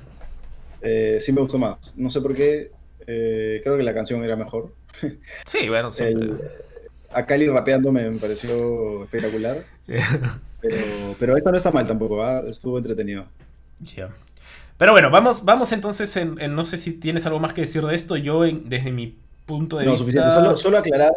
Eh, 0.81 1.19
sí 1.21 1.31
me 1.31 1.41
gustó 1.41 1.57
más. 1.57 1.93
No 1.95 2.09
sé 2.09 2.21
por 2.21 2.33
qué. 2.33 2.71
Creo 3.05 3.77
que 3.77 3.83
la 3.83 3.93
canción 3.93 4.23
era 4.23 4.35
mejor. 4.35 4.73
Sí, 5.45 5.67
bueno, 5.69 5.91
siempre. 5.91 6.33
A 7.15 7.25
Cali 7.25 7.47
rapeando 7.47 7.91
me, 7.91 8.09
pareció 8.11 9.03
espectacular. 9.03 9.63
pero, 10.61 10.77
pero 11.19 11.37
esta 11.37 11.51
no 11.51 11.57
está 11.57 11.71
mal 11.71 11.87
tampoco, 11.87 12.23
estuvo 12.47 12.77
entretenido. 12.77 13.25
Pero 14.77 14.91
bueno, 14.91 15.09
vamos, 15.09 15.45
vamos 15.45 15.71
entonces 15.71 16.15
en, 16.17 16.35
No 16.53 16.65
sé 16.65 16.77
si 16.77 16.93
tienes 16.93 17.25
algo 17.25 17.39
más 17.39 17.53
que 17.53 17.61
decir 17.61 17.83
de 17.83 17.95
esto. 17.95 18.17
Yo, 18.17 18.41
desde 18.43 18.91
mi 18.91 19.17
punto 19.45 19.77
de 19.77 19.85
no, 19.85 19.91
vista. 19.91 20.05
Suficiente. 20.05 20.31
Solo, 20.31 20.57
solo 20.57 20.77
aclarar 20.77 21.13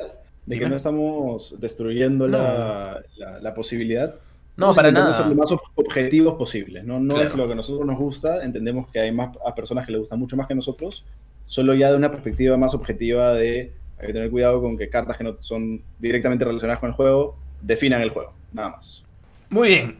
de 0.47 0.59
que 0.59 0.69
no 0.69 0.77
estamos 0.77 1.57
destruyendo 1.61 2.27
La, 2.27 3.03
la, 3.41 3.55
posibilidad 3.55 4.15
no, 4.57 4.75
para 4.75 4.91
nada. 4.91 5.13
ser 5.13 5.27
lo 5.27 5.35
más 5.35 5.51
objetivos 5.75 6.35
posibles. 6.35 6.85
No, 6.85 7.01
no 7.01 7.21
es 7.21 7.35
lo 7.35 7.47
que 7.47 7.53
a 7.53 7.57
nosotros 7.57 7.87
nos 7.87 7.99
gusta. 7.99 8.45
Entendemos 8.45 8.89
que 8.91 9.01
hay 9.01 9.13
más 9.13 9.37
a 9.45 9.55
personas 9.55 9.85
que 9.85 9.93
les 9.93 10.01
gusta 10.01 10.17
mucho 10.17 10.37
más 10.37 10.47
que 10.47 10.55
nosotros. 10.55 11.05
Solo 11.47 11.75
ya 11.75 11.91
de 11.91 11.97
una 11.97 12.11
perspectiva 12.11 12.57
más 12.57 12.75
objetiva 12.75 13.33
de 13.33 13.73
hay 14.01 14.07
que 14.07 14.13
tener 14.13 14.31
cuidado 14.31 14.61
con 14.63 14.77
que 14.77 14.89
cartas 14.89 15.17
que 15.17 15.25
no 15.25 15.37
son 15.41 15.83
directamente 15.99 16.45
relacionadas 16.45 16.81
con 16.81 16.91
el 16.91 16.95
juego 16.95 17.37
definan 17.61 18.01
el 18.01 18.11
juego. 18.11 18.33
Nada 18.53 18.71
más. 18.71 19.05
Muy 19.51 19.69
bien. 19.69 19.99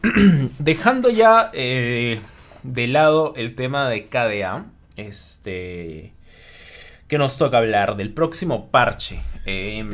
Dejando 0.59 1.09
ya 1.09 1.51
eh, 1.53 2.21
de 2.63 2.87
lado 2.87 3.33
el 3.35 3.55
tema 3.55 3.89
de 3.89 4.07
KDA. 4.07 4.65
Este. 4.97 6.13
Que 7.07 7.17
nos 7.17 7.37
toca 7.37 7.57
hablar 7.57 7.95
del 7.95 8.13
próximo 8.13 8.69
parche. 8.69 9.19
Eh, 9.45 9.85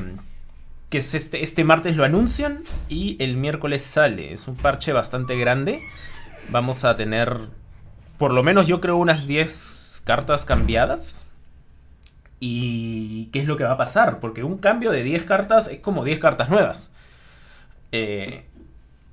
que 0.90 1.00
es 1.00 1.14
este, 1.14 1.44
este 1.44 1.64
martes 1.64 1.96
lo 1.96 2.04
anuncian 2.04 2.64
y 2.90 3.22
el 3.24 3.38
miércoles 3.38 3.82
sale. 3.82 4.34
Es 4.34 4.48
un 4.48 4.56
parche 4.56 4.94
bastante 4.94 5.38
grande. 5.38 5.80
Vamos 6.50 6.84
a 6.84 6.96
tener, 6.96 7.38
por 8.18 8.32
lo 8.32 8.44
menos 8.44 8.68
yo 8.68 8.82
creo, 8.82 8.98
unas 8.98 9.26
10 9.28 10.04
cartas 10.06 10.46
cambiadas. 10.46 11.28
¿Y 12.48 13.26
qué 13.32 13.40
es 13.40 13.48
lo 13.48 13.58
que 13.58 13.64
va 13.64 13.72
a 13.72 13.78
pasar? 13.78 14.20
Porque 14.20 14.44
un 14.44 14.60
cambio 14.60 14.92
de 14.92 15.02
10 15.04 15.26
cartas 15.26 15.68
es 15.68 15.80
como 15.80 16.04
10 16.04 16.20
cartas 16.20 16.50
nuevas. 16.50 16.92
Eh, 17.92 18.44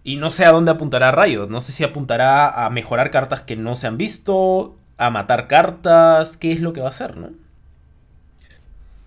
Y 0.04 0.16
no 0.16 0.30
sé 0.30 0.44
a 0.44 0.52
dónde 0.52 0.72
apuntará 0.72 1.12
Riot. 1.12 1.48
No 1.48 1.60
sé 1.62 1.72
si 1.72 1.82
apuntará 1.84 2.66
a 2.66 2.70
mejorar 2.70 3.10
cartas 3.10 3.42
que 3.42 3.56
no 3.56 3.74
se 3.76 3.86
han 3.86 3.96
visto, 3.96 4.76
a 4.98 5.08
matar 5.10 5.48
cartas. 5.48 6.36
¿Qué 6.36 6.52
es 6.52 6.60
lo 6.60 6.72
que 6.74 6.80
va 6.80 6.88
a 6.88 6.90
hacer, 6.90 7.16
no? 7.16 7.30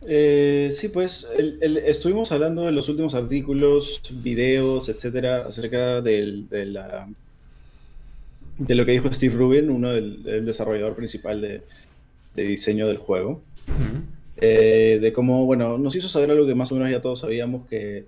Eh, 0.07 0.71
sí, 0.76 0.89
pues 0.89 1.28
estuvimos 1.86 2.32
hablando 2.32 2.67
en 2.67 2.76
los 2.76 2.89
últimos 2.89 3.13
artículos, 3.15 4.01
videos, 4.11 4.89
etcétera, 4.89 5.45
acerca 5.47 6.01
de, 6.01 6.45
la, 6.51 7.07
de 8.57 8.76
lo 8.76 8.86
que 8.86 8.91
dijo 8.93 9.11
Steve 9.13 9.36
Rubin, 9.36 9.69
uno 9.69 9.91
del, 9.91 10.45
desarrollador 10.45 10.95
principal 10.95 11.41
de, 11.41 11.61
diseño 12.36 12.88
del 12.88 12.97
juego. 12.97 13.41
Eh, 14.38 14.99
de 15.01 15.13
cómo, 15.13 15.45
bueno, 15.45 15.77
nos 15.77 15.95
hizo 15.95 16.07
saber 16.07 16.31
algo 16.31 16.45
que 16.45 16.55
más 16.55 16.71
o 16.71 16.75
menos 16.75 16.91
ya 16.91 17.01
todos 17.01 17.19
sabíamos, 17.19 17.65
que 17.67 18.05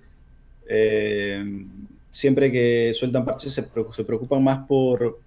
eh, 0.68 1.64
siempre 2.10 2.52
que 2.52 2.92
sueltan 2.94 3.24
parches 3.24 3.54
se, 3.54 3.62
preocupan 3.62 4.44
más 4.44 4.66
por 4.66 5.18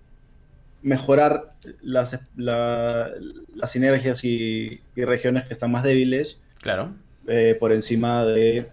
mejorar 0.84 1.54
las, 1.82 2.20
las 2.36 3.72
sinergias 3.72 4.24
y, 4.24 4.82
regiones 4.96 5.46
que 5.46 5.54
están 5.54 5.72
más 5.72 5.84
débiles. 5.84 6.40
Claro. 6.62 6.94
Eh, 7.28 7.56
por 7.60 7.72
encima 7.72 8.26
de, 8.26 8.68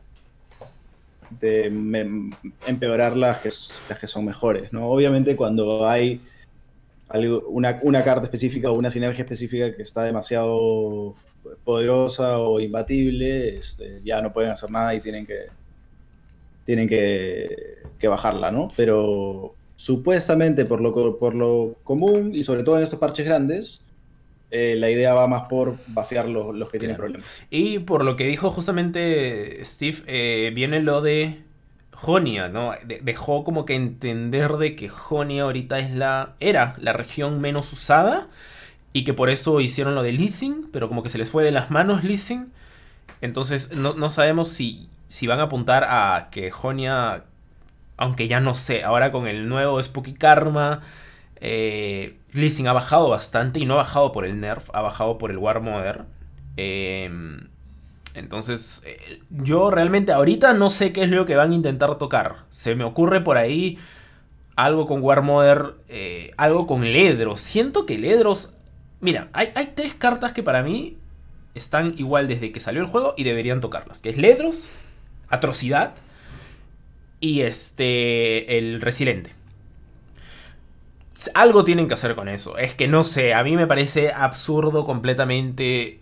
de 1.41 2.33
empeorar 2.67 3.17
las 3.17 3.39
que, 3.39 3.51
las 3.89 3.99
que 3.99 4.07
son 4.07 4.25
mejores. 4.25 4.73
¿no? 4.73 4.89
Obviamente 4.89 5.37
cuando 5.37 5.89
hay 5.89 6.21
una, 7.47 7.79
una 7.83 8.05
carta 8.05 8.25
específica 8.25 8.71
o 8.71 8.75
una 8.75 8.91
sinergia 8.91 9.23
específica 9.23 9.75
que 9.75 9.83
está 9.83 10.03
demasiado 10.03 11.15
poderosa 11.65 12.39
o 12.39 12.61
imbatible, 12.61 13.57
este, 13.57 14.01
ya 14.05 14.21
no 14.21 14.33
pueden 14.33 14.51
hacer 14.51 14.71
nada 14.71 14.95
y 14.95 15.01
tienen 15.01 15.27
que 15.27 15.47
tienen 16.65 16.87
que, 16.87 17.79
bajarla, 18.09 18.51
¿no? 18.51 18.71
Pero 18.77 19.55
supuestamente 19.77 20.67
por 20.67 20.83
lo, 20.83 21.19
por 21.19 21.35
lo 21.35 21.77
común 21.83 22.35
y 22.35 22.45
sobre 22.45 22.63
todo 22.63 22.77
en 22.77 22.85
estos 22.85 22.99
parches 22.99 23.25
grandes, 23.25 23.81
eh, 24.51 24.77
la 24.77 24.91
idea 24.91 25.15
va 25.15 25.27
más 25.27 25.49
por 25.49 25.77
bafear 25.87 26.29
los, 26.29 26.69
que 26.71 26.79
tienen 26.79 26.97
problemas. 26.97 27.27
Y 27.49 27.79
por 27.81 28.05
lo 28.05 28.17
que 28.17 28.27
dijo 28.27 28.51
justamente 28.51 29.65
Steve, 29.65 29.99
eh, 30.07 30.53
viene 30.55 30.81
lo 30.81 31.01
de 31.01 31.43
Jonia, 31.93 32.49
¿no? 32.49 32.73
dejó 32.85 33.45
como 33.45 33.65
que 33.65 33.75
entender 33.75 34.53
de 34.53 34.77
que 34.77 34.89
Jonia 34.89 35.43
ahorita 35.45 35.79
es 35.79 35.91
la. 35.91 36.37
era 36.39 36.75
la 36.79 36.93
región 36.93 37.41
menos 37.41 37.73
usada. 37.73 38.29
Y 38.93 39.05
que 39.05 39.15
por 39.15 39.31
eso 39.31 39.61
hicieron 39.61 39.95
lo 39.95 40.03
de 40.03 40.13
leasing. 40.13 40.69
Pero 40.73 40.89
como 40.89 41.03
que 41.03 41.09
se 41.09 41.19
les 41.19 41.31
fue 41.31 41.45
de 41.45 41.53
las 41.53 41.71
manos 41.71 42.05
leasing. 42.05 42.53
Entonces 43.21 43.73
no, 43.73 43.95
no 43.95 44.09
sabemos 44.09 44.49
si 44.49 44.89
si 45.09 45.27
van 45.27 45.41
a 45.41 45.45
apuntar 45.45 45.85
a 45.85 46.29
que 46.31 46.51
Jonia, 46.51 47.25
aunque 47.97 48.29
ya 48.29 48.41
no 48.41 48.55
sé, 48.55 48.85
ahora 48.85 49.11
con 49.11 49.27
el 49.27 49.49
nuevo 49.49 49.83
Spooky 49.83 50.13
Karma, 50.13 50.83
eh, 51.41 52.19
ha 52.67 52.73
bajado 52.73 53.09
bastante 53.09 53.59
y 53.59 53.65
no 53.65 53.75
ha 53.75 53.79
bajado 53.79 54.13
por 54.13 54.25
el 54.27 54.39
nerf, 54.39 54.69
ha 54.73 54.83
bajado 54.83 55.19
por 55.19 55.31
el 55.31 55.39
War 55.39 55.61
Mother. 55.61 56.05
Em, 56.57 57.49
entonces, 58.15 58.83
eh, 58.87 59.21
yo 59.31 59.71
realmente 59.71 60.13
ahorita 60.13 60.53
no 60.53 60.71
sé 60.71 60.93
qué 60.93 61.05
es 61.05 61.11
lo 61.11 61.25
que 61.25 61.37
van 61.37 61.53
a 61.53 61.55
intentar 61.55 61.97
tocar. 61.97 62.45
Se 62.51 62.75
me 62.75 62.85
ocurre 62.85 63.23
por 63.23 63.39
ahí 63.39 63.79
algo 64.57 64.87
con 64.87 65.03
War 65.03 65.23
Mother, 65.23 65.75
eh, 65.89 66.33
algo 66.37 66.67
con 66.67 66.83
Ledros. 66.93 67.41
Siento 67.41 67.87
que 67.87 67.99
Ledros... 67.99 68.55
Mira, 69.01 69.29
hay, 69.33 69.73
tres 69.75 69.95
cartas 69.95 70.33
que 70.33 70.43
para 70.43 70.63
mí 70.63 70.97
están 71.55 71.95
igual 71.99 72.27
desde 72.27 72.53
que 72.53 72.61
salió 72.61 72.81
el 72.81 72.89
juego 72.89 73.15
y 73.17 73.25
deberían 73.25 73.61
tocarlas. 73.61 74.01
Que 74.01 74.11
es 74.11 74.17
Ledros, 74.17 74.71
Atrocidad 75.29 75.95
y 77.21 77.43
este 77.43 78.59
el 78.59 78.81
Resiliente. 78.81 79.33
Algo 81.35 81.65
tienen 81.65 81.89
que 81.89 81.95
hacer 81.95 82.15
con 82.15 82.29
eso. 82.29 82.59
Es 82.59 82.75
que 82.75 82.89
no 82.89 83.05
sé, 83.05 83.35
a 83.35 83.43
mí 83.43 83.57
me 83.57 83.67
parece 83.67 84.13
absurdo 84.13 84.85
completamente 84.85 86.01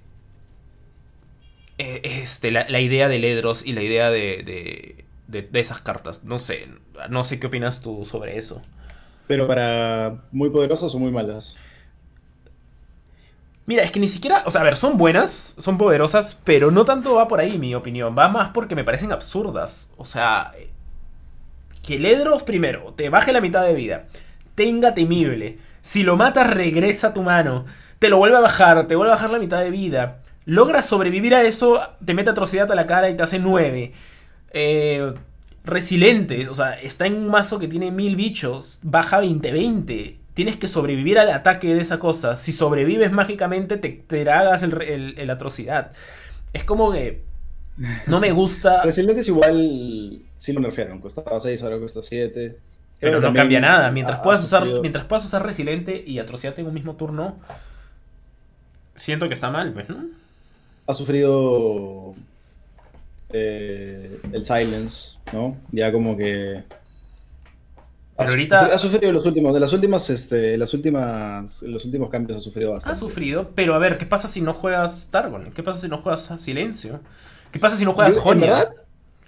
eh, 1.79 2.01
este, 2.03 2.51
la, 2.51 2.81
idea 2.81 3.09
de 3.09 3.19
Ledros 3.19 3.65
y 3.65 3.73
la 3.73 3.83
idea 3.83 4.11
de, 4.11 5.05
de, 5.29 5.61
esas 5.61 5.83
cartas. 5.83 6.25
No 6.25 6.39
sé, 6.39 6.69
no 7.11 7.25
sé 7.25 7.39
qué 7.39 7.47
opinas 7.49 7.83
tú 7.83 8.05
sobre 8.05 8.39
eso. 8.39 8.63
Pero 9.27 9.47
para 9.47 10.23
muy 10.33 10.51
poderosas 10.51 10.95
o 10.95 10.99
muy 10.99 11.11
malas. 11.11 11.55
Mira, 13.67 13.83
es 13.83 13.91
que 13.91 13.99
ni 13.99 14.07
siquiera, 14.07 14.45
o 14.47 14.51
sea, 14.51 14.61
a 14.61 14.65
ver, 14.65 14.77
son 14.77 14.97
buenas, 14.97 15.57
son 15.59 15.77
poderosas, 15.77 16.41
pero 16.45 16.71
no 16.71 16.85
tanto 16.85 17.17
va 17.17 17.27
por 17.27 17.41
ahí 17.41 17.59
mi 17.59 17.75
opinión, 17.75 18.17
va 18.17 18.29
más 18.29 18.51
porque 18.51 18.77
me 18.77 18.85
parecen 18.85 19.11
absurdas. 19.11 19.93
O 19.97 20.05
sea, 20.05 20.53
que 21.85 21.99
Ledros 21.99 22.45
primero 22.45 22.95
te 22.97 23.09
baje 23.09 23.33
la 23.33 23.41
mitad 23.41 23.65
de 23.65 23.75
vida, 23.75 24.05
tenga 24.55 24.95
temible, 24.95 25.59
si 25.81 26.05
lo 26.05 26.17
matas 26.17 26.49
regresa 26.49 27.09
a 27.09 27.15
tu 27.15 27.23
mano, 27.23 27.67
te 27.99 28.09
lo 28.09 28.19
vuelve 28.19 28.37
a 28.37 28.41
bajar, 28.41 28.87
te 28.87 28.95
vuelve 28.95 29.13
a 29.13 29.17
bajar 29.17 29.31
la 29.31 29.41
mitad 29.41 29.61
de 29.61 29.71
vida, 29.71 30.21
logra 30.45 30.81
sobrevivir 30.81 31.35
a 31.35 31.43
eso, 31.43 31.81
te 32.05 32.15
mete 32.15 32.31
atrocidad 32.31 32.71
a 32.71 32.77
la 32.77 32.87
cara 32.87 33.11
y 33.11 33.17
te 33.17 33.25
hace 33.25 33.41
9. 33.41 33.93
Eh, 34.53 35.15
resilientes, 35.65 36.47
o 36.47 36.55
sea, 36.55 36.75
está 36.75 37.07
en 37.07 37.17
un 37.17 37.29
mazo 37.29 37.59
que 37.59 37.67
tiene 37.67 37.91
mil 37.91 38.15
bichos, 38.15 38.79
baja 38.85 39.21
20-20 39.21 40.26
tienes 40.37 40.59
que 40.59 40.69
sobrevivir 40.69 41.19
al 41.19 41.31
ataque 41.31 41.75
de 41.75 41.81
esa 41.81 41.99
cosa. 41.99 42.37
Si 42.37 42.53
sobrevives 42.53 43.11
mágicamente, 43.11 43.79
te, 43.79 43.89
te 43.89 44.31
hagas 44.31 44.63
el, 44.63 45.31
atrocidad. 45.31 45.93
Es 46.53 46.63
como 46.63 46.93
que 46.93 47.23
no 48.07 48.21
me 48.21 48.33
gusta. 48.33 48.83
Resilientes 48.85 49.27
igual 49.29 50.21
sí 50.37 50.53
lo 50.53 50.61
nerfearon. 50.61 51.01
Costaba 51.01 51.41
6, 51.41 51.63
ahora 51.63 51.79
cuesta 51.79 52.03
7. 52.03 52.55
Pero 53.01 53.19
no 53.19 53.33
cambia 53.33 53.61
nada. 53.61 53.91
Mientras, 53.91 54.19
puedas 54.19 54.45
usar, 54.45 54.67
mientras 54.83 55.07
puedas 55.07 55.25
usar 55.25 55.43
resiliente 55.43 56.05
y 56.07 56.19
atrocidad 56.19 56.59
en 56.59 56.67
un 56.67 56.75
mismo 56.75 56.97
turno, 56.97 57.39
siento 58.95 59.29
que 59.29 59.35
está 59.35 59.51
mal, 59.51 59.73
pues, 59.73 59.89
¿no? 59.89 60.05
Ha 60.87 60.93
sufrido 60.93 62.15
eh, 63.31 64.21
el 64.33 64.45
silence, 64.45 65.17
¿no? 65.33 65.57
Ya 65.71 65.91
como 65.93 66.15
que 66.15 66.63
pero 68.17 68.31
ahorita. 68.31 68.67
Ha 68.67 68.79
sufrido 68.79 69.13
los 69.13 69.27
últimos, 69.27 69.53
de 69.53 69.61
las 69.61 69.73
últimas, 69.73 70.09
este, 70.11 70.57
las 70.57 70.73
últimas, 70.73 71.63
los 71.63 71.85
últimos 71.85 72.09
cambios 72.11 72.39
ha 72.39 72.41
sufrido 72.41 72.73
bastante. 72.73 72.97
Ha 72.97 72.99
sufrido, 72.99 73.51
pero 73.55 73.75
a 73.75 73.79
ver, 73.79 73.99
¿qué 73.99 74.07
pasa 74.07 74.27
si 74.29 74.41
no 74.41 74.55
juegas 74.55 75.11
Targon? 75.11 75.53
¿Qué 75.53 75.63
pasa 75.63 75.81
si 75.81 75.89
no 75.89 75.99
juegas 75.99 76.33
Silencio? 76.39 77.01
¿Qué 77.53 77.59
pasa 77.59 77.77
si 77.77 77.85
no 77.85 77.93
juegas 77.93 78.17
Jonia? 78.17 78.71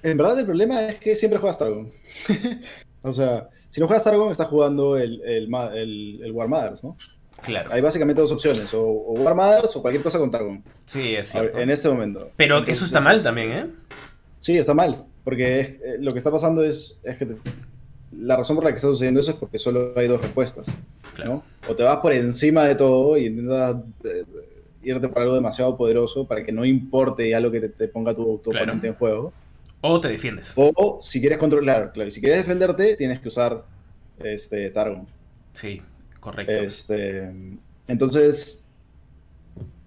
En 0.03 0.17
verdad, 0.17 0.39
el 0.39 0.47
problema 0.47 0.87
es 0.87 0.97
que 0.97 1.17
siempre 1.17 1.39
juegas 1.39 1.59
Targon. 1.59 1.91
o 3.03 3.13
sea, 3.13 3.49
si 3.71 3.81
no 3.81 3.87
juegas 3.87 4.05
Targon, 4.05 4.31
estás 4.31 4.49
jugando 4.49 4.97
el, 4.97 5.21
el, 5.23 6.21
el, 6.23 6.33
War 6.33 6.49
Mothers, 6.49 6.83
¿no? 6.85 6.97
Claro. 7.43 7.71
Hay 7.73 7.81
básicamente 7.81 8.21
dos 8.21 8.33
opciones, 8.33 8.73
o, 8.75 8.85
War 8.85 9.35
Mothers 9.35 9.77
o 9.77 9.83
cualquier 9.83 10.03
cosa 10.03 10.19
con 10.19 10.31
Targon. 10.31 10.63
Sí, 10.85 11.15
es 11.15 11.29
cierto. 11.29 11.59
en 11.59 11.71
este 11.71 11.89
momento. 11.89 12.31
Pero 12.37 12.67
eso 12.67 12.85
está 12.85 13.01
mal 13.01 13.23
también, 13.23 13.53
¿eh? 13.53 13.67
Sí, 14.41 14.57
está 14.57 14.73
mal, 14.73 15.05
porque 15.25 15.61
eh, 15.61 15.97
lo 16.01 16.13
que 16.13 16.19
está 16.19 16.31
pasando 16.31 16.63
es, 16.65 17.01
es 17.05 17.17
que 17.17 17.27
te, 17.27 17.37
la 18.13 18.37
razón 18.37 18.57
por 18.57 18.65
la 18.65 18.71
que 18.71 18.77
está 18.77 18.89
sucediendo 18.89 19.21
eso 19.21 19.33
es 19.33 19.37
porque 19.37 19.59
solo 19.59 19.93
hay 19.97 20.09
dos 20.09 20.21
respuestas. 20.21 20.67
¿no? 21.25 21.43
O 21.69 21.75
te 21.75 21.83
vas 21.83 21.99
por 21.99 22.13
encima 22.13 22.65
de 22.65 22.75
todo 22.75 23.17
y 23.17 23.27
intentas 23.27 23.77
eh, 24.05 24.25
irte 24.83 25.09
por 25.09 25.23
algo 25.23 25.35
demasiado 25.35 25.77
poderoso 25.77 26.27
para 26.27 26.45
que 26.45 26.53
no 26.53 26.65
importe 26.65 27.29
ya 27.29 27.41
lo 27.41 27.51
que 27.51 27.61
te, 27.61 27.89
ponga 27.89 28.15
tu, 28.15 28.23
oponente 28.31 28.89
en 28.89 28.95
juego. 28.95 29.33
O 29.81 30.01
te 30.01 30.09
defiendes. 30.09 30.55
O 30.57 30.99
si 31.03 31.21
quieres 31.21 31.39
controlar, 31.39 31.93
claro, 31.93 32.11
si 32.11 32.21
quieres 32.21 32.39
defenderte, 32.39 32.97
tienes 32.97 33.21
que 33.21 33.29
usar 33.29 33.65
este 34.19 34.71
Targon. 34.71 35.07
Sí, 35.53 35.83
correcto. 36.19 36.53
Este, 36.53 37.31
entonces, 37.87 38.65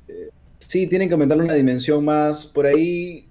eh, 0.07 0.29
sí, 0.59 0.87
tienen 0.87 1.07
que 1.07 1.13
aumentar 1.13 1.37
una 1.37 1.53
dimensión 1.53 2.05
más. 2.05 2.45
Por 2.45 2.65
ahí, 2.65 3.27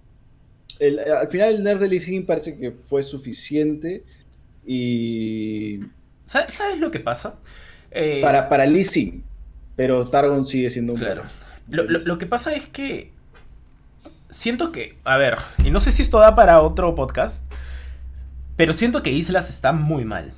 al 0.80 1.28
final 1.28 1.55
el 1.55 1.62
Nerd 1.62 1.80
de 1.80 1.88
Lee 1.88 2.20
parece 2.20 2.57
que 2.59 2.72
fue 2.72 3.03
suficiente 3.03 4.05
y. 4.67 5.81
¿Sabes, 6.25 6.79
lo 6.79 6.91
que 6.91 7.01
pasa? 7.01 7.37
Eh, 7.91 8.21
para, 8.23 8.49
para 8.49 8.67
Lee 8.67 8.85
pero 9.77 10.07
Targon 10.07 10.45
sigue 10.45 10.71
siendo 10.71 10.93
un. 10.93 10.99
Claro. 10.99 11.23
Lo, 11.69 12.19
que 12.19 12.27
pasa 12.27 12.53
es 12.53 12.67
que. 12.67 13.13
Siento 14.29 14.73
que. 14.73 14.99
A 15.05 15.17
ver, 15.17 15.39
y 15.65 15.71
no 15.71 15.81
sé 15.81 15.91
si 15.91 16.03
esto 16.03 16.19
da 16.19 16.35
para 16.35 16.61
otro 16.61 16.95
podcast. 16.95 17.51
Pero 18.57 18.73
siento 18.75 19.03
que 19.03 19.11
Islas 19.11 19.49
está 19.49 19.73
muy 19.73 20.05
mal. 20.05 20.33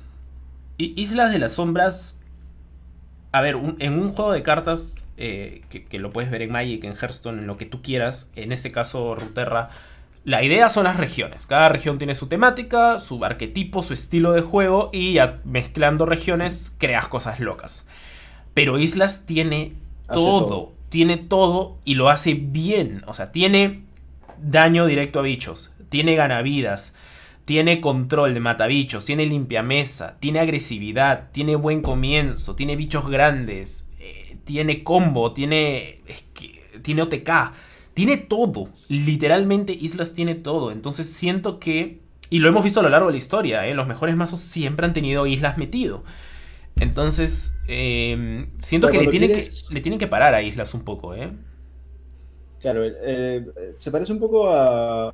Islas 0.77 1.31
de 1.33 1.39
las 1.39 1.53
Sombras. 1.53 2.21
A 3.33 3.41
ver, 3.41 3.57
en 3.79 3.99
un 3.99 4.13
juego 4.13 4.31
de 4.31 4.43
cartas 4.43 5.05
eh, 5.17 5.63
que, 5.69 5.83
que, 5.85 5.99
lo 5.99 6.13
puedes 6.13 6.31
ver 6.31 6.43
en 6.43 6.51
Magic, 6.51 6.83
en 6.85 6.93
Hearthstone, 6.93 7.39
en 7.39 7.47
lo 7.47 7.57
que 7.57 7.65
tú 7.65 7.81
quieras. 7.81 8.31
En 8.35 8.51
este 8.51 8.71
caso, 8.71 9.13
Ruterra 9.15 9.69
la 10.25 10.43
idea 10.43 10.69
son 10.69 10.85
las 10.85 10.97
regiones. 10.97 11.45
Cada 11.45 11.69
región 11.69 11.97
tiene 11.97 12.15
su 12.15 12.27
temática, 12.27 12.97
su 12.99 13.23
arquetipo, 13.25 13.83
su 13.83 13.93
estilo 13.93 14.31
de 14.31 14.41
juego 14.41 14.89
y 14.93 15.17
mezclando 15.43 16.05
regiones 16.05 16.75
creas 16.77 17.07
cosas 17.07 17.39
locas. 17.39 17.87
Pero 18.53 18.79
Islas 18.79 19.25
tiene 19.25 19.73
todo, 20.07 20.71
tiene 20.89 21.17
todo 21.17 21.77
y 21.83 21.95
lo 21.95 22.09
hace 22.09 22.35
bien. 22.35 23.03
O 23.07 23.13
sea, 23.13 23.31
tiene 23.31 23.81
daño 24.41 24.85
directo 24.85 25.19
a 25.19 25.23
bichos, 25.23 25.73
tiene 25.89 26.15
ganavidas, 26.15 26.93
tiene 27.45 27.81
control 27.81 28.33
de 28.33 28.39
matabichos, 28.39 29.05
tiene 29.05 29.25
limpiamesa, 29.25 30.17
tiene 30.19 30.39
agresividad, 30.39 31.31
tiene 31.31 31.55
buen 31.55 31.81
comienzo, 31.81 32.55
tiene 32.55 32.77
bichos 32.77 33.09
grandes, 33.09 33.87
eh, 33.99 34.37
tiene 34.45 34.83
combo, 34.83 35.33
tiene, 35.33 35.99
tiene 36.81 37.01
OTK, 37.01 37.29
tiene 37.93 38.17
todo. 38.17 38.69
Literalmente 38.87 39.73
Islas 39.73 40.13
tiene 40.13 40.35
todo. 40.35 40.71
Entonces 40.71 41.09
siento 41.09 41.59
que, 41.59 42.01
y 42.29 42.39
lo 42.39 42.49
hemos 42.49 42.63
visto 42.63 42.79
a 42.79 42.83
lo 42.83 42.89
largo 42.89 43.07
de 43.07 43.13
la 43.13 43.17
historia, 43.17 43.67
¿eh? 43.67 43.73
los 43.73 43.87
mejores 43.87 44.15
mazos 44.15 44.41
siempre 44.41 44.85
han 44.85 44.93
tenido 44.93 45.27
Islas 45.27 45.57
metido. 45.57 46.03
Entonces, 46.75 47.59
em, 47.67 48.49
siento 48.57 48.87
que 48.87 48.97
le, 48.97 49.07
tiene 49.07 49.27
que 49.29 49.47
le 49.69 49.81
tienen 49.81 49.99
que 49.99 50.07
parar 50.07 50.33
a 50.33 50.41
Islas 50.41 50.73
un 50.73 50.81
poco, 50.81 51.13
¿eh? 51.13 51.31
Claro, 52.59 52.81
eh, 52.83 53.45
se 53.77 53.91
parece 53.91 54.11
un 54.11 54.19
poco 54.19 54.49
a 54.49 55.13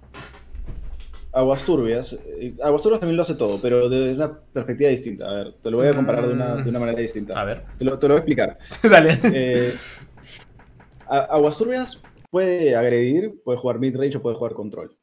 Aguas 1.33 1.63
Turbias. 1.63 2.15
Aguas 2.63 2.81
Turbias 2.81 3.01
también 3.01 3.17
lo 3.17 3.23
hace 3.23 3.35
todo, 3.35 3.59
pero 3.59 3.89
desde 3.89 4.13
una 4.13 4.39
perspectiva 4.53 4.89
distinta. 4.89 5.29
A 5.29 5.33
ver, 5.33 5.53
te 5.61 5.69
lo 5.69 5.77
voy 5.77 5.87
a 5.87 5.93
comparar 5.93 6.27
de 6.27 6.33
una, 6.33 6.55
de 6.55 6.69
una 6.69 6.79
manera 6.79 7.01
distinta. 7.01 7.39
A 7.39 7.43
ver. 7.43 7.65
Te 7.77 7.83
lo, 7.83 7.99
te 7.99 8.07
lo 8.07 8.13
voy 8.13 8.19
a 8.19 8.21
explicar. 8.21 8.57
Dale. 8.89 9.19
Eh, 9.23 9.73
Aguas 11.07 11.57
Turbias 11.57 11.99
puede 12.29 12.75
agredir, 12.75 13.41
puede 13.43 13.57
jugar 13.57 13.79
mid-range 13.79 14.17
o 14.17 14.21
puede 14.21 14.35
jugar 14.35 14.53
control. 14.53 14.95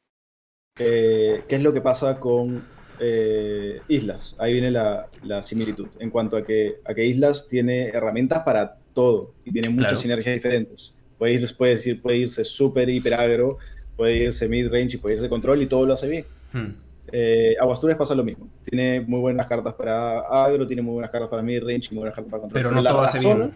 Eh, 0.79 1.43
¿Qué 1.47 1.55
es 1.55 1.63
lo 1.63 1.73
que 1.73 1.81
pasa 1.81 2.19
con 2.19 2.63
eh, 2.99 3.81
Islas? 3.87 4.35
Ahí 4.37 4.53
viene 4.53 4.71
la, 4.71 5.07
la, 5.23 5.41
similitud. 5.43 5.87
En 5.99 6.09
cuanto 6.09 6.37
a 6.37 6.45
que, 6.45 6.77
a 6.85 6.93
que 6.93 7.05
Islas 7.05 7.47
tiene 7.47 7.89
herramientas 7.89 8.43
para 8.43 8.77
todo 8.93 9.33
y 9.43 9.51
tiene 9.51 9.69
muchas 9.69 9.99
sinergias 9.99 10.35
diferentes. 10.35 10.93
Puede, 11.17 11.33
ir, 11.33 11.55
puede, 11.57 11.95
puede 11.95 12.17
irse 12.17 12.45
súper 12.45 12.89
hiper 12.89 13.15
agro, 13.15 13.57
puede 13.95 14.17
irse 14.17 14.47
mid 14.47 14.69
range 14.69 14.95
y 14.95 14.97
puede 14.97 15.15
irse 15.15 15.29
control 15.29 15.61
y 15.61 15.67
todo 15.67 15.85
lo 15.85 15.93
hace 15.93 16.07
bien. 16.07 16.25
Hmm. 16.53 16.75
Eh, 17.11 17.55
Aguasturias 17.59 17.97
pasa 17.97 18.13
lo 18.13 18.23
mismo. 18.23 18.49
Tiene 18.63 19.01
muy 19.01 19.19
buenas 19.19 19.47
cartas 19.47 19.73
para 19.73 20.19
agro, 20.19 20.67
tiene 20.67 20.81
muy 20.81 20.93
buenas 20.93 21.11
cartas 21.11 21.29
para 21.29 21.41
mid 21.41 21.61
range 21.63 21.87
y 21.89 21.95
muy 21.95 21.99
buenas 21.99 22.15
cartas 22.15 22.31
para 22.31 22.41
control. 22.41 22.61
Pero, 22.61 22.71
no 22.71 22.83
todo 22.83 23.01
hace 23.01 23.19
bien. 23.19 23.51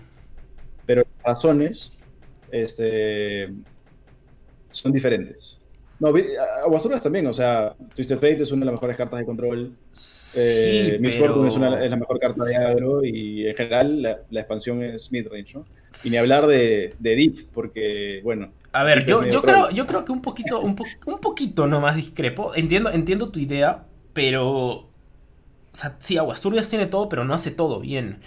Pero 0.85 1.03
las 1.23 1.35
razones 1.35 1.91
este, 2.51 3.49
son 4.71 4.91
diferentes. 4.91 5.57
No, 5.99 6.11
Aguasturias 6.63 7.03
también, 7.03 7.27
o 7.27 7.33
sea, 7.33 7.75
Twisted 7.95 8.15
Fate 8.15 8.41
es 8.41 8.51
una 8.51 8.61
de 8.61 8.65
las 8.65 8.73
mejores 8.73 8.97
cartas 8.97 9.19
de 9.19 9.25
control. 9.25 9.75
Sí, 9.91 10.39
eh, 10.41 10.97
Miss 10.99 11.15
Fortune 11.15 11.47
es, 11.47 11.55
una, 11.55 11.83
es, 11.83 11.91
la 11.91 11.95
mejor 11.95 12.19
carta 12.19 12.43
de 12.43 12.55
agro 12.55 13.03
y 13.03 13.47
en 13.47 13.55
general 13.55 14.01
la, 14.01 14.19
la 14.31 14.39
expansión 14.39 14.81
es 14.81 15.11
mid-range, 15.11 15.53
¿no? 15.53 15.65
Y 16.03 16.09
ni 16.09 16.17
hablar 16.17 16.47
de, 16.47 16.95
de 16.97 17.15
Deep, 17.15 17.49
porque, 17.53 18.21
bueno. 18.23 18.51
A 18.71 18.83
ver, 18.83 19.05
yo, 19.05 19.25
yo, 19.25 19.41
creo, 19.41 19.69
yo 19.69 19.85
creo 19.85 20.05
que 20.05 20.11
un 20.11 20.21
poquito, 20.21 20.61
un, 20.61 20.75
po 20.75 20.85
un 21.05 21.19
poquito 21.19 21.67
nomás 21.67 21.95
discrepo. 21.95 22.55
Entiendo, 22.55 22.89
entiendo 22.89 23.29
tu 23.29 23.39
idea, 23.39 23.85
pero. 24.13 24.47
O 24.47 24.89
sea, 25.73 25.97
sí, 25.99 26.17
Aguasturbias 26.17 26.69
tiene 26.69 26.87
todo, 26.87 27.09
pero 27.09 27.25
no 27.25 27.33
hace 27.33 27.51
todo 27.51 27.79
bien. 27.79 28.21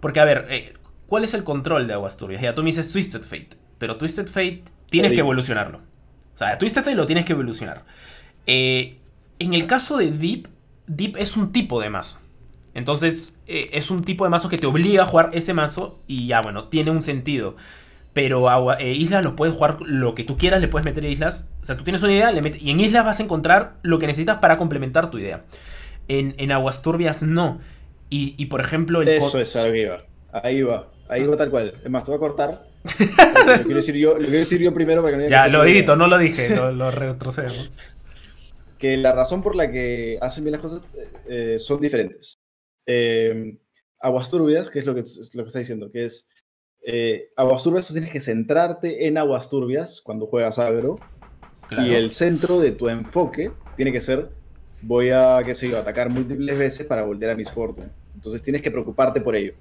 Porque, 0.00 0.20
a 0.20 0.24
ver, 0.24 0.46
eh, 0.50 0.74
¿cuál 1.06 1.24
es 1.24 1.34
el 1.34 1.44
control 1.44 1.86
de 1.88 1.94
Aguasturbias? 1.94 2.40
Ya 2.40 2.54
tú 2.54 2.62
me 2.62 2.66
dices 2.66 2.92
Twisted 2.92 3.22
Fate, 3.22 3.50
pero 3.78 3.96
Twisted 3.96 4.26
Fate 4.26 4.64
tienes 4.90 5.12
que 5.12 5.20
evolucionarlo. 5.20 5.78
O 5.78 6.38
sea, 6.38 6.58
Twisted 6.58 6.82
Fate 6.82 6.96
lo 6.96 7.06
tienes 7.06 7.24
que 7.24 7.32
evolucionar. 7.32 7.84
Eh, 8.46 8.98
en 9.38 9.54
el 9.54 9.66
caso 9.66 9.96
de 9.96 10.10
Deep, 10.10 10.48
Deep 10.86 11.16
es 11.16 11.36
un 11.36 11.52
tipo 11.52 11.80
de 11.80 11.90
mazo. 11.90 12.18
Entonces, 12.74 13.40
eh, 13.46 13.70
es 13.72 13.90
un 13.90 14.04
tipo 14.04 14.24
de 14.24 14.30
mazo 14.30 14.48
que 14.48 14.58
te 14.58 14.66
obliga 14.66 15.02
a 15.02 15.06
jugar 15.06 15.30
ese 15.32 15.52
mazo 15.52 15.98
y 16.06 16.28
ya, 16.28 16.40
bueno, 16.40 16.68
tiene 16.68 16.90
un 16.90 17.02
sentido. 17.02 17.56
Pero 18.12 18.48
agua, 18.48 18.76
eh, 18.80 18.92
Islas 18.92 19.24
lo 19.24 19.36
puedes 19.36 19.54
jugar 19.54 19.78
lo 19.82 20.14
que 20.14 20.24
tú 20.24 20.38
quieras, 20.38 20.60
le 20.60 20.68
puedes 20.68 20.84
meter 20.84 21.04
Islas. 21.04 21.48
O 21.60 21.64
sea, 21.64 21.76
tú 21.76 21.84
tienes 21.84 22.02
una 22.02 22.12
idea 22.12 22.32
le 22.32 22.56
y 22.60 22.70
en 22.70 22.80
Islas 22.80 23.04
vas 23.04 23.20
a 23.20 23.22
encontrar 23.22 23.74
lo 23.82 23.98
que 23.98 24.06
necesitas 24.06 24.38
para 24.38 24.56
complementar 24.56 25.10
tu 25.10 25.18
idea. 25.18 25.44
En, 26.08 26.34
en 26.38 26.52
Aguas 26.52 26.82
Turbias 26.82 27.22
no. 27.22 27.60
Y, 28.10 28.46
por 28.46 28.60
ejemplo... 28.60 29.02
El 29.02 29.08
Eso 29.08 29.38
es 29.38 29.52
que 29.52 29.82
iba. 29.82 30.02
Ahí 30.32 30.62
va. 30.62 30.88
Ahí 31.08 31.26
va 31.26 31.36
tal 31.36 31.50
cual. 31.50 31.74
Es 31.84 31.90
más, 31.90 32.04
te 32.04 32.10
voy 32.10 32.16
a 32.16 32.20
cortar 32.20 32.67
lo 32.98 33.62
quiero 33.62 33.76
decir 33.76 33.94
yo, 33.96 34.14
lo 34.14 34.26
quiero 34.26 34.38
decir 34.38 34.60
yo 34.60 34.74
primero 34.74 35.02
para 35.02 35.16
que 35.16 35.24
no 35.24 35.28
Ya, 35.28 35.48
lo 35.48 35.64
edito, 35.64 35.96
no 35.96 36.06
lo 36.06 36.18
dije, 36.18 36.50
lo, 36.50 36.90
retrocedemos. 36.90 37.78
Que 38.78 38.96
la 38.96 39.12
razón 39.12 39.42
por 39.42 39.56
la 39.56 39.70
que 39.70 40.18
hacen 40.20 40.44
bien 40.44 40.52
las 40.52 40.60
cosas 40.60 40.80
eh, 41.28 41.58
son 41.58 41.80
diferentes. 41.80 42.34
Eh, 42.86 43.58
aguas 44.00 44.30
turbias, 44.30 44.70
que 44.70 44.78
es 44.78 44.86
lo 44.86 44.94
que, 44.94 45.02
lo 45.34 45.42
que 45.42 45.48
está 45.48 45.58
diciendo, 45.58 45.90
que 45.90 46.06
es 46.06 46.28
eh, 46.90 47.30
aguas 47.36 47.62
turbias, 47.62 47.86
tú 47.86 47.92
tienes 47.92 48.10
que 48.10 48.20
centrarte 48.20 49.06
en 49.06 49.18
aguas 49.18 49.50
turbias 49.50 50.00
cuando 50.00 50.26
juegas 50.26 50.58
agro. 50.58 50.98
Y 51.70 51.92
el 51.92 52.12
centro 52.12 52.60
de 52.60 52.72
tu 52.72 52.88
enfoque 52.88 53.50
tiene 53.76 53.92
que 53.92 54.00
ser, 54.00 54.30
voy 54.80 55.10
a, 55.10 55.38
qué 55.44 55.54
sé 55.54 55.68
yo, 55.68 55.76
atacar 55.76 56.08
múltiples 56.08 56.56
veces 56.56 56.86
para 56.86 57.02
volver 57.02 57.28
a 57.28 57.34
mis 57.34 57.50
Fortune. 57.50 57.88
Entonces 58.14 58.42
tienes 58.42 58.62
que 58.62 58.70
preocuparte 58.70 59.20
por 59.20 59.36
ello. 59.36 59.52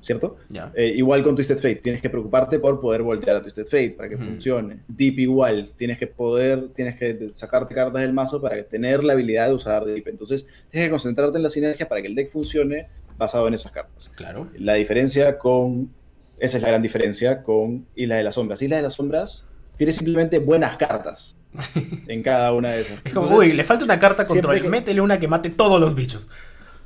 ¿Cierto? 0.00 0.36
Eh, 0.74 0.94
igual 0.96 1.22
con 1.22 1.34
Twisted 1.34 1.56
Fate, 1.56 1.76
tienes 1.76 2.02
que 2.02 2.10
preocuparte 2.10 2.58
por 2.58 2.80
poder 2.80 3.02
voltear 3.02 3.36
a 3.36 3.42
Twisted 3.42 3.64
Fate 3.64 3.90
para 3.90 4.08
que 4.08 4.16
funcione. 4.16 4.80
Deep 4.88 5.18
igual, 5.18 5.70
tienes 5.76 5.98
que 5.98 6.06
poder, 6.06 6.68
tienes 6.74 6.96
que 6.96 7.30
sacarte 7.34 7.74
cartas 7.74 8.02
del 8.02 8.12
mazo 8.12 8.40
para 8.40 8.62
tener 8.64 9.02
la 9.04 9.14
habilidad 9.14 9.48
de 9.48 9.54
usar 9.54 9.84
Deep. 9.84 10.08
Entonces, 10.08 10.46
tienes 10.70 10.88
que 10.88 10.90
concentrarte 10.90 11.36
en 11.36 11.42
la 11.42 11.50
sinergia 11.50 11.88
para 11.88 12.02
que 12.02 12.08
el 12.08 12.14
deck 12.14 12.30
funcione 12.30 12.88
basado 13.16 13.48
en 13.48 13.54
esas 13.54 13.72
cartas. 13.72 14.10
Claro. 14.14 14.48
La 14.56 14.74
diferencia 14.74 15.38
con, 15.38 15.90
esa 16.38 16.56
es 16.56 16.62
la 16.62 16.68
gran 16.68 16.82
diferencia 16.82 17.42
con 17.42 17.86
Isla 17.94 18.16
de 18.16 18.24
las 18.24 18.34
Sombras. 18.34 18.62
Isla 18.62 18.76
de 18.76 18.82
las 18.82 18.94
Sombras 18.94 19.48
tiene 19.76 19.92
simplemente 19.92 20.38
buenas 20.38 20.76
cartas 20.76 21.36
en 22.08 22.22
cada 22.22 22.52
una 22.52 22.72
de 22.72 22.80
esas. 22.82 22.98
Es 23.04 23.14
como, 23.14 23.28
uy, 23.36 23.52
le 23.52 23.64
falta 23.64 23.84
una 23.84 23.98
carta 23.98 24.24
control, 24.24 24.62
métele 24.68 25.00
una 25.00 25.18
que 25.18 25.28
mate 25.28 25.50
todos 25.50 25.80
los 25.80 25.94
bichos. 25.94 26.28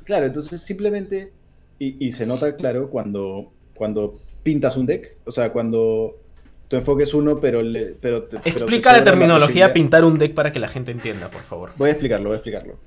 Claro, 0.03 0.25
entonces 0.25 0.61
simplemente 0.61 1.33
y, 1.79 2.11
se 2.11 2.25
nota 2.25 2.55
claro 2.55 2.89
cuando, 2.89 3.53
cuando 3.73 4.19
pintas 4.43 4.75
un 4.75 4.85
deck, 4.85 5.15
o 5.25 5.31
sea, 5.31 5.51
cuando 5.53 6.19
tu 6.67 6.75
enfoque 6.75 7.03
es 7.03 7.13
uno, 7.13 7.39
pero... 7.39 7.61
Le, 7.61 7.95
pero 7.99 8.27
Explica 8.43 8.91
la 8.91 9.03
terminología 9.03 9.71
pintar 9.71 10.03
un 10.03 10.17
deck 10.17 10.33
para 10.33 10.51
que 10.51 10.59
la 10.59 10.67
gente 10.67 10.91
entienda, 10.91 11.29
por 11.29 11.41
favor. 11.41 11.71
Voy 11.77 11.89
a 11.89 11.93
explicarlo, 11.93 12.29
voy 12.29 12.35
a 12.35 12.37
explicarlo. 12.37 12.77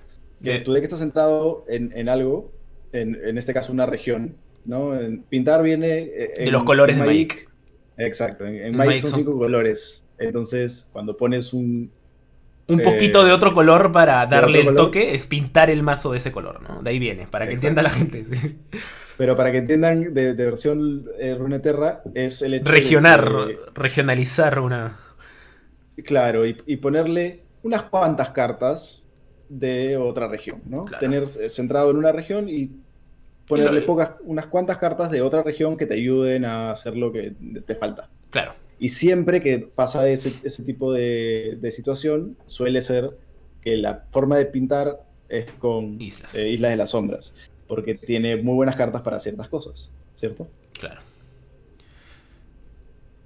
Que 0.42 0.58
tu 0.58 0.72
deck 0.72 0.84
está 0.84 0.96
centrado 0.96 1.64
en, 1.68 2.08
algo, 2.08 2.52
en, 2.92 3.38
este 3.38 3.54
caso 3.54 3.72
una 3.72 3.86
región, 3.86 4.36
¿no? 4.64 4.92
pintar 5.28 5.62
viene... 5.62 6.10
de 6.36 6.50
los 6.50 6.64
colores 6.64 6.96
de 6.96 7.02
Magic. 7.02 7.48
Exacto, 7.96 8.46
en, 8.46 8.76
Magic, 8.76 9.00
son 9.00 9.20
cinco 9.20 9.38
colores. 9.38 10.04
Entonces, 10.18 10.88
cuando 10.92 11.16
pones 11.16 11.52
un, 11.52 11.90
un 12.68 12.80
poquito 12.80 13.24
de 13.24 13.32
otro 13.32 13.52
color 13.52 13.92
para 13.92 14.26
darle 14.26 14.60
el 14.60 14.74
toque, 14.74 15.14
es 15.14 15.26
pintar 15.26 15.70
el 15.70 15.82
mazo 15.82 16.12
de 16.12 16.18
ese 16.18 16.32
color, 16.32 16.62
¿no? 16.62 16.82
De 16.82 16.90
ahí 16.90 16.98
viene, 16.98 17.26
para 17.26 17.46
que 17.46 17.54
entienda 17.54 17.82
la 17.82 17.90
gente. 17.90 18.24
Pero 19.18 19.36
para 19.36 19.52
que 19.52 19.58
entiendan 19.58 20.14
de, 20.14 20.34
versión 20.34 21.06
eh, 21.18 21.34
Runeterra, 21.38 22.02
es 22.14 22.42
el 22.42 22.54
hecho 22.54 22.70
Regionar, 22.70 23.30
regionalizar 23.74 24.58
una. 24.58 24.96
Claro, 26.04 26.46
y, 26.46 26.76
ponerle 26.76 27.42
unas 27.62 27.82
cuantas 27.84 28.30
cartas 28.30 29.02
de 29.48 29.96
otra 29.96 30.28
región, 30.28 30.62
¿no? 30.66 30.86
Tener 30.98 31.24
eh, 31.40 31.50
centrado 31.50 31.90
en 31.90 31.98
una 31.98 32.10
región 32.10 32.48
y 32.48 32.70
ponerle 33.46 33.82
pocas, 33.82 34.12
unas 34.24 34.46
cuantas 34.46 34.78
cartas 34.78 35.10
de 35.10 35.20
otra 35.20 35.42
región 35.42 35.76
que 35.76 35.86
te 35.86 35.94
ayuden 35.94 36.44
a 36.44 36.70
hacer 36.70 36.96
lo 36.96 37.12
que 37.12 37.34
te 37.66 37.74
falta. 37.74 38.08
Claro. 38.30 38.54
Y 38.82 38.88
siempre 38.88 39.40
que 39.40 39.60
pasa 39.60 40.08
ese, 40.08 40.34
ese 40.42 40.64
tipo 40.64 40.92
de, 40.92 41.56
situación, 41.70 42.36
suele 42.46 42.82
ser 42.82 43.16
que 43.60 43.76
la 43.76 44.06
forma 44.10 44.36
de 44.36 44.46
pintar 44.46 45.04
es 45.28 45.46
con 45.60 46.02
Islas. 46.02 46.34
Eh, 46.34 46.50
Islas 46.50 46.72
de 46.72 46.76
las 46.78 46.90
Sombras, 46.90 47.32
porque 47.68 47.94
tiene 47.94 48.34
muy 48.42 48.54
buenas 48.56 48.74
cartas 48.74 49.02
para 49.02 49.20
ciertas 49.20 49.46
cosas, 49.48 49.88
¿cierto? 50.16 50.48
Claro. 50.72 51.00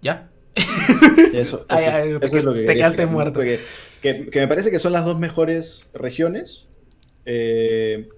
¿Ya? 0.03 0.29
Eso, 1.33 1.65
es 1.71 2.45
lo 2.45 2.53
que 2.53 2.65
te 2.65 2.75
quedaste 2.75 3.07
muerto. 3.07 3.41
Que, 3.41 4.29
me 4.35 4.49
parece 4.49 4.71
que 4.71 4.79
son 4.79 4.93
las 4.93 5.07
dos 5.07 5.19
mejores 5.19 5.87
regiones 5.95 6.67
eh, 7.25 8.11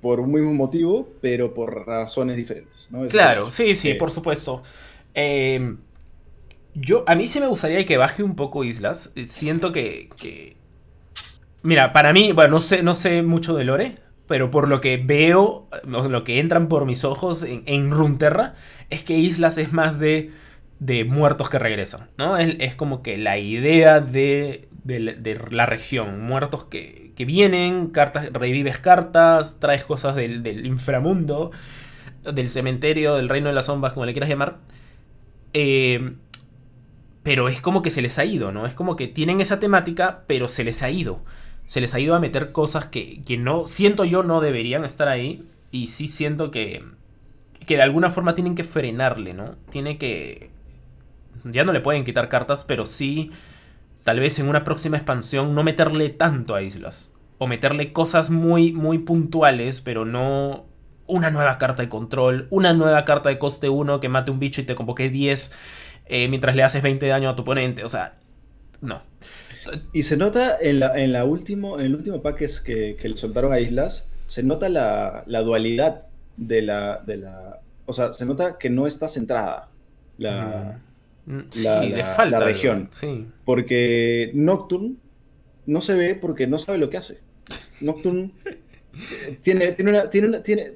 por 0.00 0.20
un 0.20 0.32
mismo 0.32 0.54
motivo, 0.54 1.06
pero 1.20 1.52
por 1.52 1.86
razones 1.86 2.38
diferentes. 2.38 2.88
claro, 3.10 3.50
sí, 3.50 3.74
sí, 3.74 3.92
por 3.92 4.10
supuesto. 4.10 4.62
Eh, 5.12 5.76
yo, 6.78 7.04
a 7.06 7.14
mí 7.14 7.26
sí 7.26 7.40
me 7.40 7.46
gustaría 7.46 7.84
que 7.86 7.96
baje 7.96 8.22
un 8.22 8.36
poco 8.36 8.62
Islas. 8.62 9.12
Siento 9.24 9.72
que, 9.72 10.56
Mira, 11.62 11.92
para 11.92 12.12
mí, 12.12 12.32
bueno, 12.32 12.50
no 12.50 12.60
sé, 12.60 12.82
no 12.82 12.94
sé 12.94 13.22
mucho 13.22 13.54
de 13.54 13.64
Lore, 13.64 13.94
pero 14.28 14.50
por 14.50 14.68
lo 14.68 14.80
que 14.80 14.98
veo, 14.98 15.68
lo 15.84 16.22
que 16.22 16.38
entran 16.38 16.68
por 16.68 16.84
mis 16.84 17.04
ojos 17.04 17.42
en, 17.42 17.62
en 17.66 17.90
Runterra, 17.90 18.54
es 18.90 19.02
que 19.02 19.14
Islas 19.16 19.58
es 19.58 19.72
más 19.72 19.98
de, 19.98 20.30
de 20.78 21.04
muertos 21.04 21.48
que 21.48 21.58
regresan, 21.58 22.10
¿no? 22.18 22.36
Es, 22.36 22.76
como 22.76 23.02
que 23.02 23.16
la 23.16 23.38
idea 23.38 24.00
de, 24.00 24.68
de, 24.84 25.40
la 25.50 25.66
región, 25.66 26.20
muertos 26.20 26.64
que, 26.64 27.12
que, 27.16 27.24
vienen, 27.24 27.88
cartas, 27.88 28.30
revives 28.32 28.78
cartas, 28.78 29.58
traes 29.58 29.82
cosas 29.82 30.14
del, 30.14 30.42
del 30.42 30.66
inframundo, 30.66 31.50
del 32.22 32.50
cementerio, 32.50 33.16
del 33.16 33.28
reino 33.28 33.48
de 33.48 33.54
las 33.54 33.66
sombras, 33.66 33.94
como 33.94 34.06
le 34.06 34.12
quieras 34.12 34.28
llamar. 34.28 34.58
Eh, 35.52 36.12
pero 37.26 37.48
es 37.48 37.60
como 37.60 37.82
que 37.82 37.90
se 37.90 38.02
les 38.02 38.20
ha 38.20 38.24
ido, 38.24 38.52
¿no? 38.52 38.66
Es 38.66 38.76
como 38.76 38.94
que 38.94 39.08
tienen 39.08 39.40
esa 39.40 39.58
temática, 39.58 40.22
pero 40.28 40.46
se 40.46 40.62
les 40.62 40.84
ha 40.84 40.90
ido. 40.90 41.24
se 41.66 41.80
les 41.80 41.92
ha 41.92 41.98
ido 41.98 42.14
a 42.14 42.20
meter 42.20 42.52
cosas 42.52 42.86
que, 42.86 43.24
que 43.24 43.36
no, 43.36 43.66
siento 43.66 44.04
yo, 44.04 44.22
no 44.22 44.40
deberían 44.40 44.84
estar 44.84 45.08
ahí. 45.08 45.42
Y 45.72 45.88
sí 45.88 46.06
siento 46.06 46.52
que, 46.52 46.84
que 47.66 47.74
de 47.74 47.82
alguna 47.82 48.10
forma 48.10 48.36
tienen 48.36 48.54
que 48.54 48.62
frenarle, 48.62 49.34
¿no? 49.34 49.56
Tiene 49.70 49.98
que... 49.98 50.50
Ya 51.42 51.64
no 51.64 51.72
le 51.72 51.80
pueden 51.80 52.04
quitar 52.04 52.28
cartas, 52.28 52.62
pero 52.62 52.86
sí, 52.86 53.32
tal 54.04 54.20
vez 54.20 54.38
en 54.38 54.48
una 54.48 54.62
próxima 54.62 54.96
expansión, 54.96 55.52
no 55.52 55.64
meterle 55.64 56.10
tanto 56.10 56.54
a 56.54 56.62
islas. 56.62 57.10
O 57.38 57.48
meterle 57.48 57.92
cosas 57.92 58.30
muy, 58.30 58.70
muy 58.70 58.98
puntuales, 58.98 59.80
pero 59.80 60.04
no 60.04 60.66
una 61.08 61.32
nueva 61.32 61.58
carta 61.58 61.82
de 61.82 61.88
control, 61.88 62.46
una 62.50 62.72
nueva 62.72 63.04
carta 63.04 63.30
de 63.30 63.38
coste 63.38 63.68
1 63.68 63.98
que 63.98 64.08
mate 64.08 64.30
un 64.30 64.38
bicho 64.38 64.60
y 64.60 64.64
te 64.64 64.76
convoque 64.76 65.10
10 65.10 65.52
eh, 66.08 66.28
mientras 66.28 66.56
le 66.56 66.62
haces 66.62 66.82
20 66.82 67.04
de 67.04 67.10
daño 67.10 67.28
a 67.28 67.36
tu 67.36 67.42
oponente. 67.42 67.84
O 67.84 67.88
sea, 67.88 68.16
no. 68.80 69.02
Y 69.92 70.04
se 70.04 70.16
nota 70.16 70.56
en, 70.60 70.80
la, 70.80 70.96
en, 70.96 71.12
la 71.12 71.24
último, 71.24 71.78
en 71.78 71.86
el 71.86 71.96
último 71.96 72.22
pack 72.22 72.38
que, 72.62 72.96
que, 72.96 73.08
le 73.08 73.16
soltaron 73.16 73.52
a 73.52 73.60
Islas, 73.60 74.06
se 74.26 74.42
nota 74.42 74.68
la, 74.68 75.24
la 75.26 75.42
dualidad 75.42 76.02
de 76.36 76.62
la, 76.62 76.98
de 76.98 77.16
la... 77.16 77.60
O 77.86 77.92
sea, 77.92 78.12
se 78.12 78.24
nota 78.24 78.58
que 78.58 78.70
no 78.70 78.86
está 78.86 79.08
centrada 79.08 79.68
la, 80.18 80.80
mm. 81.26 81.40
la, 81.62 82.26
la 82.26 82.40
región. 82.40 82.88
Sí. 82.90 83.26
Porque 83.44 84.30
Nocturne 84.34 84.96
no 85.66 85.80
se 85.80 85.94
ve 85.94 86.14
porque 86.14 86.46
no 86.46 86.58
sabe 86.58 86.78
lo 86.78 86.90
que 86.90 86.96
hace. 86.96 87.18
Nocturne 87.80 88.32
tiene, 89.42 89.72
tiene, 89.72 89.90
una, 89.90 90.10
tiene, 90.10 90.28
una, 90.28 90.42
tiene, 90.42 90.74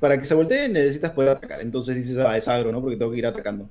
para 0.00 0.18
que 0.18 0.24
se 0.24 0.34
voltee 0.34 0.68
necesitas 0.68 1.12
poder 1.12 1.30
atacar. 1.30 1.60
Entonces 1.60 1.96
dices, 1.96 2.16
ah, 2.18 2.36
es 2.36 2.48
agro, 2.48 2.72
¿no? 2.72 2.80
Porque 2.80 2.96
tengo 2.96 3.12
que 3.12 3.18
ir 3.18 3.26
atacando. 3.26 3.68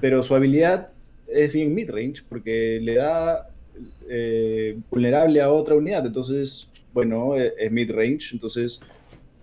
Pero 0.00 0.22
su 0.22 0.34
habilidad 0.34 0.90
es 1.26 1.52
bien 1.52 1.74
mid-range 1.74 2.22
porque 2.28 2.78
le 2.82 2.94
da 2.94 3.48
eh, 4.08 4.78
vulnerable 4.90 5.40
a 5.40 5.50
otra 5.50 5.74
unidad. 5.74 6.04
Entonces, 6.06 6.68
bueno, 6.92 7.36
eh, 7.36 7.54
es 7.58 7.72
mid-range. 7.72 8.30
Entonces, 8.32 8.80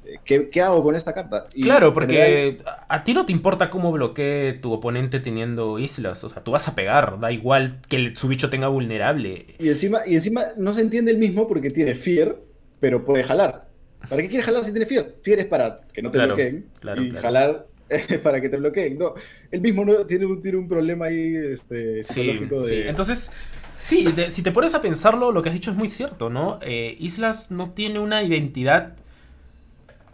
eh, 0.06 0.50
¿qué, 0.52 0.62
hago 0.62 0.84
con 0.84 0.96
esta 0.96 1.14
carta? 1.14 1.46
claro, 1.62 1.94
porque 1.94 2.60
a 2.88 3.04
ti 3.04 3.14
no 3.14 3.26
te 3.26 3.32
importa 3.32 3.70
cómo 3.70 3.92
bloquee 3.92 4.54
tu 4.54 4.72
oponente 4.72 5.20
teniendo 5.20 5.80
islas. 5.80 6.24
O 6.24 6.30
sea, 6.30 6.44
tú 6.44 6.52
vas 6.52 6.68
a 6.68 6.76
pegar, 6.76 7.20
da 7.20 7.32
igual 7.32 7.80
que 7.88 8.16
su 8.16 8.28
bicho 8.28 8.50
tenga 8.50 8.68
vulnerable. 8.68 9.48
Y 9.60 9.70
encima, 9.70 10.02
y 10.06 10.16
encima 10.16 10.46
no 10.58 10.74
se 10.74 10.82
entiende 10.82 11.12
el 11.12 11.18
mismo 11.18 11.48
porque 11.48 11.70
tiene 11.70 11.96
Fear, 11.96 12.38
pero 12.80 13.06
puede 13.06 13.24
jalar. 13.24 13.68
¿Para 14.08 14.22
qué 14.22 14.30
quieres 14.30 14.46
jalar 14.46 14.64
si 14.64 14.72
tienes 14.72 14.88
Fear? 14.88 15.16
Fear 15.22 15.40
es 15.40 15.46
para 15.46 15.82
que 15.94 16.02
no 16.02 16.12
te 16.12 16.20
bloqueen. 16.20 16.66
y 17.02 17.10
jalar 17.12 17.68
es 17.78 17.79
para 18.24 18.42
que 18.42 18.50
te 18.50 18.58
bloqueen. 18.58 18.98
No, 18.98 19.14
él 19.52 19.62
mismo 19.62 19.86
no, 19.86 20.06
tiene, 20.06 20.26
un, 20.26 20.42
tiene 20.42 20.58
un 20.58 20.68
problema 20.68 21.06
ahí 21.06 21.36
este, 21.36 22.04
sí, 22.04 22.40
sí. 22.64 22.82
Entonces, 22.86 23.32
sí, 23.76 24.06
si 24.30 24.44
te 24.44 24.52
pones 24.52 24.74
a 24.76 24.82
pensarlo, 24.82 25.32
lo 25.32 25.42
que 25.42 25.50
has 25.50 25.56
dicho 25.56 25.72
es 25.72 25.78
muy 25.78 25.88
cierto, 25.88 26.30
¿no? 26.30 26.60
Eh, 26.62 26.96
Islas 27.00 27.52
no 27.52 27.72
tiene 27.72 28.00
una 28.00 28.24
identidad 28.24 28.94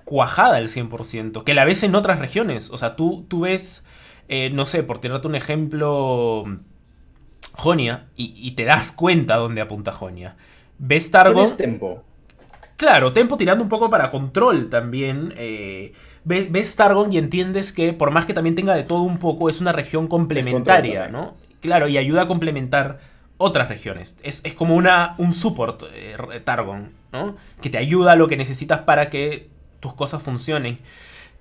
cuajada 0.05 0.57
al 0.57 0.67
100%, 0.67 1.43
que 1.43 1.53
la 1.53 1.65
ves 1.65 1.83
en 1.83 1.95
otras 1.95 2.19
regiones. 2.19 2.69
O 2.69 2.77
sea, 2.77 2.95
tú, 2.95 3.25
tú 3.27 3.41
ves, 3.41 3.85
eh, 4.29 4.49
no 4.51 4.65
sé, 4.65 4.83
por 4.83 4.99
tirarte 4.99 5.27
un 5.27 5.35
ejemplo, 5.35 6.45
Jonia, 7.53 8.05
y, 8.15 8.51
te 8.51 8.63
das 8.63 8.91
cuenta 8.91 9.35
dónde 9.35 9.61
apunta 9.61 9.91
Jonia. 9.91 10.37
Ves 10.77 11.11
Targon... 11.11 11.57
Tempo. 11.57 12.03
Claro, 12.77 13.13
Tempo 13.13 13.37
tirando 13.37 13.63
un 13.63 13.69
poco 13.69 13.89
para 13.89 14.11
control 14.11 14.69
también. 14.69 15.33
Eh, 15.37 15.93
ves, 16.25 16.75
Targon 16.75 17.13
y 17.13 17.17
entiendes 17.17 17.71
que 17.71 17.93
por 17.93 18.11
más 18.11 18.25
que 18.25 18.33
también 18.33 18.55
tenga 18.55 18.75
de 18.75 18.83
todo 18.83 19.01
un 19.01 19.19
poco, 19.19 19.49
es 19.49 19.61
una 19.61 19.71
región 19.71 20.07
complementaria, 20.07 21.07
¿no? 21.07 21.35
Claro, 21.61 21.87
y 21.87 21.97
ayuda 21.97 22.23
a 22.23 22.27
complementar 22.27 22.99
otras 23.37 23.69
regiones. 23.69 24.17
Es, 24.23 24.41
como 24.55 24.75
una, 24.75 25.15
un 25.17 25.33
support 25.33 25.83
eh, 25.93 26.41
Targon, 26.43 26.91
¿no? 27.11 27.35
Que 27.61 27.69
te 27.69 27.77
ayuda 27.77 28.13
a 28.13 28.15
lo 28.15 28.27
que 28.27 28.37
necesitas 28.37 28.81
para 28.81 29.09
que 29.09 29.49
tus 29.79 29.93
cosas 29.93 30.21
funcionen. 30.21 30.79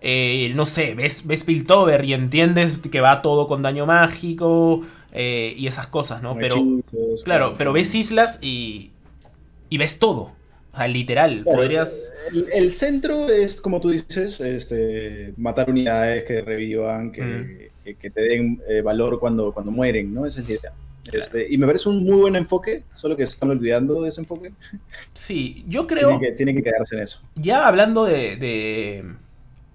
Eh, 0.00 0.52
no 0.54 0.66
sé, 0.66 0.94
ves, 0.94 1.26
ves 1.26 1.44
Piltover 1.44 2.04
y 2.04 2.12
entiendes 2.12 2.78
que 2.78 3.00
va 3.00 3.22
todo 3.22 3.46
con 3.46 3.62
daño 3.62 3.86
mágico 3.86 4.82
y 5.16 5.68
esas 5.68 5.86
cosas, 5.86 6.22
¿no? 6.22 6.34
Pero, 6.34 6.56
claro, 7.24 7.54
pero 7.56 7.72
ves 7.72 7.94
islas 7.94 8.40
y, 8.42 8.90
y 9.70 9.78
ves 9.78 10.00
todo. 10.00 10.32
Sea, 10.76 10.88
literal, 10.88 11.42
podrías... 11.44 12.12
El, 12.52 12.72
centro 12.72 13.28
es, 13.28 13.60
como 13.60 13.80
tú 13.80 13.90
dices, 13.90 14.40
este, 14.40 15.32
matar 15.36 15.70
unidades 15.70 16.24
que 16.24 16.42
revivan, 16.42 17.12
que, 17.12 17.70
que, 17.84 18.10
te 18.10 18.22
den 18.22 18.60
eh, 18.68 18.82
valor 18.82 19.20
cuando, 19.20 19.52
cuando 19.52 19.70
mueren, 19.70 20.12
¿no? 20.12 20.26
Esa 20.26 20.40
es 20.40 20.48
la 20.48 20.54
idea. 20.54 20.72
Este, 21.12 21.46
y 21.48 21.58
me 21.58 21.66
parece 21.66 21.88
un 21.88 22.02
muy 22.02 22.16
buen 22.16 22.34
enfoque, 22.34 22.82
solo 22.94 23.16
que 23.16 23.26
se 23.26 23.32
están 23.32 23.50
olvidando 23.50 24.02
de 24.02 24.08
ese 24.08 24.20
enfoque. 24.20 24.52
Sí, 25.12 25.64
yo 25.68 25.86
creo... 25.86 26.18
Tiene 26.18 26.54
que, 26.54 26.62
que 26.62 26.70
quedarse 26.70 26.96
en 26.96 27.02
eso. 27.02 27.20
Ya 27.34 27.66
hablando 27.66 28.04
de, 28.04 28.36
de, 28.36 29.04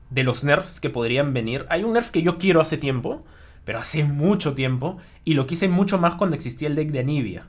de 0.09 0.23
los 0.23 0.43
nerfs 0.43 0.79
que 0.79 0.89
podrían 0.89 1.33
venir, 1.33 1.65
hay 1.69 1.83
un 1.83 1.93
nerf 1.93 2.09
que 2.09 2.21
yo 2.21 2.37
quiero 2.37 2.61
hace 2.61 2.77
tiempo, 2.77 3.23
pero 3.63 3.79
hace 3.79 4.03
mucho 4.03 4.55
tiempo, 4.55 4.97
y 5.23 5.35
lo 5.35 5.45
quise 5.45 5.67
mucho 5.67 5.97
más 5.99 6.15
cuando 6.15 6.35
existía 6.35 6.67
el 6.67 6.75
deck 6.75 6.89
de 6.89 6.99
Anivia. 6.99 7.47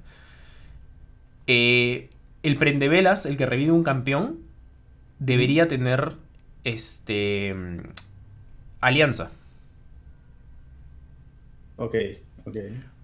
Eh, 1.46 2.10
el 2.42 2.56
prendevelas, 2.56 3.26
el 3.26 3.36
que 3.36 3.46
revive 3.46 3.72
un 3.72 3.82
campeón, 3.82 4.38
debería 5.18 5.68
tener 5.68 6.12
este 6.64 7.54
alianza. 8.80 9.30
Ok, 11.76 11.94
ok. 12.46 12.56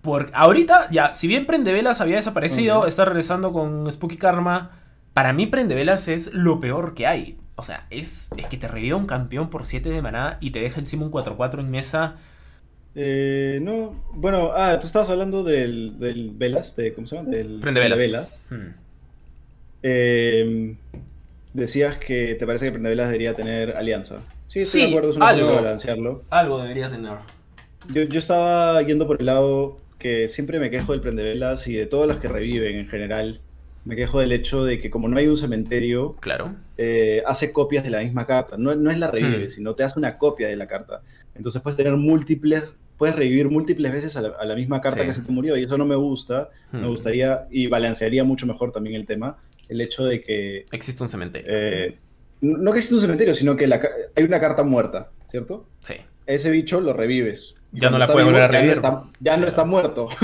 Porque 0.02 0.30
ahorita, 0.34 0.88
ya, 0.90 1.14
si 1.14 1.26
bien 1.26 1.46
Prendevelas 1.46 2.00
había 2.00 2.16
desaparecido, 2.16 2.86
está 2.86 3.04
regresando 3.04 3.52
con 3.52 3.90
Spooky 3.90 4.16
Karma. 4.16 4.70
Para 5.14 5.32
mí, 5.32 5.46
Prendevelas 5.46 6.06
es 6.06 6.32
lo 6.32 6.60
peor 6.60 6.94
que 6.94 7.06
hay. 7.06 7.38
O 7.56 7.62
sea, 7.62 7.86
es, 7.90 8.28
es 8.36 8.46
que 8.46 8.56
te 8.56 8.68
revive 8.68 8.94
un 8.94 9.06
campeón 9.06 9.50
por 9.50 9.64
7 9.64 9.88
de 9.88 10.02
maná 10.02 10.38
y 10.40 10.50
te 10.50 10.60
deja 10.60 10.78
encima 10.78 11.06
un 11.06 11.10
4-4 11.10 11.58
en 11.58 11.70
mesa. 11.70 12.16
Eh, 12.94 13.58
no, 13.62 14.04
bueno, 14.12 14.52
ah, 14.54 14.78
tú 14.80 14.86
estabas 14.86 15.10
hablando 15.10 15.42
del, 15.42 15.98
del 15.98 16.30
Velas, 16.30 16.76
de, 16.76 16.94
¿cómo 16.94 17.06
se 17.06 17.16
llama? 17.16 17.30
Del 17.30 17.58
Prendevelas. 17.60 18.40
Hmm. 18.48 18.85
Eh, 19.82 20.76
decías 21.56 21.96
que 21.96 22.34
te 22.34 22.46
parece 22.46 22.66
que 22.66 22.72
Prendevelas 22.72 23.08
debería 23.08 23.34
tener 23.34 23.76
alianza. 23.76 24.20
Sí, 24.48 24.60
estoy 24.60 24.82
de 24.82 24.88
acuerdo, 24.88 25.10
es 25.10 25.16
una 25.16 25.28
algo, 25.28 25.54
balancearlo. 25.54 26.22
Algo 26.30 26.62
debería 26.62 26.90
tener. 26.90 27.12
Yo, 27.92 28.02
yo, 28.02 28.18
estaba 28.18 28.80
yendo 28.82 29.06
por 29.06 29.20
el 29.20 29.26
lado 29.26 29.78
que 29.98 30.28
siempre 30.28 30.58
me 30.58 30.70
quejo 30.70 30.92
del 30.92 31.00
Prendevelas 31.00 31.66
y 31.66 31.74
de 31.74 31.86
todas 31.86 32.06
las 32.08 32.18
que 32.18 32.28
reviven 32.28 32.76
en 32.76 32.88
general. 32.88 33.40
Me 33.84 33.96
quejo 33.96 34.20
del 34.20 34.32
hecho 34.32 34.64
de 34.64 34.80
que 34.80 34.90
como 34.90 35.08
no 35.08 35.16
hay 35.16 35.28
un 35.28 35.36
cementerio, 35.36 36.16
claro. 36.16 36.54
Eh, 36.76 37.22
hace 37.26 37.52
copias 37.52 37.84
de 37.84 37.90
la 37.90 38.00
misma 38.00 38.26
carta. 38.26 38.56
No, 38.58 38.74
no 38.74 38.90
es 38.90 38.98
la 38.98 39.08
revive, 39.08 39.46
hmm. 39.46 39.50
sino 39.50 39.74
te 39.74 39.84
hace 39.84 39.98
una 39.98 40.18
copia 40.18 40.48
de 40.48 40.56
la 40.56 40.66
carta. 40.66 41.02
Entonces 41.34 41.62
puedes 41.62 41.76
tener 41.76 41.94
múltiples, 41.96 42.64
puedes 42.98 43.14
revivir 43.14 43.48
múltiples 43.48 43.92
veces 43.92 44.16
a 44.16 44.22
la, 44.22 44.54
misma 44.56 44.80
carta 44.80 45.04
que 45.04 45.14
se 45.14 45.22
te 45.22 45.30
murió 45.30 45.56
y 45.56 45.64
eso 45.64 45.78
no 45.78 45.86
me 45.86 45.94
gusta. 45.94 46.50
Me 46.72 46.80
hmm. 46.80 46.88
gustaría 46.88 47.46
y 47.50 47.68
balancearía 47.68 48.24
mucho 48.24 48.46
mejor 48.46 48.72
también 48.72 48.96
el 48.96 49.06
tema 49.06 49.36
el 49.68 49.80
hecho 49.80 50.04
de 50.04 50.22
que... 50.22 50.66
Existe 50.72 51.02
un 51.02 51.08
cementerio. 51.08 51.48
Eh, 51.50 51.98
no 52.40 52.72
que 52.72 52.78
existe 52.78 52.94
un 52.94 53.00
cementerio, 53.00 53.34
sino 53.34 53.56
que 53.56 53.64
hay 54.14 54.24
una 54.24 54.40
carta 54.40 54.62
muerta, 54.62 55.10
¿cierto? 55.28 55.66
Sí. 55.80 55.94
Ese 56.26 56.50
bicho 56.50 56.80
lo 56.80 56.92
revives. 56.92 57.54
Ya 57.72 57.90
no 57.90 57.98
la 57.98 58.06
puedes 58.06 58.24
volver 58.24 58.42
a 58.42 58.48
revivir. 58.48 58.80
Ya 59.20 59.36
no 59.36 59.46
está, 59.46 59.64
muerto. 59.64 60.08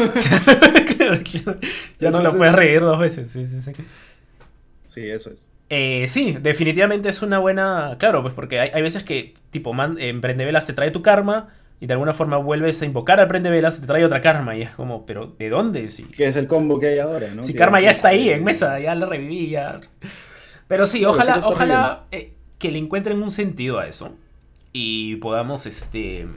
Ya 1.98 2.10
no 2.10 2.20
lo 2.20 2.36
puedes 2.36 2.54
revivir 2.54 2.80
dos 2.80 2.98
veces. 2.98 3.30
Sí, 3.30 3.44
sí, 3.44 3.60
sí. 3.60 3.72
Sí, 4.86 5.00
eso 5.08 5.30
es. 5.30 5.50
Eh, 5.68 6.06
sí, 6.08 6.36
definitivamente 6.40 7.08
es 7.08 7.22
una 7.22 7.38
buena. 7.38 7.96
Claro, 7.98 8.22
pues 8.22 8.34
porque 8.34 8.60
hay, 8.60 8.82
veces 8.82 9.04
que, 9.04 9.34
tipo, 9.50 9.72
man, 9.72 9.96
Velas 9.96 10.66
te 10.66 10.72
trae 10.72 10.90
tu 10.90 11.02
karma 11.02 11.48
y 11.82 11.86
de 11.88 11.94
alguna 11.94 12.12
forma 12.12 12.36
vuelves 12.36 12.80
a 12.80 12.84
invocar 12.84 13.18
al 13.18 13.26
prende 13.26 13.50
velas, 13.50 13.80
te 13.80 13.88
trae 13.88 14.04
otra 14.04 14.20
karma 14.20 14.54
y 14.54 14.62
es 14.62 14.70
como, 14.70 15.04
pero 15.04 15.34
¿de 15.36 15.48
dónde? 15.48 15.88
Si, 15.88 16.04
que 16.04 16.28
es 16.28 16.36
el 16.36 16.46
combo 16.46 16.78
que 16.78 16.86
hay 16.86 17.00
ahora, 17.00 17.26
¿no? 17.34 17.42
Si 17.42 17.54
karma 17.54 17.80
ya 17.80 17.90
está 17.90 18.10
ahí 18.10 18.28
en 18.28 18.44
mesa, 18.44 18.78
ya 18.78 18.94
la 18.94 19.04
reviví, 19.04 19.50
ya. 19.50 19.80
Pero 20.68 20.86
sí, 20.86 21.04
ojalá, 21.04 21.40
ojalá 21.42 22.04
eh, 22.12 22.34
que 22.58 22.70
le 22.70 22.78
encuentren 22.78 23.20
un 23.20 23.32
sentido 23.32 23.80
a 23.80 23.88
eso 23.88 24.14
y 24.72 25.16
podamos, 25.16 25.66
este, 25.66 26.28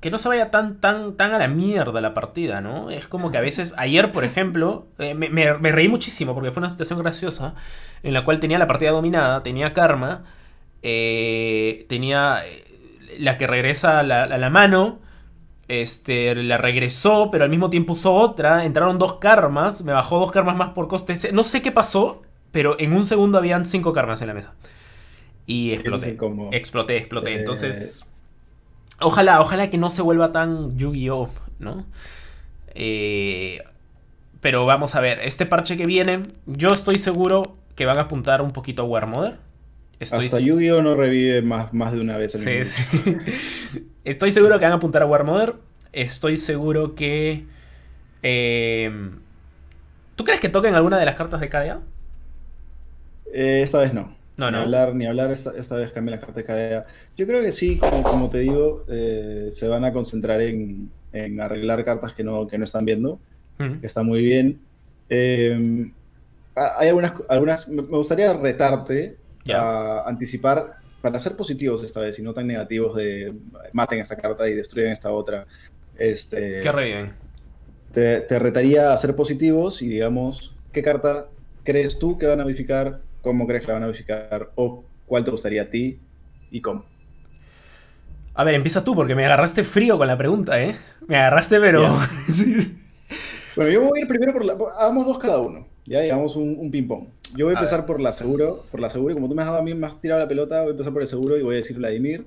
que 0.00 0.10
no 0.10 0.18
se 0.18 0.28
vaya 0.28 0.50
tan, 0.50 0.80
tan, 0.80 1.16
tan 1.16 1.32
a 1.32 1.38
la 1.38 1.46
mierda 1.46 2.00
la 2.00 2.14
partida, 2.14 2.60
¿no? 2.60 2.90
Es 2.90 3.06
como 3.06 3.30
que 3.30 3.38
a 3.38 3.42
veces, 3.42 3.74
ayer, 3.76 4.10
por 4.10 4.24
ejemplo, 4.24 4.88
eh, 4.98 5.14
me, 5.14 5.28
me, 5.30 5.52
reí 5.70 5.86
muchísimo 5.86 6.34
porque 6.34 6.50
fue 6.50 6.62
una 6.62 6.68
situación 6.68 6.98
graciosa 6.98 7.54
en 8.02 8.12
la 8.12 8.24
cual 8.24 8.40
tenía 8.40 8.58
la 8.58 8.66
partida 8.66 8.90
dominada, 8.90 9.44
tenía 9.44 9.72
karma, 9.72 10.24
eh, 10.82 11.86
tenía 11.88 12.42
la 13.18 13.38
que 13.38 13.46
regresa 13.46 14.00
a 14.00 14.02
la, 14.02 14.50
mano, 14.50 15.00
este, 15.68 16.34
la 16.34 16.58
regresó, 16.58 17.30
pero 17.30 17.44
al 17.44 17.50
mismo 17.50 17.70
tiempo 17.70 17.94
usó 17.94 18.14
otra, 18.14 18.64
entraron 18.64 18.98
dos 18.98 19.14
karmas, 19.14 19.82
me 19.84 19.92
bajó 19.92 20.18
dos 20.18 20.30
karmas 20.32 20.56
más 20.56 20.70
por 20.70 20.88
coste. 20.88 21.14
No 21.32 21.44
sé 21.44 21.62
qué 21.62 21.72
pasó, 21.72 22.22
pero 22.50 22.76
en 22.78 22.92
un 22.92 23.04
segundo 23.06 23.38
habían 23.38 23.64
cinco 23.64 23.92
karmas 23.92 24.20
en 24.22 24.28
la 24.28 24.34
mesa. 24.34 24.54
Y 25.46 25.72
exploté. 25.72 26.16
Exploté, 26.52 26.96
exploté. 26.96 27.34
Eh, 27.34 27.38
Entonces, 27.40 28.12
ojalá, 29.00 29.40
ojalá 29.40 29.70
que 29.70 29.78
no 29.78 29.90
se 29.90 30.02
vuelva 30.02 30.32
tan 30.32 30.76
Yu-Gi-Oh, 30.76 31.30
¿no? 31.58 31.86
Eh, 32.74 33.62
Pero 34.40 34.66
vamos 34.66 34.94
a 34.94 35.00
ver, 35.00 35.20
este 35.20 35.46
parche 35.46 35.76
que 35.76 35.86
viene, 35.86 36.24
yo 36.46 36.70
estoy 36.72 36.98
seguro 36.98 37.56
que 37.76 37.86
van 37.86 37.98
a 37.98 38.02
apuntar 38.02 38.42
un 38.42 38.50
poquito 38.50 38.82
a 38.82 38.84
War 38.86 39.06
Mother. 39.06 39.38
Estoy... 40.02 40.26
Hasta 40.26 40.40
Yu-Gi-Oh 40.40 40.82
no 40.82 40.96
revive 40.96 41.42
más, 41.42 41.72
más 41.72 41.92
de 41.92 42.00
una 42.00 42.16
vez. 42.16 42.34
En 42.34 42.64
sí, 42.64 42.82
sí. 42.82 43.18
estoy 44.04 44.32
seguro 44.32 44.58
que 44.58 44.64
van 44.64 44.72
a 44.72 44.76
apuntar 44.76 45.02
a 45.02 45.06
War 45.06 45.24
Mother. 45.24 45.54
Estoy 45.92 46.36
seguro 46.36 46.94
que... 46.94 47.44
Eh, 48.24 48.90
¿Tú 50.16 50.24
crees 50.24 50.40
que 50.40 50.48
toquen 50.48 50.74
alguna 50.74 50.98
de 50.98 51.04
las 51.04 51.14
cartas 51.14 51.40
de 51.40 51.48
KDA? 51.48 51.80
Eh, 53.32 53.60
esta 53.62 53.78
vez 53.78 53.94
no. 53.94 54.12
No, 54.36 54.50
ni 54.50 54.56
hablar, 54.56 54.94
ni 54.94 55.06
hablar, 55.06 55.30
esta, 55.30 55.76
vez 55.76 55.92
cambia 55.92 56.16
la 56.16 56.20
carta 56.20 56.40
de 56.40 56.44
KDA. 56.44 56.86
Yo 57.16 57.26
creo 57.26 57.42
que 57.42 57.52
sí, 57.52 57.78
como, 57.78 58.28
te 58.28 58.38
digo, 58.38 58.84
eh, 58.88 59.50
se 59.52 59.68
van 59.68 59.84
a 59.84 59.92
concentrar 59.92 60.40
en, 60.40 60.90
arreglar 61.40 61.84
cartas 61.84 62.12
que 62.14 62.24
no, 62.24 62.48
que 62.48 62.58
no 62.58 62.64
están 62.64 62.84
viendo, 62.84 63.20
que 63.58 63.86
está 63.86 64.02
muy 64.02 64.22
bien. 64.22 64.58
Eh, 65.08 65.86
hay 66.54 66.88
algunas, 66.88 67.12
algunas, 67.28 67.68
me 67.68 67.82
gustaría 67.82 68.32
retarte 68.32 69.16
a 69.50 70.02
anticipar, 70.06 70.76
para 71.00 71.18
ser 71.18 71.36
positivos 71.36 71.82
esta 71.82 72.00
vez 72.00 72.18
y 72.18 72.22
no 72.22 72.32
tan 72.32 72.46
negativos 72.46 72.96
de 72.96 73.34
maten 73.72 74.00
esta 74.00 74.16
carta 74.16 74.48
y 74.48 74.54
destruyen 74.54 74.92
esta 74.92 75.10
otra. 75.10 75.46
Este, 75.98 76.60
¿Qué 76.60 76.72
reviven? 76.72 77.12
Te, 77.92 78.20
te 78.20 78.38
retaría 78.38 78.92
a 78.92 78.96
ser 78.96 79.16
positivos 79.16 79.82
y 79.82 79.88
digamos, 79.88 80.54
¿qué 80.72 80.82
carta 80.82 81.28
crees 81.64 81.98
tú 81.98 82.18
que 82.18 82.26
van 82.26 82.40
a 82.40 82.44
modificar 82.44 83.00
cómo 83.22 83.46
crees 83.46 83.62
que 83.62 83.68
la 83.68 83.74
van 83.74 83.84
a 83.84 83.86
verificar 83.86 84.50
o 84.56 84.84
cuál 85.06 85.24
te 85.24 85.30
gustaría 85.30 85.62
a 85.62 85.66
ti 85.66 86.00
y 86.50 86.60
cómo. 86.60 86.84
A 88.34 88.44
ver, 88.44 88.54
empieza 88.54 88.82
tú 88.82 88.94
porque 88.94 89.14
me 89.14 89.24
agarraste 89.24 89.62
frío 89.64 89.98
con 89.98 90.06
la 90.06 90.18
pregunta, 90.18 90.60
¿eh? 90.62 90.74
Me 91.06 91.16
agarraste, 91.16 91.60
pero... 91.60 91.82
bueno, 93.56 93.70
yo 93.70 93.82
voy 93.82 93.98
a 93.98 94.02
ir 94.02 94.08
primero 94.08 94.32
por 94.32 94.44
la... 94.44 94.54
Hagamos 94.78 95.06
dos 95.06 95.18
cada 95.18 95.38
uno, 95.38 95.66
ya, 95.86 96.00
digamos 96.00 96.36
un, 96.36 96.56
un 96.58 96.70
ping-pong. 96.70 97.06
Yo 97.36 97.46
voy 97.46 97.54
a, 97.54 97.58
empezar 97.58 97.86
por 97.86 98.00
la 98.00 98.12
seguro, 98.12 98.64
por 98.70 98.80
la 98.80 98.90
seguro, 98.90 99.12
y 99.12 99.14
como 99.14 99.28
tú 99.28 99.34
me 99.34 99.42
has 99.42 99.48
dado 99.48 99.60
a 99.60 99.64
mí 99.64 99.74
más 99.74 100.00
tirado 100.00 100.20
la 100.20 100.28
pelota, 100.28 100.60
voy 100.60 100.68
a 100.68 100.70
empezar 100.72 100.92
por 100.92 101.02
el 101.02 101.08
seguro 101.08 101.38
y 101.38 101.42
voy 101.42 101.54
a 101.54 101.58
decir 101.58 101.76
Vladimir. 101.76 102.24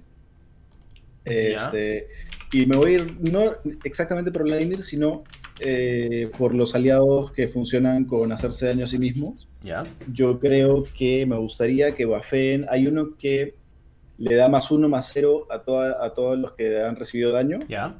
Este, 1.23 2.07
y 2.51 2.65
me 2.65 2.77
voy 2.77 2.91
a 2.91 2.95
ir 2.95 3.17
no 3.19 3.55
exactamente 3.83 4.31
por 4.31 4.43
Vladimir, 4.43 4.83
sino 4.83 5.23
eh, 5.59 6.29
por 6.37 6.53
los 6.53 6.75
aliados 6.75 7.31
que 7.31 7.47
funcionan 7.47 8.05
con 8.05 8.31
hacerse 8.31 8.65
daño 8.67 8.85
a 8.85 8.87
sí 8.87 8.97
mismos. 8.97 9.47
Yo 10.11 10.39
creo 10.39 10.83
que 10.83 11.25
me 11.25 11.37
gustaría 11.37 11.95
que 11.95 12.05
Bafen, 12.05 12.65
hay 12.69 12.87
uno 12.87 13.15
que 13.17 13.55
le 14.17 14.35
da 14.35 14.49
más 14.49 14.71
uno, 14.71 14.87
más 14.87 15.11
cero 15.13 15.47
a, 15.49 15.55
a 15.55 16.13
todos 16.13 16.37
los 16.37 16.53
que 16.53 16.81
han 16.81 16.95
recibido 16.95 17.31
daño. 17.31 17.59
Ya. 17.67 17.95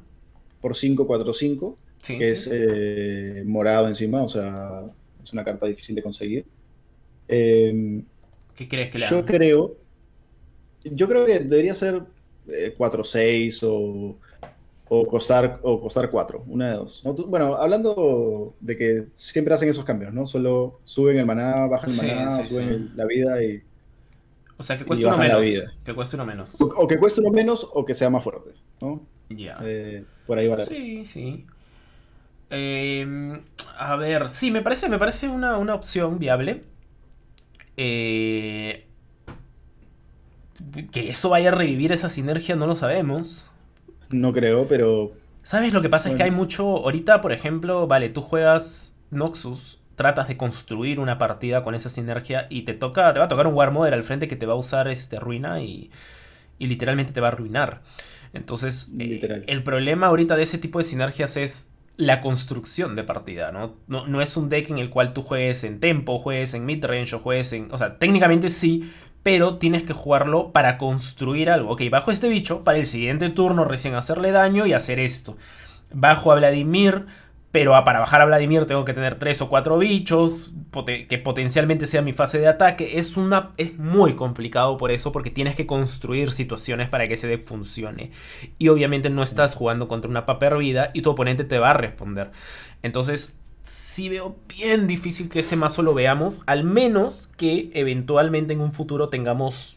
Por 0.60 0.76
5, 0.76 1.06
4, 1.06 1.34
5. 1.34 1.78
que 2.06 2.30
es 2.30 2.48
eh, 2.50 3.42
morado 3.44 3.88
encima, 3.88 4.22
o 4.22 4.28
sea, 4.28 4.84
es 5.26 5.32
una 5.32 5.44
carta 5.44 5.66
difícil 5.66 5.94
de 5.94 6.02
conseguir. 6.02 6.46
Em, 7.28 8.04
¿Qué 8.54 8.68
crees 8.68 8.90
que 8.90 8.98
le 8.98 9.08
Yo 9.08 9.24
creo. 9.24 9.76
Yo 10.84 11.08
creo 11.08 11.26
que 11.26 11.40
debería 11.40 11.74
ser 11.74 12.02
4, 12.76 13.02
eh, 13.02 13.04
6 13.04 13.62
o 13.64 14.16
o 14.88 15.06
costar, 15.06 15.58
o 15.62 15.80
costar 15.80 16.10
4, 16.10 16.44
una 16.46 16.70
de 16.70 16.76
dos. 16.76 17.02
Bueno, 17.26 17.56
hablando 17.56 18.54
de 18.60 18.76
que 18.76 19.06
siempre 19.16 19.52
hacen 19.52 19.68
esos 19.68 19.84
cambios, 19.84 20.14
¿no? 20.14 20.26
Solo 20.26 20.80
suben 20.84 21.18
el 21.18 21.26
maná, 21.26 21.66
bajan 21.66 21.90
el 21.90 21.96
maná, 21.96 22.46
suben 22.46 22.92
la 22.94 23.04
vida 23.04 23.42
y. 23.42 23.62
O 24.56 24.62
sea, 24.62 24.78
que 24.78 24.84
cueste 24.84 25.06
uno 25.06 25.18
menos. 25.18 25.42
Que 25.84 25.94
cueste 25.94 26.16
uno 26.16 26.24
menos. 26.24 26.54
O, 26.60 26.86
que 26.86 26.98
cueste 26.98 27.20
uno 27.20 27.30
menos 27.30 27.66
o 27.72 27.84
que 27.84 27.94
sea 27.94 28.10
más 28.10 28.22
fuerte, 28.22 28.52
¿no? 28.80 29.04
Ya. 29.28 29.58
Eh, 29.64 30.04
por 30.26 30.38
ahí 30.38 30.46
va 30.46 30.56
la 30.56 30.66
Sí, 30.66 31.04
sí. 31.04 31.44
Em, 32.48 33.42
a 33.78 33.96
ver, 33.96 34.30
sí, 34.30 34.50
me 34.50 34.62
parece, 34.62 34.88
me 34.88 34.98
parece 34.98 35.28
una, 35.28 35.56
una 35.58 35.74
opción 35.74 36.18
viable. 36.18 36.64
Eh, 37.76 38.86
que 40.90 41.08
eso 41.08 41.28
vaya 41.28 41.50
a 41.50 41.54
revivir 41.54 41.92
esa 41.92 42.08
sinergia 42.08 42.56
no 42.56 42.66
lo 42.66 42.74
sabemos. 42.74 43.50
No 44.08 44.32
creo, 44.32 44.66
pero. 44.68 45.10
¿Sabes? 45.42 45.72
Lo 45.72 45.82
que 45.82 45.88
pasa 45.88 46.08
es 46.08 46.14
que 46.14 46.22
hay 46.22 46.30
mucho. 46.30 46.64
Ahorita, 46.64 47.20
por 47.20 47.32
ejemplo, 47.32 47.86
vale, 47.86 48.08
tú 48.08 48.22
juegas 48.22 48.96
Noxus, 49.10 49.80
tratas 49.94 50.28
de 50.28 50.36
construir 50.36 50.98
una 50.98 51.18
partida 51.18 51.62
con 51.62 51.74
esa 51.74 51.88
sinergia 51.88 52.46
y 52.50 52.62
te 52.62 52.74
toca. 52.74 53.12
Te 53.12 53.18
va 53.18 53.26
a 53.26 53.28
tocar 53.28 53.46
un 53.46 53.54
War 53.54 53.70
Mother 53.70 53.94
al 53.94 54.02
frente 54.02 54.28
que 54.28 54.36
te 54.36 54.46
va 54.46 54.54
a 54.54 54.56
usar 54.56 54.88
este 54.88 55.18
ruina 55.20 55.60
y. 55.60 55.90
Y 56.58 56.68
literalmente 56.68 57.12
te 57.12 57.20
va 57.20 57.28
a 57.28 57.32
arruinar. 57.32 57.82
Entonces, 58.32 58.94
eh, 58.98 59.44
el 59.46 59.62
problema 59.62 60.06
ahorita 60.06 60.36
de 60.36 60.42
ese 60.42 60.56
tipo 60.56 60.78
de 60.78 60.84
sinergias 60.84 61.36
es 61.36 61.68
la 61.96 62.20
construcción 62.20 62.94
de 62.94 63.04
partida, 63.04 63.52
¿no? 63.52 63.76
¿no? 63.86 64.06
¿no? 64.06 64.20
es 64.20 64.36
un 64.36 64.48
deck 64.48 64.70
en 64.70 64.78
el 64.78 64.90
cual 64.90 65.12
tú 65.12 65.22
juegues 65.22 65.64
en 65.64 65.80
tempo, 65.80 66.18
juegues 66.18 66.54
en 66.54 66.66
midrange 66.66 67.16
o 67.16 67.20
juegues 67.20 67.52
en... 67.52 67.72
O 67.72 67.78
sea, 67.78 67.98
técnicamente 67.98 68.50
sí, 68.50 68.90
pero 69.22 69.56
tienes 69.56 69.82
que 69.82 69.92
jugarlo 69.92 70.52
para 70.52 70.78
construir 70.78 71.50
algo. 71.50 71.72
Ok, 71.72 71.82
bajo 71.90 72.10
este 72.10 72.28
bicho, 72.28 72.64
para 72.64 72.78
el 72.78 72.86
siguiente 72.86 73.28
turno 73.30 73.64
recién 73.64 73.94
hacerle 73.94 74.30
daño 74.30 74.66
y 74.66 74.72
hacer 74.72 75.00
esto. 75.00 75.36
Bajo 75.92 76.32
a 76.32 76.36
Vladimir, 76.36 77.06
pero 77.50 77.72
para 77.84 78.00
bajar 78.00 78.20
a 78.20 78.26
Vladimir 78.26 78.66
tengo 78.66 78.84
que 78.84 78.92
tener 78.92 79.18
tres 79.18 79.40
o 79.40 79.48
cuatro 79.48 79.78
bichos, 79.78 80.52
que 80.84 81.18
potencialmente 81.18 81.86
sea 81.86 82.02
mi 82.02 82.12
fase 82.12 82.38
de 82.38 82.48
ataque. 82.48 82.98
Es, 82.98 83.16
una, 83.16 83.52
es 83.56 83.78
muy 83.78 84.14
complicado 84.14 84.76
por 84.76 84.90
eso, 84.90 85.10
porque 85.10 85.30
tienes 85.30 85.56
que 85.56 85.66
construir 85.66 86.32
situaciones 86.32 86.88
para 86.88 87.08
que 87.08 87.14
ese 87.14 87.28
deck 87.28 87.44
funcione. 87.44 88.10
Y 88.58 88.68
obviamente 88.68 89.08
no 89.08 89.22
estás 89.22 89.54
jugando 89.54 89.88
contra 89.88 90.10
una 90.10 90.26
papa 90.26 90.46
hervida 90.46 90.90
y 90.92 91.02
tu 91.02 91.10
oponente 91.10 91.44
te 91.44 91.58
va 91.58 91.70
a 91.70 91.74
responder. 91.74 92.30
Entonces 92.82 93.38
sí 93.62 94.08
veo 94.08 94.36
bien 94.48 94.86
difícil 94.86 95.28
que 95.28 95.40
ese 95.40 95.56
mazo 95.56 95.82
lo 95.82 95.94
veamos, 95.94 96.42
al 96.46 96.62
menos 96.64 97.32
que 97.36 97.70
eventualmente 97.74 98.52
en 98.52 98.60
un 98.60 98.72
futuro 98.72 99.08
tengamos 99.08 99.76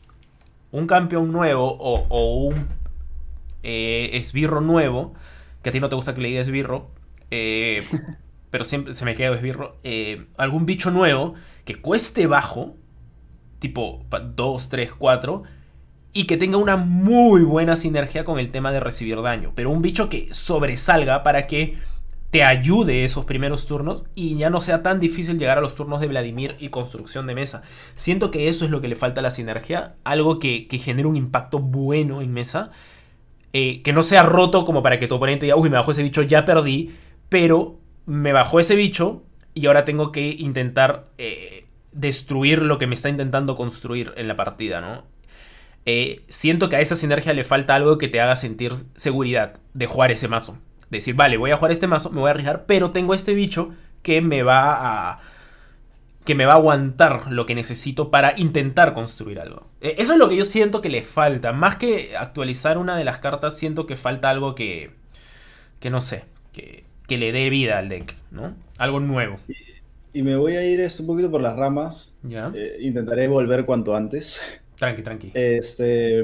un 0.71 0.85
campeón 0.85 1.31
nuevo 1.31 1.75
o, 1.79 2.43
un 2.43 2.67
eh, 3.63 4.11
esbirro 4.13 4.61
nuevo, 4.61 5.13
que 5.63 5.69
a 5.69 5.71
ti 5.71 5.79
no 5.79 5.89
te 5.89 5.95
gusta 5.95 6.13
que 6.13 6.21
le 6.21 6.27
diga 6.27 6.41
esbirro, 6.41 6.91
eh, 7.31 7.83
pero 8.49 8.63
siempre 8.63 8.93
se 8.93 9.05
me 9.05 9.15
queda 9.15 9.35
esbirro, 9.35 9.77
eh, 9.83 10.25
algún 10.37 10.65
bicho 10.65 10.91
nuevo 10.91 11.35
que 11.65 11.75
cueste 11.75 12.27
bajo, 12.27 12.75
tipo 13.59 14.05
2, 14.09 14.69
3, 14.69 14.93
4, 14.93 15.43
y 16.13 16.25
que 16.25 16.37
tenga 16.37 16.57
una 16.57 16.75
muy 16.75 17.43
buena 17.43 17.75
sinergia 17.75 18.23
con 18.23 18.39
el 18.39 18.49
tema 18.49 18.71
de 18.71 18.79
recibir 18.79 19.21
daño, 19.21 19.51
pero 19.55 19.69
un 19.69 19.81
bicho 19.81 20.09
que 20.09 20.33
sobresalga 20.33 21.23
para 21.23 21.45
que 21.45 21.77
te 22.31 22.43
ayude 22.43 23.03
esos 23.03 23.25
primeros 23.25 23.65
turnos 23.65 24.05
y 24.13 24.35
ya 24.35 24.49
no 24.49 24.59
sea 24.61 24.83
tan 24.83 24.99
difícil 24.99 25.39
llegar 25.39 25.57
a 25.57 25.61
los 25.61 25.75
turnos 25.75 25.99
de 25.99 26.07
Vladimir 26.07 26.55
y 26.59 26.69
construcción 26.69 27.25
de 27.25 27.33
mesa. 27.33 27.63
Siento 27.95 28.29
que 28.29 28.47
eso 28.49 28.65
es 28.65 28.71
lo 28.71 28.81
que 28.81 28.87
le 28.87 28.95
falta 28.95 29.21
a 29.21 29.23
la 29.23 29.31
sinergia, 29.31 29.95
algo 30.03 30.37
que, 30.39 30.67
genere 30.71 31.07
un 31.07 31.15
impacto 31.15 31.59
bueno 31.59 32.21
en 32.21 32.31
mesa, 32.31 32.69
eh, 33.53 33.81
que 33.81 33.93
no 33.93 34.03
sea 34.03 34.23
roto 34.23 34.63
como 34.63 34.83
para 34.83 34.99
que 34.99 35.07
tu 35.07 35.15
oponente 35.15 35.45
diga, 35.47 35.55
uy, 35.55 35.69
me 35.69 35.77
bajó 35.77 35.91
ese 35.91 36.03
bicho, 36.03 36.21
ya 36.21 36.45
perdí, 36.45 36.91
pero 37.29 37.79
me 38.05 38.33
bajó 38.33 38.59
ese 38.59 38.75
bicho 38.75 39.23
y 39.53 39.67
ahora 39.67 39.85
tengo 39.85 40.11
que 40.11 40.29
intentar 40.29 41.05
eh, 41.17 41.65
destruir 41.91 42.63
lo 42.63 42.77
que 42.77 42.87
me 42.87 42.95
está 42.95 43.09
intentando 43.09 43.55
construir 43.55 44.13
en 44.17 44.27
la 44.27 44.35
partida, 44.35 44.81
¿no? 44.81 45.05
Eh, 45.85 46.23
siento 46.27 46.69
que 46.69 46.75
a 46.75 46.81
esa 46.81 46.95
sinergia 46.95 47.33
le 47.33 47.43
falta 47.43 47.75
algo 47.75 47.97
que 47.97 48.09
te 48.09 48.19
haga 48.19 48.35
sentir 48.35 48.73
seguridad 48.95 49.59
de 49.73 49.87
jugar 49.87 50.11
ese 50.11 50.27
mazo 50.27 50.57
decir, 50.89 51.15
vale, 51.15 51.37
voy 51.37 51.51
a 51.51 51.57
jugar 51.57 51.71
este 51.71 51.87
mazo, 51.87 52.09
me 52.11 52.19
voy 52.19 52.27
a 52.29 52.31
arriesgar, 52.31 52.65
pero 52.65 52.91
tengo 52.91 53.13
este 53.13 53.33
bicho 53.33 53.73
que 54.01 54.21
me 54.21 54.43
va 54.43 55.11
a 55.11 55.19
que 56.25 56.35
me 56.35 56.45
va 56.45 56.53
a 56.53 56.57
aguantar 56.57 57.31
lo 57.31 57.47
que 57.47 57.55
necesito 57.55 58.11
para 58.11 58.37
intentar 58.37 58.93
construir 58.93 59.39
algo. 59.39 59.67
E, 59.81 59.95
eso 59.97 60.13
es 60.13 60.19
lo 60.19 60.29
que 60.29 60.35
yo 60.35 60.45
siento 60.45 60.79
que 60.79 60.89
le 60.89 61.01
falta. 61.01 61.53
Más 61.53 61.75
que 61.75 62.15
actualizar 62.15 62.77
una 62.77 62.95
de 62.95 63.03
las 63.03 63.17
cartas, 63.17 63.57
siento 63.57 63.87
que 63.87 63.95
falta 63.95 64.29
algo 64.29 64.53
que, 64.53 64.91
que 65.79 65.89
no 65.89 66.01
sé, 66.01 66.25
que, 66.53 66.83
que 67.09 67.17
le 67.17 67.33
dé 67.33 67.49
vida 67.49 67.77
al 67.77 67.89
deck, 67.89 68.15
¿no? 68.31 68.55
Algo 68.77 69.01
nuevo. 69.01 69.35
Y, 70.13 70.23
me 70.23 70.37
voy 70.37 70.55
a 70.55 70.63
ir 70.63 70.87
un 70.99 71.07
poquito 71.07 71.29
por 71.29 71.41
las 71.41 71.57
ramas. 71.57 72.13
¿Ya? 72.23 72.49
Eh, 72.55 72.77
intentaré 72.79 73.27
volver 73.27 73.65
cuanto 73.65 73.95
antes. 73.95 74.39
Tranqui, 74.75 75.01
tranqui. 75.01 75.31
Este, 75.33 76.23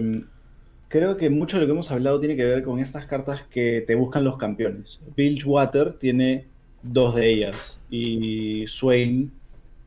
Creo 0.96 1.18
que 1.18 1.30
mucho 1.30 1.58
de 1.58 1.62
lo 1.62 1.68
que 1.68 1.74
hemos 1.74 1.92
hablado 1.92 2.20
tiene 2.20 2.36
que 2.36 2.46
ver 2.46 2.64
con 2.64 2.80
estas 2.80 3.06
cartas 3.06 3.44
que 3.50 3.84
te 3.86 3.96
buscan 3.96 4.24
los 4.24 4.38
campeones. 4.38 5.02
Bilgewater 5.16 5.94
tiene 5.94 6.46
dos 6.84 7.16
de 7.16 7.30
ellas 7.30 7.80
y 7.90 8.66
Swain 8.68 9.32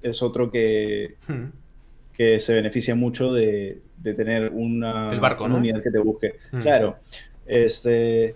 es 0.03 0.23
otro 0.23 0.51
que, 0.51 1.15
hmm. 1.29 1.45
que 2.15 2.41
se 2.41 2.53
beneficia 2.53 2.95
mucho 2.95 3.33
de, 3.33 3.81
tener 4.03 4.51
una, 4.53 5.11
unidad 5.41 5.83
que 5.83 5.91
te 5.91 5.99
busque. 5.99 6.35
Hmm. 6.53 6.59
Claro, 6.59 6.97
este, 7.47 8.35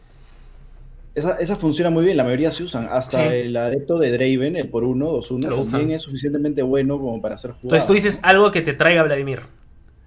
esa, 1.15 1.57
funciona 1.57 1.91
muy 1.91 2.05
bien, 2.05 2.17
la 2.17 2.25
mayoría 2.25 2.51
se 2.51 2.63
usan. 2.63 2.89
Hasta 2.91 3.35
el 3.35 3.55
adepto 3.57 3.99
de 3.99 4.11
Draven, 4.11 4.57
el 4.57 4.69
por 4.69 4.85
uno, 4.85 5.11
dos 5.11 5.31
uno, 5.31 5.49
también 5.63 5.93
es 5.93 6.03
suficientemente 6.03 6.63
bueno 6.63 6.99
como 6.99 7.21
para 7.21 7.37
ser 7.37 7.53
jugado. 7.53 7.65
Entonces 7.65 7.87
tú 7.87 7.93
dices 7.93 8.21
algo 8.23 8.51
que 8.51 8.63
te 8.63 8.73
traiga 8.73 9.03
Vladimir. 9.03 9.41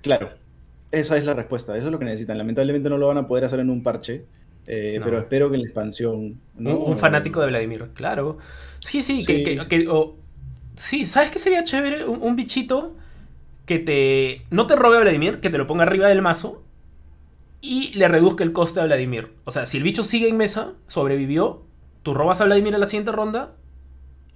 Claro. 0.02 0.32
Esa 0.92 1.18
es 1.18 1.26
la 1.26 1.34
respuesta, 1.34 1.78
eso 1.78 1.88
es 1.88 1.92
lo 1.92 2.00
que 2.00 2.06
necesitan. 2.06 2.38
Lamentablemente 2.38 2.90
no 2.90 2.98
lo 2.98 3.08
van 3.08 3.18
a 3.18 3.28
poder 3.28 3.46
hacer 3.46 3.60
en 3.60 3.70
un 3.70 3.84
parche, 3.84 4.26
Eh, 4.68 5.00
pero 5.04 5.20
espero 5.20 5.50
que 5.50 5.56
en 5.58 5.62
la 5.62 5.68
expansión. 5.68 6.40
Un, 6.58 6.98
fanático 6.98 7.40
de 7.42 7.48
Vladimir, 7.48 7.90
claro. 7.94 8.40
Sí, 8.80 9.02
sí, 9.02 9.24
que. 9.26 9.60
sí, 10.76 11.06
¿sabes 11.06 11.30
qué 11.30 11.38
sería 11.38 11.64
chévere? 11.64 12.06
Un, 12.06 12.36
bichito 12.36 12.96
que 13.68 13.78
te. 13.78 14.42
No 14.50 14.66
te 14.66 14.76
robe 14.76 14.98
a 14.98 15.02
Vladimir, 15.02 15.40
que 15.40 15.52
te 15.52 15.60
lo 15.60 15.68
ponga 15.68 15.84
arriba 15.84 16.08
del 16.08 16.24
mazo 16.24 16.65
y 17.66 17.94
le 17.96 18.08
reduzca 18.08 18.44
el 18.44 18.54
coste 18.54 18.80
a 18.80 18.86
Vladimir. 18.86 19.34
O 19.44 19.52
sea, 19.52 19.66
si 19.66 19.78
el 19.78 19.84
bicho 19.84 20.04
sigue 20.04 20.30
en 20.30 20.38
mesa, 20.38 20.74
sobrevivió, 20.86 21.64
tú 22.04 22.14
robas 22.14 22.40
a 22.40 22.46
Vladimir 22.46 22.76
en 22.76 22.80
la 22.80 22.86
siguiente 22.86 23.12
ronda 23.12 23.56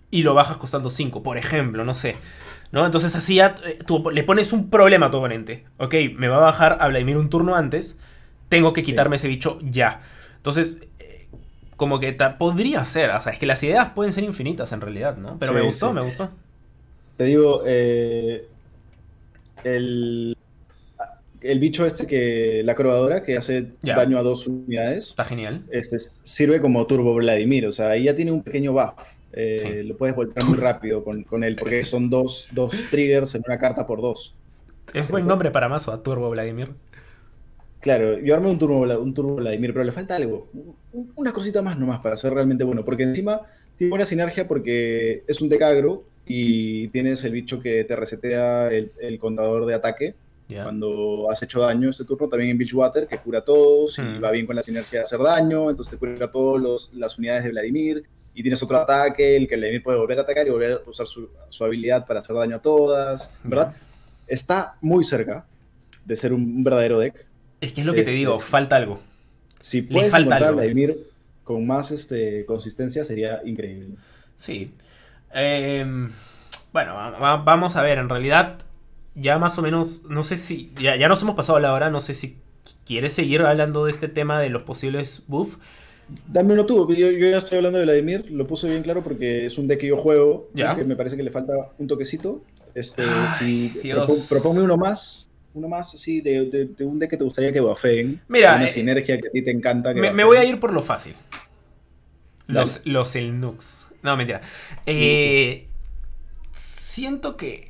y 0.10 0.24
lo 0.24 0.34
bajas 0.34 0.58
costando 0.58 0.90
5, 0.90 1.22
por 1.22 1.38
ejemplo, 1.38 1.86
no 1.86 1.94
sé. 1.94 2.16
¿No? 2.72 2.86
Entonces 2.86 3.16
así 3.16 3.36
ya 3.36 3.56
eh, 3.66 3.80
tú 3.86 4.10
le 4.12 4.24
pones 4.24 4.52
un 4.52 4.72
problema 4.72 5.08
a 5.08 5.12
tu 5.12 5.18
oponente. 5.18 5.66
Ok, 5.78 5.94
me 6.18 6.28
va 6.28 6.38
a 6.38 6.42
bajar 6.42 6.78
a 6.82 6.88
Vladimir 6.88 7.18
un 7.18 7.30
turno 7.30 7.56
antes, 7.56 8.00
tengo 8.50 8.74
que 8.74 8.82
quitarme 8.82 9.18
ese 9.18 9.28
bicho 9.28 9.60
ya. 9.62 10.02
Entonces, 10.38 10.88
eh, 10.98 11.28
como 11.76 12.00
que 12.00 12.14
podría 12.14 12.84
ser, 12.84 13.12
o 13.12 13.22
sea, 13.22 13.34
es 13.34 13.38
que 13.40 13.46
las 13.46 13.62
ideas 13.62 13.92
pueden 13.92 14.12
ser 14.12 14.24
infinitas 14.24 14.72
en 14.72 14.82
realidad, 14.82 15.18
¿no? 15.18 15.38
Pero 15.38 15.54
me 15.54 15.62
gustó, 15.62 15.94
me 15.94 16.02
gustó. 16.02 16.32
Te 17.18 17.26
digo, 17.26 17.62
eh, 17.66 18.48
el, 19.64 20.36
el 21.42 21.60
bicho 21.60 21.86
este 21.86 22.06
que, 22.08 22.62
la 22.64 22.74
acrobadora, 22.74 23.24
que 23.24 23.38
hace 23.38 23.72
daño 23.82 24.18
a 24.18 24.24
dos 24.24 24.48
unidades. 24.48 25.10
Está 25.10 25.26
genial. 25.26 25.64
Este 25.72 25.98
sirve 26.00 26.62
como 26.62 26.86
Turbo 26.86 27.14
Vladimir, 27.16 27.68
o 27.68 27.72
sea, 27.72 27.92
ahí 27.92 28.04
ya 28.04 28.16
tiene 28.16 28.32
un 28.32 28.44
pequeño 28.44 28.74
buff. 28.74 28.94
Eh, 29.34 29.84
lo 29.86 29.96
puedes 29.96 30.16
volver 30.16 30.44
muy 30.44 30.58
rápido 30.58 31.04
con, 31.04 31.24
con, 31.24 31.44
él, 31.44 31.56
porque 31.56 31.84
son 31.84 32.10
dos, 32.10 32.48
dos 32.52 32.74
triggers 32.90 33.36
en 33.36 33.44
una 33.46 33.60
carta 33.60 33.86
por 33.86 34.02
dos. 34.02 34.36
Es 34.94 35.08
buen 35.10 35.28
nombre 35.28 35.52
para 35.52 35.70
mazo, 35.70 35.92
a 35.92 36.02
Turbo 36.02 36.30
Vladimir. 36.30 36.70
Claro, 37.80 38.20
yo 38.20 38.36
armé 38.36 38.50
un 38.50 38.60
turbo, 38.60 38.82
un 39.00 39.14
turbo 39.14 39.36
Vladimir, 39.36 39.72
pero 39.74 39.86
le 39.86 39.92
falta 39.92 40.16
algo. 40.16 40.48
Una 41.16 41.32
cosita 41.32 41.62
más 41.62 41.78
nomás 41.78 42.00
para 42.00 42.18
ser 42.18 42.34
realmente 42.34 42.64
bueno. 42.64 42.84
Porque 42.84 43.04
encima 43.04 43.42
tiene 43.78 43.90
buena 43.90 44.06
sinergia 44.06 44.48
porque 44.48 45.24
es 45.28 45.40
un 45.40 45.48
decagro 45.48 46.04
y 46.26 46.90
tienes 46.90 47.24
el 47.24 47.32
bicho 47.32 47.62
que 47.62 47.84
te 47.86 47.96
resetea 47.96 48.70
el, 48.70 49.20
contador 49.20 49.66
de 49.66 49.76
ataque. 49.76 50.16
Cuando 50.50 51.30
has 51.30 51.44
hecho 51.44 51.62
daño 51.62 51.90
este 51.90 52.06
turno, 52.06 52.28
también 52.28 52.52
en 52.52 52.58
Beachwater, 52.58 53.08
que 53.08 53.20
cura 53.20 53.40
a 53.40 53.46
todos 53.46 54.00
y 54.00 54.20
va 54.20 54.32
bien 54.32 54.48
con 54.48 54.56
la 54.56 54.64
sinergia 54.64 55.00
de 55.00 55.06
hacer 55.06 55.20
daño, 55.20 55.70
entonces 55.70 55.92
te 55.92 55.98
cura 55.98 56.26
a 56.26 56.32
todas 56.32 56.90
las 56.94 57.18
unidades 57.20 57.44
de 57.44 57.52
Vladimir 57.52 58.04
y 58.34 58.42
tienes 58.42 58.62
otro 58.64 58.78
ataque, 58.78 59.38
el 59.38 59.48
que 59.48 59.58
Vladimir 59.58 59.84
puede 59.84 60.00
volver 60.00 60.18
a 60.18 60.22
atacar 60.24 60.48
y 60.48 60.50
volver 60.50 60.72
a 60.72 60.90
usar 60.90 61.06
su, 61.06 61.30
habilidad 61.64 62.08
para 62.08 62.22
hacer 62.22 62.36
daño 62.36 62.56
a 62.56 62.60
todas, 62.60 63.32
¿verdad? 63.44 63.76
Está 64.26 64.76
muy 64.82 65.04
cerca 65.04 65.46
de 66.06 66.16
ser 66.16 66.34
un 66.34 66.64
verdadero 66.64 67.00
deck 67.00 67.30
es 67.62 67.74
que 67.74 67.82
es 67.82 67.88
lo 67.88 67.94
que 67.94 68.04
te 68.04 68.12
digo, 68.12 68.40
falta 68.40 68.76
algo. 68.78 69.00
Si 69.60 69.82
puedes 69.82 70.12
falta 70.12 70.38
algo. 70.38 70.54
Vladimir 70.54 70.98
con 71.44 71.66
más 71.68 71.92
este, 71.92 72.46
consistencia 72.46 73.04
sería 73.04 73.42
increíble. 73.44 73.96
Sí. 74.36 74.74
Em, 75.34 76.10
bueno, 76.72 76.96
vamos 77.44 77.76
a 77.76 77.82
ver, 77.82 77.98
en 77.98 78.08
realidad 78.08 78.60
ya 79.16 79.38
más 79.38 79.58
o 79.58 79.62
menos, 79.62 80.06
no 80.10 80.24
sé 80.24 80.36
si, 80.38 80.72
ya, 80.80 80.96
ya 80.96 81.08
nos 81.08 81.22
hemos 81.22 81.36
pasado 81.36 81.60
la 81.60 81.74
hora, 81.74 81.90
no 81.90 82.00
sé 82.00 82.14
si 82.14 82.38
quieres 82.86 83.14
seguir 83.14 83.42
hablando 83.42 83.86
de 83.86 83.92
este 83.92 84.08
tema 84.08 84.40
de 84.40 84.50
los 84.50 84.64
posibles 84.64 85.24
buffs. 85.28 85.58
Dame 86.28 86.54
uno 86.54 86.66
tú, 86.66 86.92
yo, 86.94 87.12
ya 87.12 87.38
estoy 87.38 87.58
hablando 87.58 87.78
de 87.78 87.86
Vladimir, 87.86 88.32
lo 88.32 88.48
puse 88.48 88.68
bien 88.68 88.82
claro 88.82 89.04
porque 89.04 89.46
es 89.46 89.58
un 89.58 89.68
deck 89.68 89.80
que 89.80 89.88
yo 89.88 89.98
juego, 89.98 90.50
¿Ya? 90.54 90.76
que 90.76 90.84
me 90.84 90.96
parece 90.96 91.16
que 91.16 91.24
le 91.24 91.32
falta 91.32 91.54
un 91.78 91.88
toquecito. 91.88 92.44
Este, 92.74 93.04
si 93.38 93.72
proponme 94.30 94.62
uno 94.62 94.78
más, 94.78 95.30
uno 95.54 95.68
más 95.68 95.94
así 95.94 96.22
de, 96.22 96.70
un 96.80 97.00
deck 97.00 97.12
que 97.12 97.18
te 97.18 97.24
gustaría 97.24 97.52
que 97.52 97.60
buffeen. 97.60 98.22
Mira. 98.28 98.56
Una 98.56 98.66
eh, 98.66 98.70
sinergia 98.70 99.20
que 99.20 99.28
a 99.28 99.32
ti 99.32 99.42
te 99.44 99.52
encanta. 99.52 99.94
me, 99.94 100.24
voy 100.24 100.38
a 100.38 100.44
ir 100.44 100.60
por 100.60 100.74
lo 100.74 100.82
fácil. 100.82 101.16
Los, 102.48 102.82
los 102.86 103.16
Elnux. 103.16 103.88
No, 104.02 104.16
mentira. 104.18 104.42
Eh, 104.86 105.68
siento 106.52 107.38
que, 107.38 107.70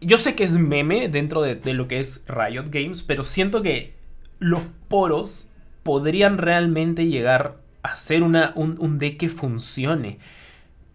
Yo 0.00 0.18
sé 0.18 0.34
que 0.34 0.44
es 0.44 0.56
meme 0.56 1.08
dentro 1.08 1.42
de, 1.42 1.74
lo 1.74 1.88
que 1.88 2.00
es 2.00 2.24
Riot 2.26 2.66
Games, 2.70 3.02
pero 3.02 3.22
siento 3.22 3.62
que 3.62 3.94
los 4.38 4.62
poros 4.88 5.50
podrían 5.82 6.38
realmente 6.38 7.06
llegar 7.06 7.56
a 7.82 7.96
ser 7.96 8.22
una, 8.22 8.52
un, 8.56 8.98
deck 8.98 9.18
que 9.18 9.28
funcione 9.28 10.18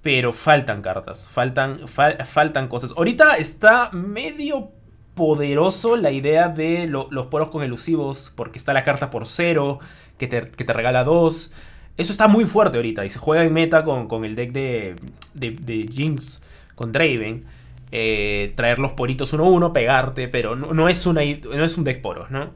pero 0.01 0.31
faltan 0.33 0.83
cartas, 0.83 1.31
faltan, 1.31 1.79
faltan 1.87 2.67
cosas. 2.67 2.93
Ahorita 2.95 3.37
está 3.37 3.89
medio 3.91 4.69
poderoso 5.15 5.95
la 5.95 6.11
idea 6.11 6.49
de 6.49 6.87
los 6.87 7.25
poros 7.27 7.49
con 7.49 7.63
elusivos, 7.63 8.31
porque 8.35 8.59
está 8.59 8.71
la 8.73 8.83
carta 8.83 9.09
por 9.09 9.25
cero, 9.25 9.79
que 10.19 10.27
te, 10.27 10.73
regala 10.73 11.03
dos. 11.03 11.51
Eso 11.97 12.11
está 12.11 12.27
muy 12.27 12.45
fuerte 12.45 12.77
ahorita 12.77 13.05
y 13.05 13.09
se 13.09 13.17
juega 13.17 13.43
en 13.43 13.53
meta 13.53 13.83
con, 13.83 14.25
el 14.25 14.35
deck 14.35 14.51
de, 14.51 14.95
de, 15.33 15.89
Jinx, 15.91 16.43
con 16.75 16.91
Draven. 16.91 17.45
Eh, 17.97 18.51
traer 18.55 18.77
los 18.79 18.91
poritos 18.91 19.33
1-1, 19.33 19.71
pegarte, 19.71 20.27
pero 20.27 20.57
no, 20.57 20.89
es 20.89 21.05
una, 21.05 21.21
no 21.23 21.63
es 21.63 21.77
un 21.77 21.85
deck 21.85 22.01
poros, 22.01 22.29
¿no? 22.29 22.51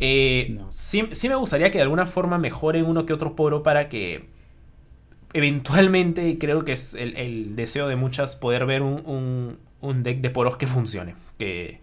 Eh, 0.00 0.58
sí, 0.70 1.28
me 1.28 1.36
gustaría 1.36 1.70
que 1.70 1.78
de 1.78 1.82
alguna 1.82 2.04
forma 2.04 2.36
mejoren 2.36 2.84
uno 2.84 3.06
que 3.06 3.12
otro 3.12 3.36
poro 3.36 3.62
para 3.62 3.88
que 3.88 4.26
eventualmente, 5.34 6.36
creo 6.38 6.64
que 6.64 6.72
es 6.72 6.94
el, 6.94 7.54
deseo 7.54 7.86
de 7.86 7.94
muchas, 7.94 8.34
poder 8.34 8.66
ver 8.66 8.82
un, 8.82 9.56
un 9.80 10.02
deck 10.02 10.20
de 10.20 10.30
poros 10.30 10.56
que 10.56 10.66
funcione. 10.66 11.14
Que, 11.38 11.78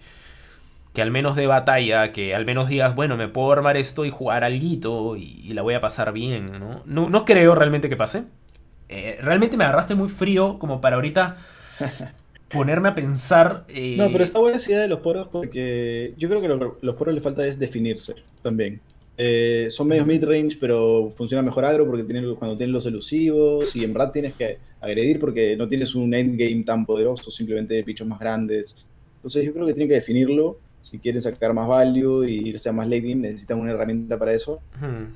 que 0.93 1.01
al 1.01 1.09
menos 1.09 1.37
de 1.37 1.47
batalla, 1.47 2.11
que 2.11 2.35
al 2.35 2.45
menos 2.45 2.67
digas, 2.67 2.95
bueno, 2.95 3.15
me 3.15 3.29
puedo 3.29 3.49
armar 3.53 3.77
esto 3.77 4.03
y 4.03 4.09
jugar 4.09 4.43
algo 4.43 5.15
y, 5.15 5.39
y 5.41 5.53
la 5.53 5.61
voy 5.61 5.75
a 5.75 5.79
pasar 5.79 6.11
bien, 6.11 6.51
¿no? 6.59 6.83
No, 6.85 7.23
creo 7.23 7.55
realmente 7.55 7.87
que 7.87 7.95
pase. 7.95 8.25
Eh, 8.89 9.19
realmente 9.21 9.55
me 9.55 9.63
agarraste 9.63 9.95
muy 9.95 10.09
frío 10.09 10.59
como 10.59 10.81
para 10.81 10.97
ahorita 10.97 11.37
ponerme 12.53 12.89
a 12.89 12.95
pensar. 12.95 13.65
Eh, 13.67 13.95
no, 13.97 14.11
pero 14.11 14.23
está 14.23 14.39
buena 14.39 14.57
esa 14.57 14.71
idea 14.71 14.81
de 14.81 14.87
los 14.87 14.99
poros 14.99 15.27
porque 15.27 16.13
yo 16.17 16.29
creo 16.29 16.41
que 16.41 16.47
lo, 16.47 16.77
los 16.81 16.95
poros 16.95 17.13
le 17.13 17.21
falta 17.21 17.45
es 17.45 17.59
definirse 17.59 18.15
también. 18.41 18.79
Eh, 19.15 19.67
son 19.69 19.87
medios 19.87 20.07
mid-range, 20.07 20.57
pero 20.59 21.13
funciona 21.15 21.43
mejor 21.43 21.65
agro 21.65 21.85
porque 21.85 22.03
tienen, 22.03 22.35
cuando 22.35 22.57
tienen 22.57 22.73
los 22.73 22.85
elusivos 22.85 23.75
y 23.75 23.83
en 23.83 23.93
verdad 23.93 24.11
tienes 24.11 24.33
que 24.33 24.57
agredir 24.81 25.19
porque 25.19 25.55
no 25.55 25.67
tienes 25.67 25.93
un 25.93 26.13
endgame 26.13 26.63
tan 26.63 26.85
poderoso, 26.85 27.29
simplemente 27.29 27.81
bichos 27.83 28.07
más 28.07 28.19
grandes. 28.19 28.75
Entonces 29.17 29.45
yo 29.45 29.53
creo 29.53 29.67
que 29.67 29.73
tienen 29.73 29.89
que 29.89 29.95
definirlo. 29.95 30.57
Si 30.81 30.99
quieren 30.99 31.21
sacar 31.21 31.53
más 31.53 31.67
value 31.67 32.27
y 32.27 32.49
irse 32.49 32.67
a 32.67 32.73
más 32.73 32.89
late 32.89 33.01
game, 33.01 33.15
necesitan 33.15 33.59
una 33.59 33.71
herramienta 33.71 34.19
para 34.19 34.33
eso. 34.33 34.59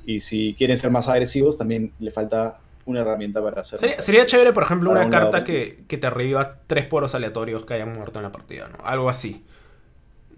Y 0.06 0.20
si 0.22 0.54
quieren 0.54 0.78
ser 0.78 0.90
más 0.90 1.08
agresivos, 1.08 1.58
también 1.58 1.92
le 1.98 2.10
falta 2.10 2.58
una 2.88 3.00
herramienta 3.00 3.42
para 3.42 3.60
hacerlo. 3.60 3.94
Sería, 4.00 4.26
chévere, 4.26 4.52
por 4.52 4.62
ejemplo, 4.62 4.90
una 4.90 5.08
carta 5.08 5.44
que, 5.44 5.84
que, 5.86 5.98
te 5.98 6.10
reviva 6.10 6.58
tres 6.66 6.86
poros 6.86 7.14
aleatorios 7.14 7.64
que 7.64 7.74
hayan 7.74 7.92
muerto 7.92 8.18
en 8.18 8.24
la 8.24 8.32
partida, 8.32 8.68
¿no? 8.68 8.84
Algo 8.84 9.08
así. 9.08 9.44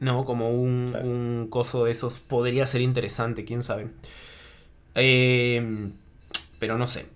¿no? 0.01 0.24
Como 0.24 0.51
un, 0.51 1.46
coso 1.51 1.84
de 1.84 1.92
esos 1.92 2.18
podría 2.18 2.66
ser 2.66 2.80
interesante, 2.80 3.44
quién 3.44 3.62
sabe. 3.62 3.88
Em, 4.94 5.92
pero 6.59 6.76
no 6.76 6.86
sé. 6.86 7.07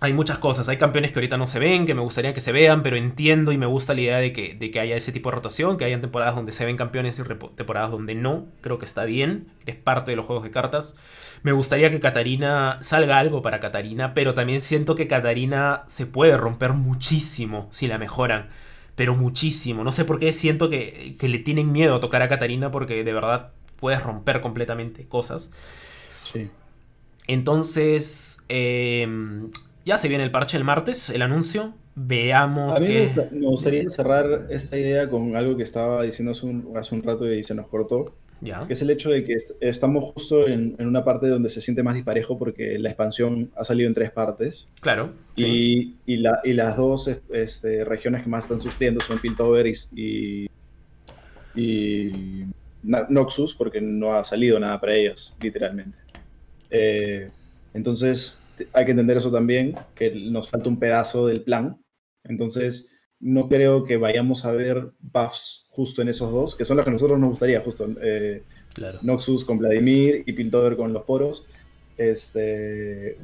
Hay 0.00 0.12
muchas 0.12 0.38
cosas, 0.38 0.68
hay 0.68 0.76
campeones 0.76 1.12
que 1.12 1.18
ahorita 1.18 1.38
no 1.38 1.46
se 1.46 1.58
ven, 1.58 1.86
que 1.86 1.94
me 1.94 2.02
gustaría 2.02 2.34
que 2.34 2.40
se 2.40 2.52
vean, 2.52 2.82
pero 2.82 2.96
entiendo 2.96 3.52
y 3.52 3.58
me 3.58 3.64
gusta 3.64 3.94
la 3.94 4.02
idea 4.02 4.18
de 4.18 4.32
que, 4.32 4.54
de 4.54 4.70
que 4.70 4.80
haya 4.80 4.96
ese 4.96 5.12
tipo 5.12 5.30
de 5.30 5.36
rotación, 5.36 5.78
que 5.78 5.84
hayan 5.84 6.02
temporadas 6.02 6.34
donde 6.34 6.52
se 6.52 6.66
ven 6.66 6.76
campeones 6.76 7.18
y 7.18 7.22
temporadas 7.54 7.90
donde 7.90 8.14
no. 8.14 8.46
Creo 8.60 8.78
que 8.78 8.84
está 8.84 9.04
bien, 9.04 9.46
es 9.64 9.76
parte 9.76 10.10
de 10.10 10.16
los 10.16 10.26
juegos 10.26 10.44
de 10.44 10.50
cartas. 10.50 10.96
Me 11.42 11.52
gustaría 11.52 11.90
que 11.90 12.00
Katarina 12.00 12.78
salga 12.82 13.18
algo 13.18 13.40
para 13.40 13.60
Katarina, 13.60 14.12
pero 14.12 14.34
también 14.34 14.60
siento 14.60 14.94
que 14.94 15.08
Katarina 15.08 15.84
se 15.86 16.06
puede 16.06 16.36
romper 16.36 16.72
muchísimo 16.74 17.68
si 17.70 17.86
la 17.86 17.96
mejoran 17.96 18.48
pero 18.96 19.16
muchísimo. 19.16 19.84
No 19.84 19.92
sé 19.92 20.04
por 20.04 20.18
qué 20.18 20.32
siento 20.32 20.68
que, 20.68 21.16
le 21.20 21.38
tienen 21.38 21.72
miedo 21.72 21.96
a 21.96 22.00
tocar 22.00 22.22
a 22.22 22.28
Catarina 22.28 22.70
porque 22.70 23.02
de 23.04 23.12
verdad 23.12 23.52
puedes 23.76 24.02
romper 24.02 24.40
completamente 24.40 25.06
cosas. 25.06 25.50
Sí. 26.32 26.48
Entonces, 27.26 28.44
em, 28.48 29.50
ya 29.84 29.98
se 29.98 30.08
viene 30.08 30.24
el 30.24 30.30
parche 30.30 30.56
el 30.56 30.64
martes, 30.64 31.10
el 31.10 31.22
anuncio. 31.22 31.74
Veamos. 31.94 32.76
A 32.76 32.80
mí 32.80 33.08
me 33.30 33.46
gustaría 33.46 33.88
cerrar 33.88 34.46
esta 34.50 34.76
idea 34.76 35.08
con 35.08 35.36
algo 35.36 35.56
que 35.56 35.62
estaba 35.62 36.02
diciendo 36.02 36.32
hace 36.32 36.46
un, 36.46 36.72
hace 36.76 36.94
un 36.94 37.02
rato 37.02 37.32
y 37.32 37.44
se 37.44 37.54
nos 37.54 37.68
cortó 37.68 38.14
que 38.66 38.72
es 38.72 38.82
el 38.82 38.90
hecho 38.90 39.10
de 39.10 39.24
que 39.24 39.36
estamos 39.60 40.12
justo 40.12 40.46
en, 40.46 40.76
una 40.78 41.04
parte 41.04 41.28
donde 41.28 41.48
se 41.48 41.60
siente 41.60 41.82
más 41.82 41.94
disparejo 41.94 42.38
porque 42.38 42.78
la 42.78 42.90
expansión 42.90 43.50
ha 43.56 43.64
salido 43.64 43.88
en 43.88 43.94
tres 43.94 44.10
partes. 44.10 44.66
Claro. 44.80 45.12
Y, 45.36 45.94
y, 46.04 46.16
las 46.18 46.76
dos 46.76 47.10
este, 47.30 47.84
regiones 47.84 48.22
que 48.22 48.28
más 48.28 48.44
están 48.44 48.60
sufriendo 48.60 49.00
son 49.00 49.18
Piltover 49.18 49.66
y, 49.66 50.46
y, 51.54 52.44
Noxus, 52.82 53.54
porque 53.54 53.80
no 53.80 54.12
ha 54.12 54.24
salido 54.24 54.58
nada 54.60 54.78
para 54.80 54.94
ellas, 54.94 55.34
literalmente. 55.40 55.96
Eh, 56.70 57.30
entonces, 57.72 58.40
hay 58.72 58.84
que 58.84 58.90
entender 58.90 59.16
eso 59.16 59.30
también, 59.30 59.74
que 59.94 60.10
nos 60.10 60.50
falta 60.50 60.68
un 60.68 60.78
pedazo 60.78 61.26
del 61.26 61.42
plan. 61.42 61.80
Entonces, 62.24 62.88
no 63.20 63.48
creo 63.48 63.84
que 63.84 63.96
vayamos 63.96 64.44
a 64.44 64.52
ver 64.52 64.90
buffs 65.00 65.66
justo 65.70 66.02
en 66.02 66.08
esos 66.08 66.30
dos, 66.32 66.54
que 66.54 66.64
son 66.64 66.76
los 66.76 66.84
que 66.84 66.90
a 66.90 66.92
nosotros 66.92 67.18
nos 67.18 67.30
gustaría, 67.30 67.60
justo. 67.60 67.86
Eh, 68.02 68.42
Noxus 69.02 69.44
con 69.44 69.58
Vladimir 69.58 70.24
y 70.26 70.32
Piltover 70.32 70.76
con 70.76 70.92
los 70.92 71.04
poros. 71.04 71.44
Este, 71.96 73.16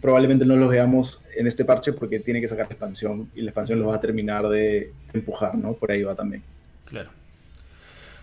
probablemente 0.00 0.44
no 0.44 0.56
los 0.56 0.68
veamos 0.68 1.24
en 1.34 1.46
este 1.46 1.64
parche 1.64 1.92
porque 1.92 2.20
tiene 2.20 2.40
que 2.40 2.48
sacar 2.48 2.66
la 2.66 2.72
expansión 2.72 3.30
y 3.34 3.42
la 3.42 3.50
expansión 3.50 3.78
los 3.78 3.90
va 3.90 3.96
a 3.96 4.00
terminar 4.00 4.48
de 4.48 4.92
empujar, 5.12 5.54
¿no? 5.54 5.74
Por 5.74 5.90
ahí 5.90 6.02
va 6.02 6.14
también. 6.14 6.42
Claro. 6.84 7.10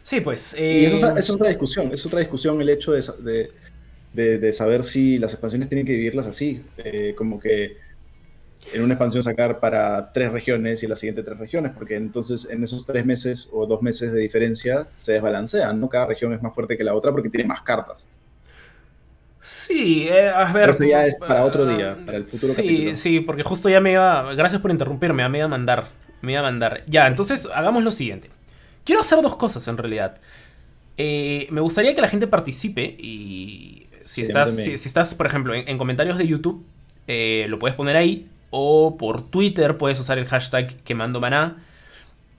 Sí, 0.02 0.22
pues. 0.22 0.56
Y 0.60 0.86
es 0.86 1.30
otra, 1.32 1.50
discusión, 1.50 1.92
es 1.92 2.06
otra 2.06 2.20
discusión 2.20 2.62
el 2.62 2.70
hecho 2.70 2.92
de, 2.92 3.04
de, 3.24 3.52
saber 4.54 4.84
si 4.84 5.18
las 5.18 5.34
expansiones 5.34 5.70
tienen 5.70 5.86
que 5.86 5.94
dividirlas 5.94 6.28
así, 6.28 6.64
eh, 6.78 7.14
como 7.18 7.40
que 7.40 7.78
en 8.74 8.82
una 8.82 8.94
expansión 8.96 9.24
sacar 9.24 9.60
para 9.60 10.12
tres 10.12 10.32
regiones 10.32 10.82
y 10.84 10.88
la 10.88 10.96
siguiente 10.96 11.24
tres 11.24 11.38
regiones, 11.38 11.72
porque 11.74 11.96
entonces 11.96 12.48
en 12.50 12.64
esos 12.64 12.86
tres 12.86 13.06
meses 13.06 13.50
o 13.52 13.66
dos 13.66 13.82
meses 13.82 14.12
de 14.12 14.22
diferencia 14.22 14.88
se 14.96 15.14
desbalancean, 15.14 15.80
¿no? 15.80 15.90
Cada 15.90 16.08
región 16.08 16.34
es 16.34 16.42
más 16.42 16.54
fuerte 16.54 16.78
que 16.78 16.84
la 16.84 16.96
otra 16.96 17.12
porque 17.12 17.30
tiene 17.30 17.48
más 17.48 17.62
cartas. 17.62 18.06
Sí, 19.42 20.08
eh, 20.10 20.30
a 20.30 20.52
ver. 20.52 20.70
Eso 20.70 20.84
ya 20.84 21.06
es 21.06 21.16
para 21.16 21.46
otro 21.46 21.68
día, 21.68 21.96
para 22.04 22.18
el 22.18 22.24
futuro 22.24 22.54
Sí, 22.54 22.96
sí, 22.96 23.20
porque 23.20 23.44
justo 23.44 23.70
ya 23.70 23.80
me 23.80 23.92
iba. 23.92 24.34
Gracias 24.34 24.60
por 24.60 24.72
interrumpirme, 24.72 25.28
me 25.30 25.38
iba 25.38 25.46
a 25.46 25.50
mandar. 25.50 25.86
Me 26.22 26.32
iba 26.32 26.42
a 26.42 26.44
mandar. 26.44 26.84
Ya, 26.88 27.06
entonces 27.06 27.48
hagamos 27.54 27.84
lo 27.84 27.92
siguiente. 27.92 28.32
Quiero 28.84 29.02
hacer 29.02 29.22
dos 29.22 29.36
cosas 29.36 29.68
en 29.68 29.78
realidad. 29.78 30.20
Eh, 30.98 31.48
me 31.52 31.62
gustaría 31.62 31.94
que 31.94 32.02
la 32.02 32.08
gente 32.08 32.26
participe 32.26 32.96
y 32.98 33.85
si 34.06 34.22
estás, 34.22 34.56
si, 34.56 34.72
estás 34.72 35.16
por 35.16 35.26
ejemplo, 35.26 35.54
en, 35.56 35.78
comentarios 35.80 36.18
de 36.20 36.28
YouTube, 36.28 36.64
eh, 37.08 37.48
lo 37.50 37.58
puedes 37.58 37.76
poner 37.76 37.98
ahí 37.98 38.30
o 38.52 38.98
por 38.98 39.24
Twitter 39.24 39.78
puedes 39.78 40.00
usar 40.00 40.20
el 40.20 40.26
hashtag 40.28 40.78
quemando 40.84 41.20
maná. 41.20 41.58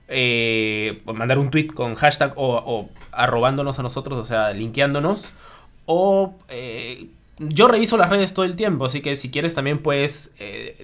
Eh, 0.09 1.03
mandar 1.13 1.41
un 1.41 1.51
tweet 1.51 1.67
con 1.67 1.97
hashtag 1.97 2.33
o, 2.37 2.89
arrobándonos 3.11 3.81
a 3.81 3.83
nosotros, 3.83 4.17
o 4.17 4.23
sea, 4.23 4.53
linkeándonos. 4.53 5.33
O 5.87 6.37
eh, 6.49 7.09
yo 7.41 7.67
reviso 7.67 7.97
las 7.97 8.11
redes 8.11 8.33
todo 8.33 8.45
el 8.45 8.55
tiempo, 8.55 8.85
así 8.85 9.03
que 9.03 9.17
si 9.17 9.33
quieres 9.33 9.57
también 9.57 9.81
puedes 9.81 10.35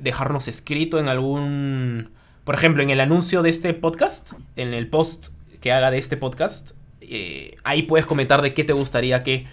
dejarnos 0.00 0.48
escrito 0.48 0.98
en 0.98 1.08
algún... 1.08 2.10
Por 2.42 2.56
ejemplo, 2.56 2.82
en 2.82 2.90
el 2.90 3.00
anuncio 3.00 3.42
de 3.42 3.50
este 3.50 3.72
podcast, 3.72 4.32
en 4.56 4.74
el 4.74 4.88
post 4.88 5.28
que 5.60 5.70
haga 5.70 5.92
de 5.92 5.98
este 5.98 6.16
podcast, 6.16 6.72
ahí 7.62 7.84
puedes 7.84 8.04
comentar 8.04 8.42
de 8.42 8.52
qué 8.52 8.64
te 8.64 8.72
gustaría 8.72 9.22
que 9.22 9.46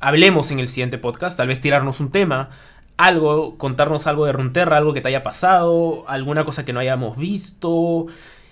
hablemos 0.00 0.50
en 0.50 0.58
el 0.58 0.68
siguiente 0.68 0.98
podcast, 0.98 1.36
tal 1.36 1.48
vez 1.48 1.60
tirarnos 1.60 2.00
un 2.00 2.10
tema, 2.10 2.50
algo, 2.96 3.58
contarnos 3.58 4.06
algo 4.06 4.26
de 4.26 4.32
Runterra, 4.32 4.78
algo 4.78 4.92
que 4.92 5.00
te 5.00 5.08
haya 5.08 5.22
pasado, 5.22 6.04
alguna 6.08 6.44
cosa 6.44 6.64
que 6.64 6.72
no 6.72 6.80
hayamos 6.80 7.16
visto. 7.16 8.06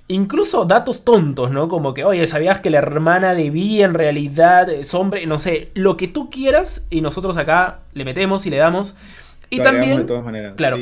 Incluso 0.07 0.67
datos 0.67 1.05
tontos, 1.05 1.51
¿no? 1.51 1.69
Como 1.69 1.95
que, 1.95 2.05
oye, 2.05 2.27
¿sabías 2.27 2.61
que 2.61 2.69
la 2.69 2.79
hermana 2.79 3.35
de 3.35 3.49
Vi 3.49 3.83
en 3.83 3.95
realidad 3.95 4.69
es 4.69 4.93
hombre? 4.93 5.25
No 5.27 5.39
sé, 5.39 5.71
lo 5.75 5.97
que 5.97 6.09
tú 6.09 6.29
quieras 6.29 6.87
y 6.91 7.01
nosotros 7.01 7.39
acá 7.39 7.81
le 7.95 8.05
metemos 8.05 8.45
y 8.45 8.51
le 8.51 8.59
damos. 8.59 8.97
Y 9.49 9.61
también... 9.61 9.99
De 9.99 10.05
todas 10.05 10.25
maneras, 10.25 10.55
claro. 10.57 10.79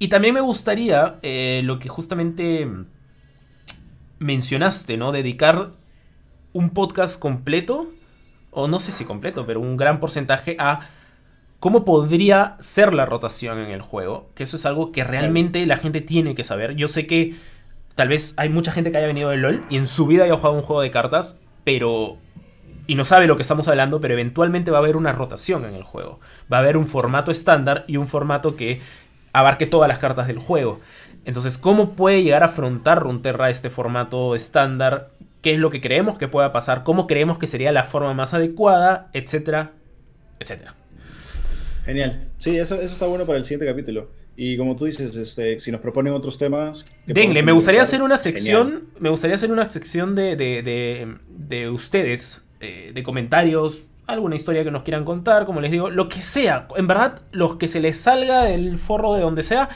Y 0.00 0.08
también 0.08 0.34
me 0.34 0.40
gustaría 0.40 1.16
eh, 1.22 1.62
lo 1.64 1.78
que 1.78 1.88
justamente 1.88 2.68
mencionaste, 4.18 4.96
¿no? 4.96 5.12
Dedicar 5.12 5.70
un 6.52 6.70
podcast 6.70 7.18
completo, 7.18 7.92
o 8.54 8.68
no 8.68 8.78
sé 8.78 8.92
si 8.92 9.04
completo, 9.04 9.46
pero 9.46 9.60
un 9.60 9.76
gran 9.76 10.00
porcentaje 10.00 10.56
a 10.58 10.80
cómo 11.60 11.84
podría 11.84 12.56
ser 12.58 12.94
la 12.94 13.06
rotación 13.06 13.58
en 13.58 13.70
el 13.70 13.80
juego, 13.80 14.28
que 14.34 14.44
eso 14.44 14.56
es 14.56 14.66
algo 14.66 14.92
que 14.92 15.04
realmente 15.04 15.64
la 15.66 15.76
gente 15.76 16.00
tiene 16.00 16.34
que 16.34 16.44
saber. 16.44 16.76
Yo 16.76 16.88
sé 16.88 17.06
que 17.06 17.36
tal 17.94 18.08
vez 18.08 18.34
hay 18.36 18.48
mucha 18.48 18.72
gente 18.72 18.90
que 18.90 18.98
haya 18.98 19.06
venido 19.06 19.30
de 19.30 19.38
LOL 19.38 19.64
y 19.70 19.76
en 19.76 19.86
su 19.86 20.06
vida 20.06 20.24
haya 20.24 20.36
jugado 20.36 20.56
un 20.56 20.62
juego 20.62 20.82
de 20.82 20.90
cartas, 20.90 21.42
pero 21.64 22.18
y 22.86 22.96
no 22.96 23.04
sabe 23.04 23.26
lo 23.26 23.36
que 23.36 23.42
estamos 23.42 23.66
hablando, 23.68 24.00
pero 24.00 24.14
eventualmente 24.14 24.70
va 24.70 24.78
a 24.78 24.80
haber 24.80 24.96
una 24.96 25.12
rotación 25.12 25.64
en 25.64 25.74
el 25.74 25.84
juego. 25.84 26.20
Va 26.52 26.58
a 26.58 26.60
haber 26.60 26.76
un 26.76 26.86
formato 26.86 27.30
estándar 27.30 27.84
y 27.86 27.96
un 27.96 28.08
formato 28.08 28.56
que 28.56 28.80
abarque 29.32 29.66
todas 29.66 29.88
las 29.88 29.98
cartas 29.98 30.26
del 30.26 30.38
juego. 30.38 30.80
Entonces, 31.24 31.56
¿cómo 31.56 31.94
puede 31.94 32.22
llegar 32.22 32.42
a 32.42 32.46
afrontar 32.46 33.00
Runterra 33.00 33.48
este 33.48 33.70
formato 33.70 34.34
estándar? 34.34 35.08
¿Qué 35.44 35.52
es 35.52 35.58
lo 35.58 35.68
que 35.68 35.82
creemos 35.82 36.16
que 36.16 36.26
pueda 36.26 36.52
pasar? 36.52 36.84
¿Cómo 36.84 37.06
creemos 37.06 37.38
que 37.38 37.46
sería 37.46 37.70
la 37.70 37.84
forma 37.84 38.14
más 38.14 38.32
adecuada? 38.32 39.10
Etcétera, 39.12 39.72
etcétera. 40.40 40.74
Genial. 41.84 42.28
Sí, 42.38 42.56
eso, 42.56 42.76
eso 42.76 42.94
está 42.94 43.04
bueno 43.04 43.26
para 43.26 43.36
el 43.36 43.44
siguiente 43.44 43.66
capítulo. 43.66 44.08
Y 44.38 44.56
como 44.56 44.74
tú 44.74 44.86
dices, 44.86 45.14
este, 45.14 45.60
si 45.60 45.70
nos 45.70 45.82
proponen 45.82 46.14
otros 46.14 46.38
temas. 46.38 46.86
Denle, 47.04 47.42
me 47.42 47.52
gustaría 47.52 47.82
hacer 47.82 48.00
una 48.00 48.16
sección. 48.16 48.84
Me 49.00 49.10
gustaría 49.10 49.34
hacer 49.34 49.52
una 49.52 49.68
sección 49.68 50.14
de, 50.14 50.34
de, 50.34 51.18
de, 51.28 51.68
ustedes, 51.68 52.46
eh, 52.60 52.92
de 52.94 53.02
comentarios, 53.02 53.82
alguna 54.06 54.36
historia 54.36 54.64
que 54.64 54.70
nos 54.70 54.82
quieran 54.82 55.04
contar, 55.04 55.44
como 55.44 55.60
les 55.60 55.70
digo, 55.70 55.90
lo 55.90 56.08
que 56.08 56.22
sea. 56.22 56.68
En 56.74 56.86
verdad, 56.86 57.20
los 57.32 57.56
que 57.56 57.68
se 57.68 57.80
les 57.80 57.98
salga 57.98 58.44
del 58.44 58.78
forro 58.78 59.12
de 59.12 59.20
donde 59.20 59.42
sea, 59.42 59.68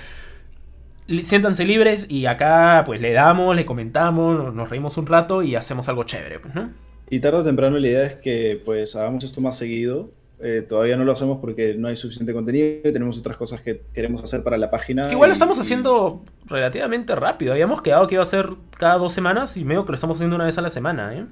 siéntanse 1.23 1.65
libres 1.65 2.07
y 2.09 2.27
acá 2.27 2.83
pues 2.87 3.01
le 3.01 3.13
damos, 3.13 3.57
le 3.57 3.67
comentamos, 3.67 4.55
nos 4.55 4.71
reímos 4.71 4.97
un 4.99 5.07
rato 5.07 5.43
y 5.43 5.55
hacemos 5.57 5.89
algo 5.89 6.05
chévere, 6.05 6.41
pues, 6.41 6.55
¿no? 6.55 6.71
Y 7.11 7.21
tarde 7.21 7.39
o 7.39 7.45
temprano 7.45 7.79
la 7.79 7.89
idea 7.89 8.07
es 8.07 8.15
que 8.17 8.61
pues 8.65 8.95
hagamos 8.95 9.25
esto 9.25 9.41
más 9.41 9.57
seguido 9.57 10.11
eh, 10.41 10.65
todavía 10.69 10.97
no 10.97 11.03
lo 11.03 11.13
hacemos 11.13 11.39
porque 11.41 11.75
no 11.75 11.89
hay 11.89 11.97
suficiente 11.97 12.33
contenido 12.33 12.89
y 12.89 12.93
tenemos 12.93 13.19
otras 13.19 13.37
cosas 13.37 13.61
que 13.61 13.81
queremos 13.93 14.23
hacer 14.23 14.45
para 14.45 14.57
la 14.57 14.71
página. 14.71 15.11
igual 15.11 15.31
lo 15.31 15.33
estamos 15.33 15.59
haciendo 15.59 16.23
relativamente 16.47 17.17
rápido. 17.17 17.53
Habíamos 17.53 17.83
quedado 17.83 18.07
que 18.07 18.15
iba 18.15 18.23
a 18.23 18.27
ser 18.27 18.51
cada 18.77 18.99
dos 18.99 19.13
semanas 19.13 19.57
y 19.57 19.65
medio 19.65 19.85
que 19.85 19.93
lo 19.93 19.95
estamos 19.97 20.17
haciendo 20.17 20.37
una 20.37 20.45
vez 20.45 20.57
a 20.57 20.63
la 20.63 20.71
semana, 20.71 21.13
¿eh? 21.15 21.25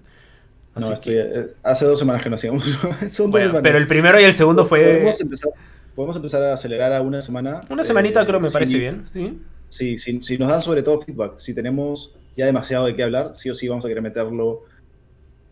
no, 0.74 0.92
eh, 1.06 1.54
hace 1.62 1.84
dos 1.84 1.98
semanas 1.98 2.22
que 2.22 2.30
no 2.30 2.34
hacíamos. 2.34 2.64
Pero 3.62 3.78
el 3.78 3.86
primero 3.86 4.20
y 4.20 4.24
el 4.24 4.34
segundo 4.34 4.64
fue. 4.64 5.14
Podemos 5.94 6.16
empezar, 6.16 6.42
a 6.42 6.52
acelerar 6.52 6.92
a 6.92 7.00
una 7.00 7.22
semana. 7.22 7.60
Una 7.70 7.84
semanita 7.84 8.26
creo 8.26 8.40
me 8.40 8.50
parece 8.50 8.76
bien, 8.76 9.06
sí. 9.06 9.38
Sí, 9.68 9.98
si 9.98 10.38
nos 10.38 10.48
dan 10.48 10.62
sobre 10.62 10.82
todo 10.82 11.02
feedback. 11.02 11.38
Si 11.38 11.54
tenemos 11.54 12.14
ya 12.36 12.46
demasiado 12.46 12.86
de 12.86 12.94
qué 12.94 13.02
hablar, 13.02 13.34
sí 13.34 13.50
o 13.50 13.54
sí 13.54 13.68
vamos 13.68 13.84
a 13.84 13.88
querer 13.88 14.02
meterlo 14.02 14.64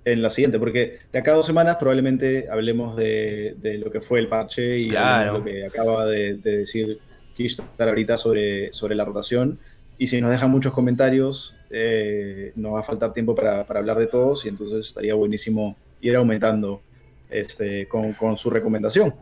en 0.04 0.20
la 0.20 0.30
siguiente, 0.30 0.58
porque 0.58 0.98
de 1.12 1.18
acá 1.18 1.32
a 1.32 1.36
dos 1.36 1.46
semanas 1.46 1.76
probablemente 1.76 2.46
hablemos 2.50 2.94
de, 2.96 3.56
lo 3.82 3.90
que 3.90 4.00
fue 4.00 4.20
el 4.20 4.28
parche 4.28 4.78
y 4.78 4.90
lo 4.90 5.42
que 5.42 5.64
acaba 5.64 6.06
de, 6.06 6.34
decir 6.34 6.98
Kishtar 7.34 7.88
ahorita 7.88 8.16
sobre, 8.18 8.72
sobre 8.72 8.94
la 8.94 9.04
rotación. 9.04 9.58
Y 9.96 10.08
si 10.08 10.20
nos 10.20 10.30
dejan 10.30 10.50
muchos 10.50 10.72
comentarios, 10.72 11.56
eh, 11.70 12.52
nos 12.56 12.74
va 12.74 12.80
a 12.80 12.82
faltar 12.82 13.12
tiempo 13.12 13.34
para, 13.34 13.60
hablar 13.60 13.98
de 13.98 14.06
todos 14.06 14.44
y 14.44 14.48
entonces 14.48 14.86
estaría 14.86 15.14
buenísimo 15.14 15.76
ir 16.00 16.16
aumentando 16.16 16.82
este, 17.30 17.88
con, 17.88 18.36
su 18.36 18.50
recomendación. 18.50 19.14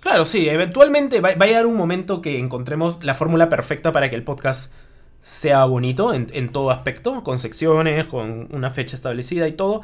Claro, 0.00 0.24
sí, 0.24 0.48
eventualmente 0.48 1.20
va, 1.20 1.34
va, 1.34 1.44
a 1.44 1.48
llegar 1.48 1.66
un 1.66 1.76
momento 1.76 2.22
que 2.22 2.38
encontremos 2.38 3.02
la 3.02 3.14
fórmula 3.14 3.48
perfecta 3.48 3.92
para 3.92 4.08
que 4.08 4.16
el 4.16 4.22
podcast 4.22 4.72
sea 5.26 5.64
bonito 5.64 6.14
en, 6.14 6.52
todo 6.52 6.70
aspecto, 6.70 7.24
con 7.24 7.38
secciones, 7.38 8.06
con 8.06 8.48
una 8.52 8.70
fecha 8.70 8.94
establecida 8.94 9.48
y 9.48 9.52
todo. 9.52 9.82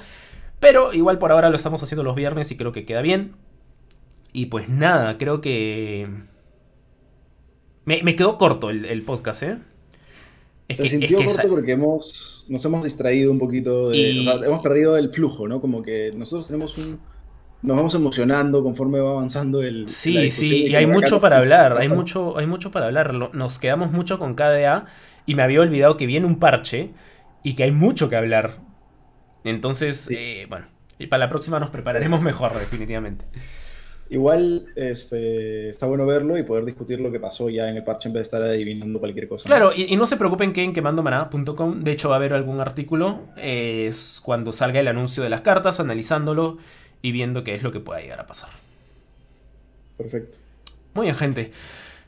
Pero 0.61 0.93
igual 0.93 1.19
por 1.19 1.33
ahora 1.33 1.51
lo 1.51 1.57
estamos 1.57 1.83
haciendo 1.83 2.05
los 2.05 2.15
viernes 2.15 2.53
y 2.53 2.57
creo 2.57 2.71
que 2.71 2.85
queda 2.85 3.03
bien. 3.03 3.33
Y 4.33 4.47
pues 4.47 4.69
nada, 4.69 5.19
creo 5.19 5.41
que... 5.41 6.07
Me, 7.85 8.15
quedó 8.15 8.39
corto 8.39 8.71
el, 8.71 9.03
podcast, 9.03 9.43
¿eh? 9.43 9.59
Se 10.71 10.89
sintió 10.89 11.19
corto 11.25 11.49
porque 11.49 11.73
hemos, 11.73 12.45
nos 12.49 12.65
hemos 12.65 12.85
distraído 12.85 13.33
un 13.33 13.41
poquito, 13.41 13.91
de, 13.91 14.21
o 14.21 14.23
sea, 14.23 14.35
hemos 14.47 14.63
perdido 14.63 14.97
el 14.97 15.11
flujo, 15.11 15.49
¿no? 15.49 15.61
Como 15.61 15.83
que 15.83 16.13
nosotros 16.15 16.47
tenemos 16.47 16.79
un... 16.79 17.01
Nos 17.63 17.77
vamos 17.77 17.95
emocionando 17.95 18.63
conforme 18.63 18.99
va 18.99 19.11
avanzando 19.11 19.63
el... 19.63 19.89
Sí, 19.89 20.33
sí, 20.33 20.67
y 20.67 20.75
hay 20.75 20.87
mucho 20.87 21.21
para 21.21 21.39
hablar, 21.39 21.79
hay 21.79 21.89
mucho, 21.89 22.37
hay 22.37 22.47
mucho 22.47 22.73
para 22.73 22.87
hablar. 22.87 23.15
Nos 23.35 23.59
quedamos 23.61 23.93
mucho 23.93 24.19
con 24.19 24.35
KDA 24.35 24.87
y 25.27 25.37
me 25.37 25.43
había 25.43 25.61
olvidado 25.61 25.97
que 25.97 26.07
viene 26.07 26.27
un 26.27 26.41
parche 26.41 26.91
y 27.45 27.55
que 27.55 27.63
hay 27.63 27.73
mucho 27.73 28.11
que 28.11 28.17
hablar. 28.17 28.57
Entonces, 29.45 30.09
eh, 30.11 30.47
bueno, 30.49 30.67
y 30.99 31.07
para 31.07 31.27
la 31.27 31.29
próxima 31.31 31.61
nos 31.61 31.71
prepararemos 31.71 32.21
mejor, 32.21 32.59
definitivamente. 32.59 33.25
Igual 34.11 34.67
este, 34.77 35.71
está 35.71 35.87
bueno 35.87 36.05
verlo 36.05 36.37
y 36.37 36.43
poder 36.43 36.67
discutir 36.67 37.01
lo 37.01 37.11
que 37.11 37.19
pasó 37.19 37.49
ya 37.49 37.71
en 37.71 37.77
el 37.77 37.85
parche 37.85 38.09
en 38.09 38.13
vez 38.13 38.21
de 38.21 38.25
estar 38.25 38.43
adivinando 38.43 38.99
cualquier 38.99 39.27
cosa. 39.27 39.47
Claro, 39.47 39.71
y, 39.75 39.97
no 39.97 40.05
se 40.05 40.19
preocupen 40.19 40.53
que 40.53 40.63
en 40.63 40.75
quemandomaná.com, 40.75 41.81
de 41.81 41.93
hecho 41.93 42.11
va 42.11 42.17
a 42.17 42.19
haber 42.19 42.35
algún 42.35 42.61
artículo, 42.61 43.21
es 43.37 44.21
cuando 44.23 44.53
salga 44.53 44.81
el 44.81 44.89
anuncio 44.89 45.23
de 45.23 45.31
las 45.31 45.41
cartas, 45.41 45.81
analizándolo 45.81 46.59
y 47.03 47.13
viendo 47.13 47.45
qué 47.45 47.55
es 47.55 47.63
lo 47.63 47.73
que 47.73 47.81
pueda 47.81 48.01
llegar 48.01 48.21
a 48.21 48.27
pasar. 48.27 48.51
Perfecto. 49.99 50.39
Muy 50.95 51.07
bien, 51.07 51.17
gente. 51.17 51.53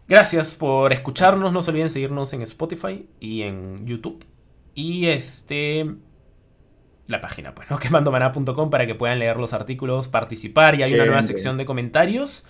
Gracias 0.09 0.55
por 0.55 0.92
escucharnos. 0.92 1.53
No 1.53 1.62
se 1.62 1.70
olviden 1.70 1.88
seguirnos 1.88 2.32
en 2.32 2.42
Spotify 2.42 3.07
y 3.20 3.42
en 3.42 3.86
YouTube. 3.86 4.24
Y 4.74 5.07
este. 5.07 5.86
la 7.07 7.20
página, 7.20 7.55
pues, 7.55 7.70
¿no? 7.70 7.78
quemandomaná.com 7.80 8.70
para 8.70 8.86
que 8.86 8.95
puedan 8.95 9.18
leer 9.18 9.36
los 9.36 9.53
artículos, 9.53 10.09
participar 10.09 10.74
y 10.76 10.82
hay 10.82 10.95
una 10.95 11.07
nueva 11.07 11.22
sección 11.22 11.59
de 11.59 11.64
comentarios 11.64 12.47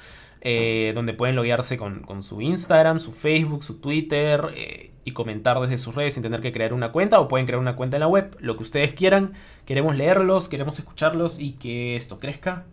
eh, 0.47 0.93
donde 0.95 1.15
pueden 1.15 1.37
loguearse 1.37 1.79
con, 1.79 2.23
su 2.23 2.43
Instagram, 2.43 3.01
su 3.01 3.13
Facebook, 3.13 3.65
su 3.65 3.81
Twitter 3.81 4.51
eh, 4.55 4.91
y 5.03 5.13
comentar 5.13 5.59
desde 5.59 5.79
sus 5.79 5.95
redes 5.95 6.13
sin 6.13 6.23
tener 6.23 6.43
que 6.43 6.53
crear 6.53 6.75
una 6.75 6.93
cuenta 6.93 7.19
o 7.19 7.29
pueden 7.29 7.47
crear 7.47 7.59
una 7.59 7.77
cuenta 7.77 7.97
en 7.97 8.01
la 8.01 8.09
web, 8.09 8.37
lo 8.41 8.59
que 8.59 8.63
ustedes 8.63 8.93
quieran. 8.93 9.33
Queremos 9.65 9.97
leerlos, 9.97 10.51
queremos 10.51 10.79
escucharlos 10.79 11.39
y 11.39 11.53
que 11.53 11.97
esto 11.97 12.19
crezca 12.19 12.67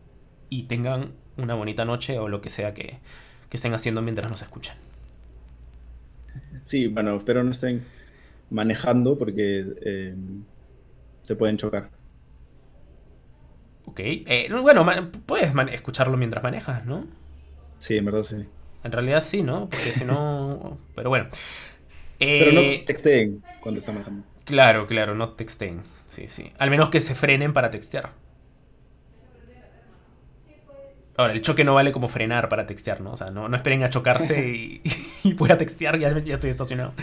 y 0.49 0.63
tengan 0.63 1.13
una 1.38 1.55
bonita 1.55 1.86
noche 1.86 2.19
o 2.19 2.28
lo 2.28 2.41
que 2.41 2.49
sea 2.49 2.74
que, 2.74 2.99
estén 3.49 3.74
haciendo 3.74 4.01
mientras 4.01 4.30
nos 4.30 4.41
escuchan. 4.41 4.76
Sí, 6.63 6.88
bueno, 6.88 7.15
espero 7.15 7.41
no 7.41 7.51
estén 7.51 7.86
manejando 8.49 9.17
porque 9.17 9.65
eh, 9.86 10.15
se 11.24 11.38
pueden 11.38 11.55
chocar. 11.55 11.89
Ok, 13.86 14.01
bueno, 14.61 14.86
puedes 15.26 15.53
escucharlo 15.72 16.17
mientras 16.17 16.43
manejas, 16.43 16.86
¿no? 16.86 17.20
Sí, 17.82 17.97
en 17.97 18.05
verdad 18.05 18.23
sí. 18.23 18.36
En 18.84 18.91
realidad 18.91 19.21
sí, 19.21 19.41
¿no? 19.41 19.67
Porque 19.67 19.91
si 19.91 20.05
no. 20.05 20.77
Pero 20.95 21.09
bueno. 21.09 21.27
Pero 22.19 22.51
no 22.51 22.61
eh, 22.61 22.84
texteen 22.86 23.43
cuando 23.59 23.79
están 23.79 23.95
manejando. 23.95 24.23
Claro, 24.45 24.86
claro, 24.86 25.15
no 25.15 25.29
texteen. 25.29 25.82
Sí, 26.05 26.27
sí. 26.27 26.51
Al 26.59 26.69
menos 26.69 26.91
que 26.91 27.01
se 27.01 27.15
frenen 27.15 27.53
para 27.53 27.71
textear. 27.71 28.11
Ahora, 31.17 31.34
el 31.34 31.41
choque 31.41 31.63
no 31.63 31.73
vale 31.73 31.91
como 31.91 32.07
frenar 32.07 32.49
para 32.49 32.67
textear, 32.67 33.01
¿no? 33.01 33.13
O 33.13 33.17
sea, 33.17 33.32
no, 33.32 33.53
esperen 33.55 33.84
a 33.84 33.89
chocarse 33.89 34.47
y, 34.47 34.82
y 35.23 35.34
voy 35.34 35.49
a 35.49 35.57
textear, 35.57 35.97
ya, 35.97 36.15
ya 36.19 36.36
estoy 36.36 36.51
estacionado. 36.51 36.93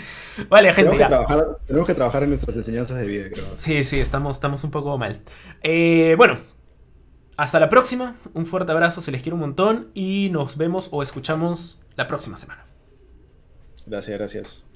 Vale, 0.48 0.72
gente. 0.72 0.92
Tenemos 0.92 0.98
que, 0.98 1.08
trabajar, 1.08 1.58
tenemos 1.66 1.86
que 1.88 1.94
trabajar 1.94 2.22
en 2.22 2.28
nuestras 2.30 2.56
enseñanzas 2.56 2.98
de 2.98 3.06
vida, 3.06 3.24
creo. 3.32 3.44
Sí, 3.56 3.82
sí, 3.82 3.98
estamos, 3.98 4.36
estamos 4.36 4.62
un 4.62 4.70
poco 4.70 4.96
mal. 4.96 5.22
Eh, 5.62 6.14
bueno, 6.16 6.38
hasta 7.38 7.60
la 7.60 7.68
próxima, 7.68 8.16
un 8.34 8.46
fuerte 8.46 8.72
abrazo, 8.72 9.00
se 9.00 9.12
les 9.12 9.22
quiere 9.22 9.34
un 9.34 9.40
montón 9.40 9.92
y 9.94 10.28
nos 10.32 10.56
vemos 10.56 10.88
o 10.90 11.04
escuchamos 11.04 11.84
la 11.94 12.08
próxima 12.08 12.36
semana. 12.36 12.66
Gracias, 13.86 14.18
gracias. 14.18 14.67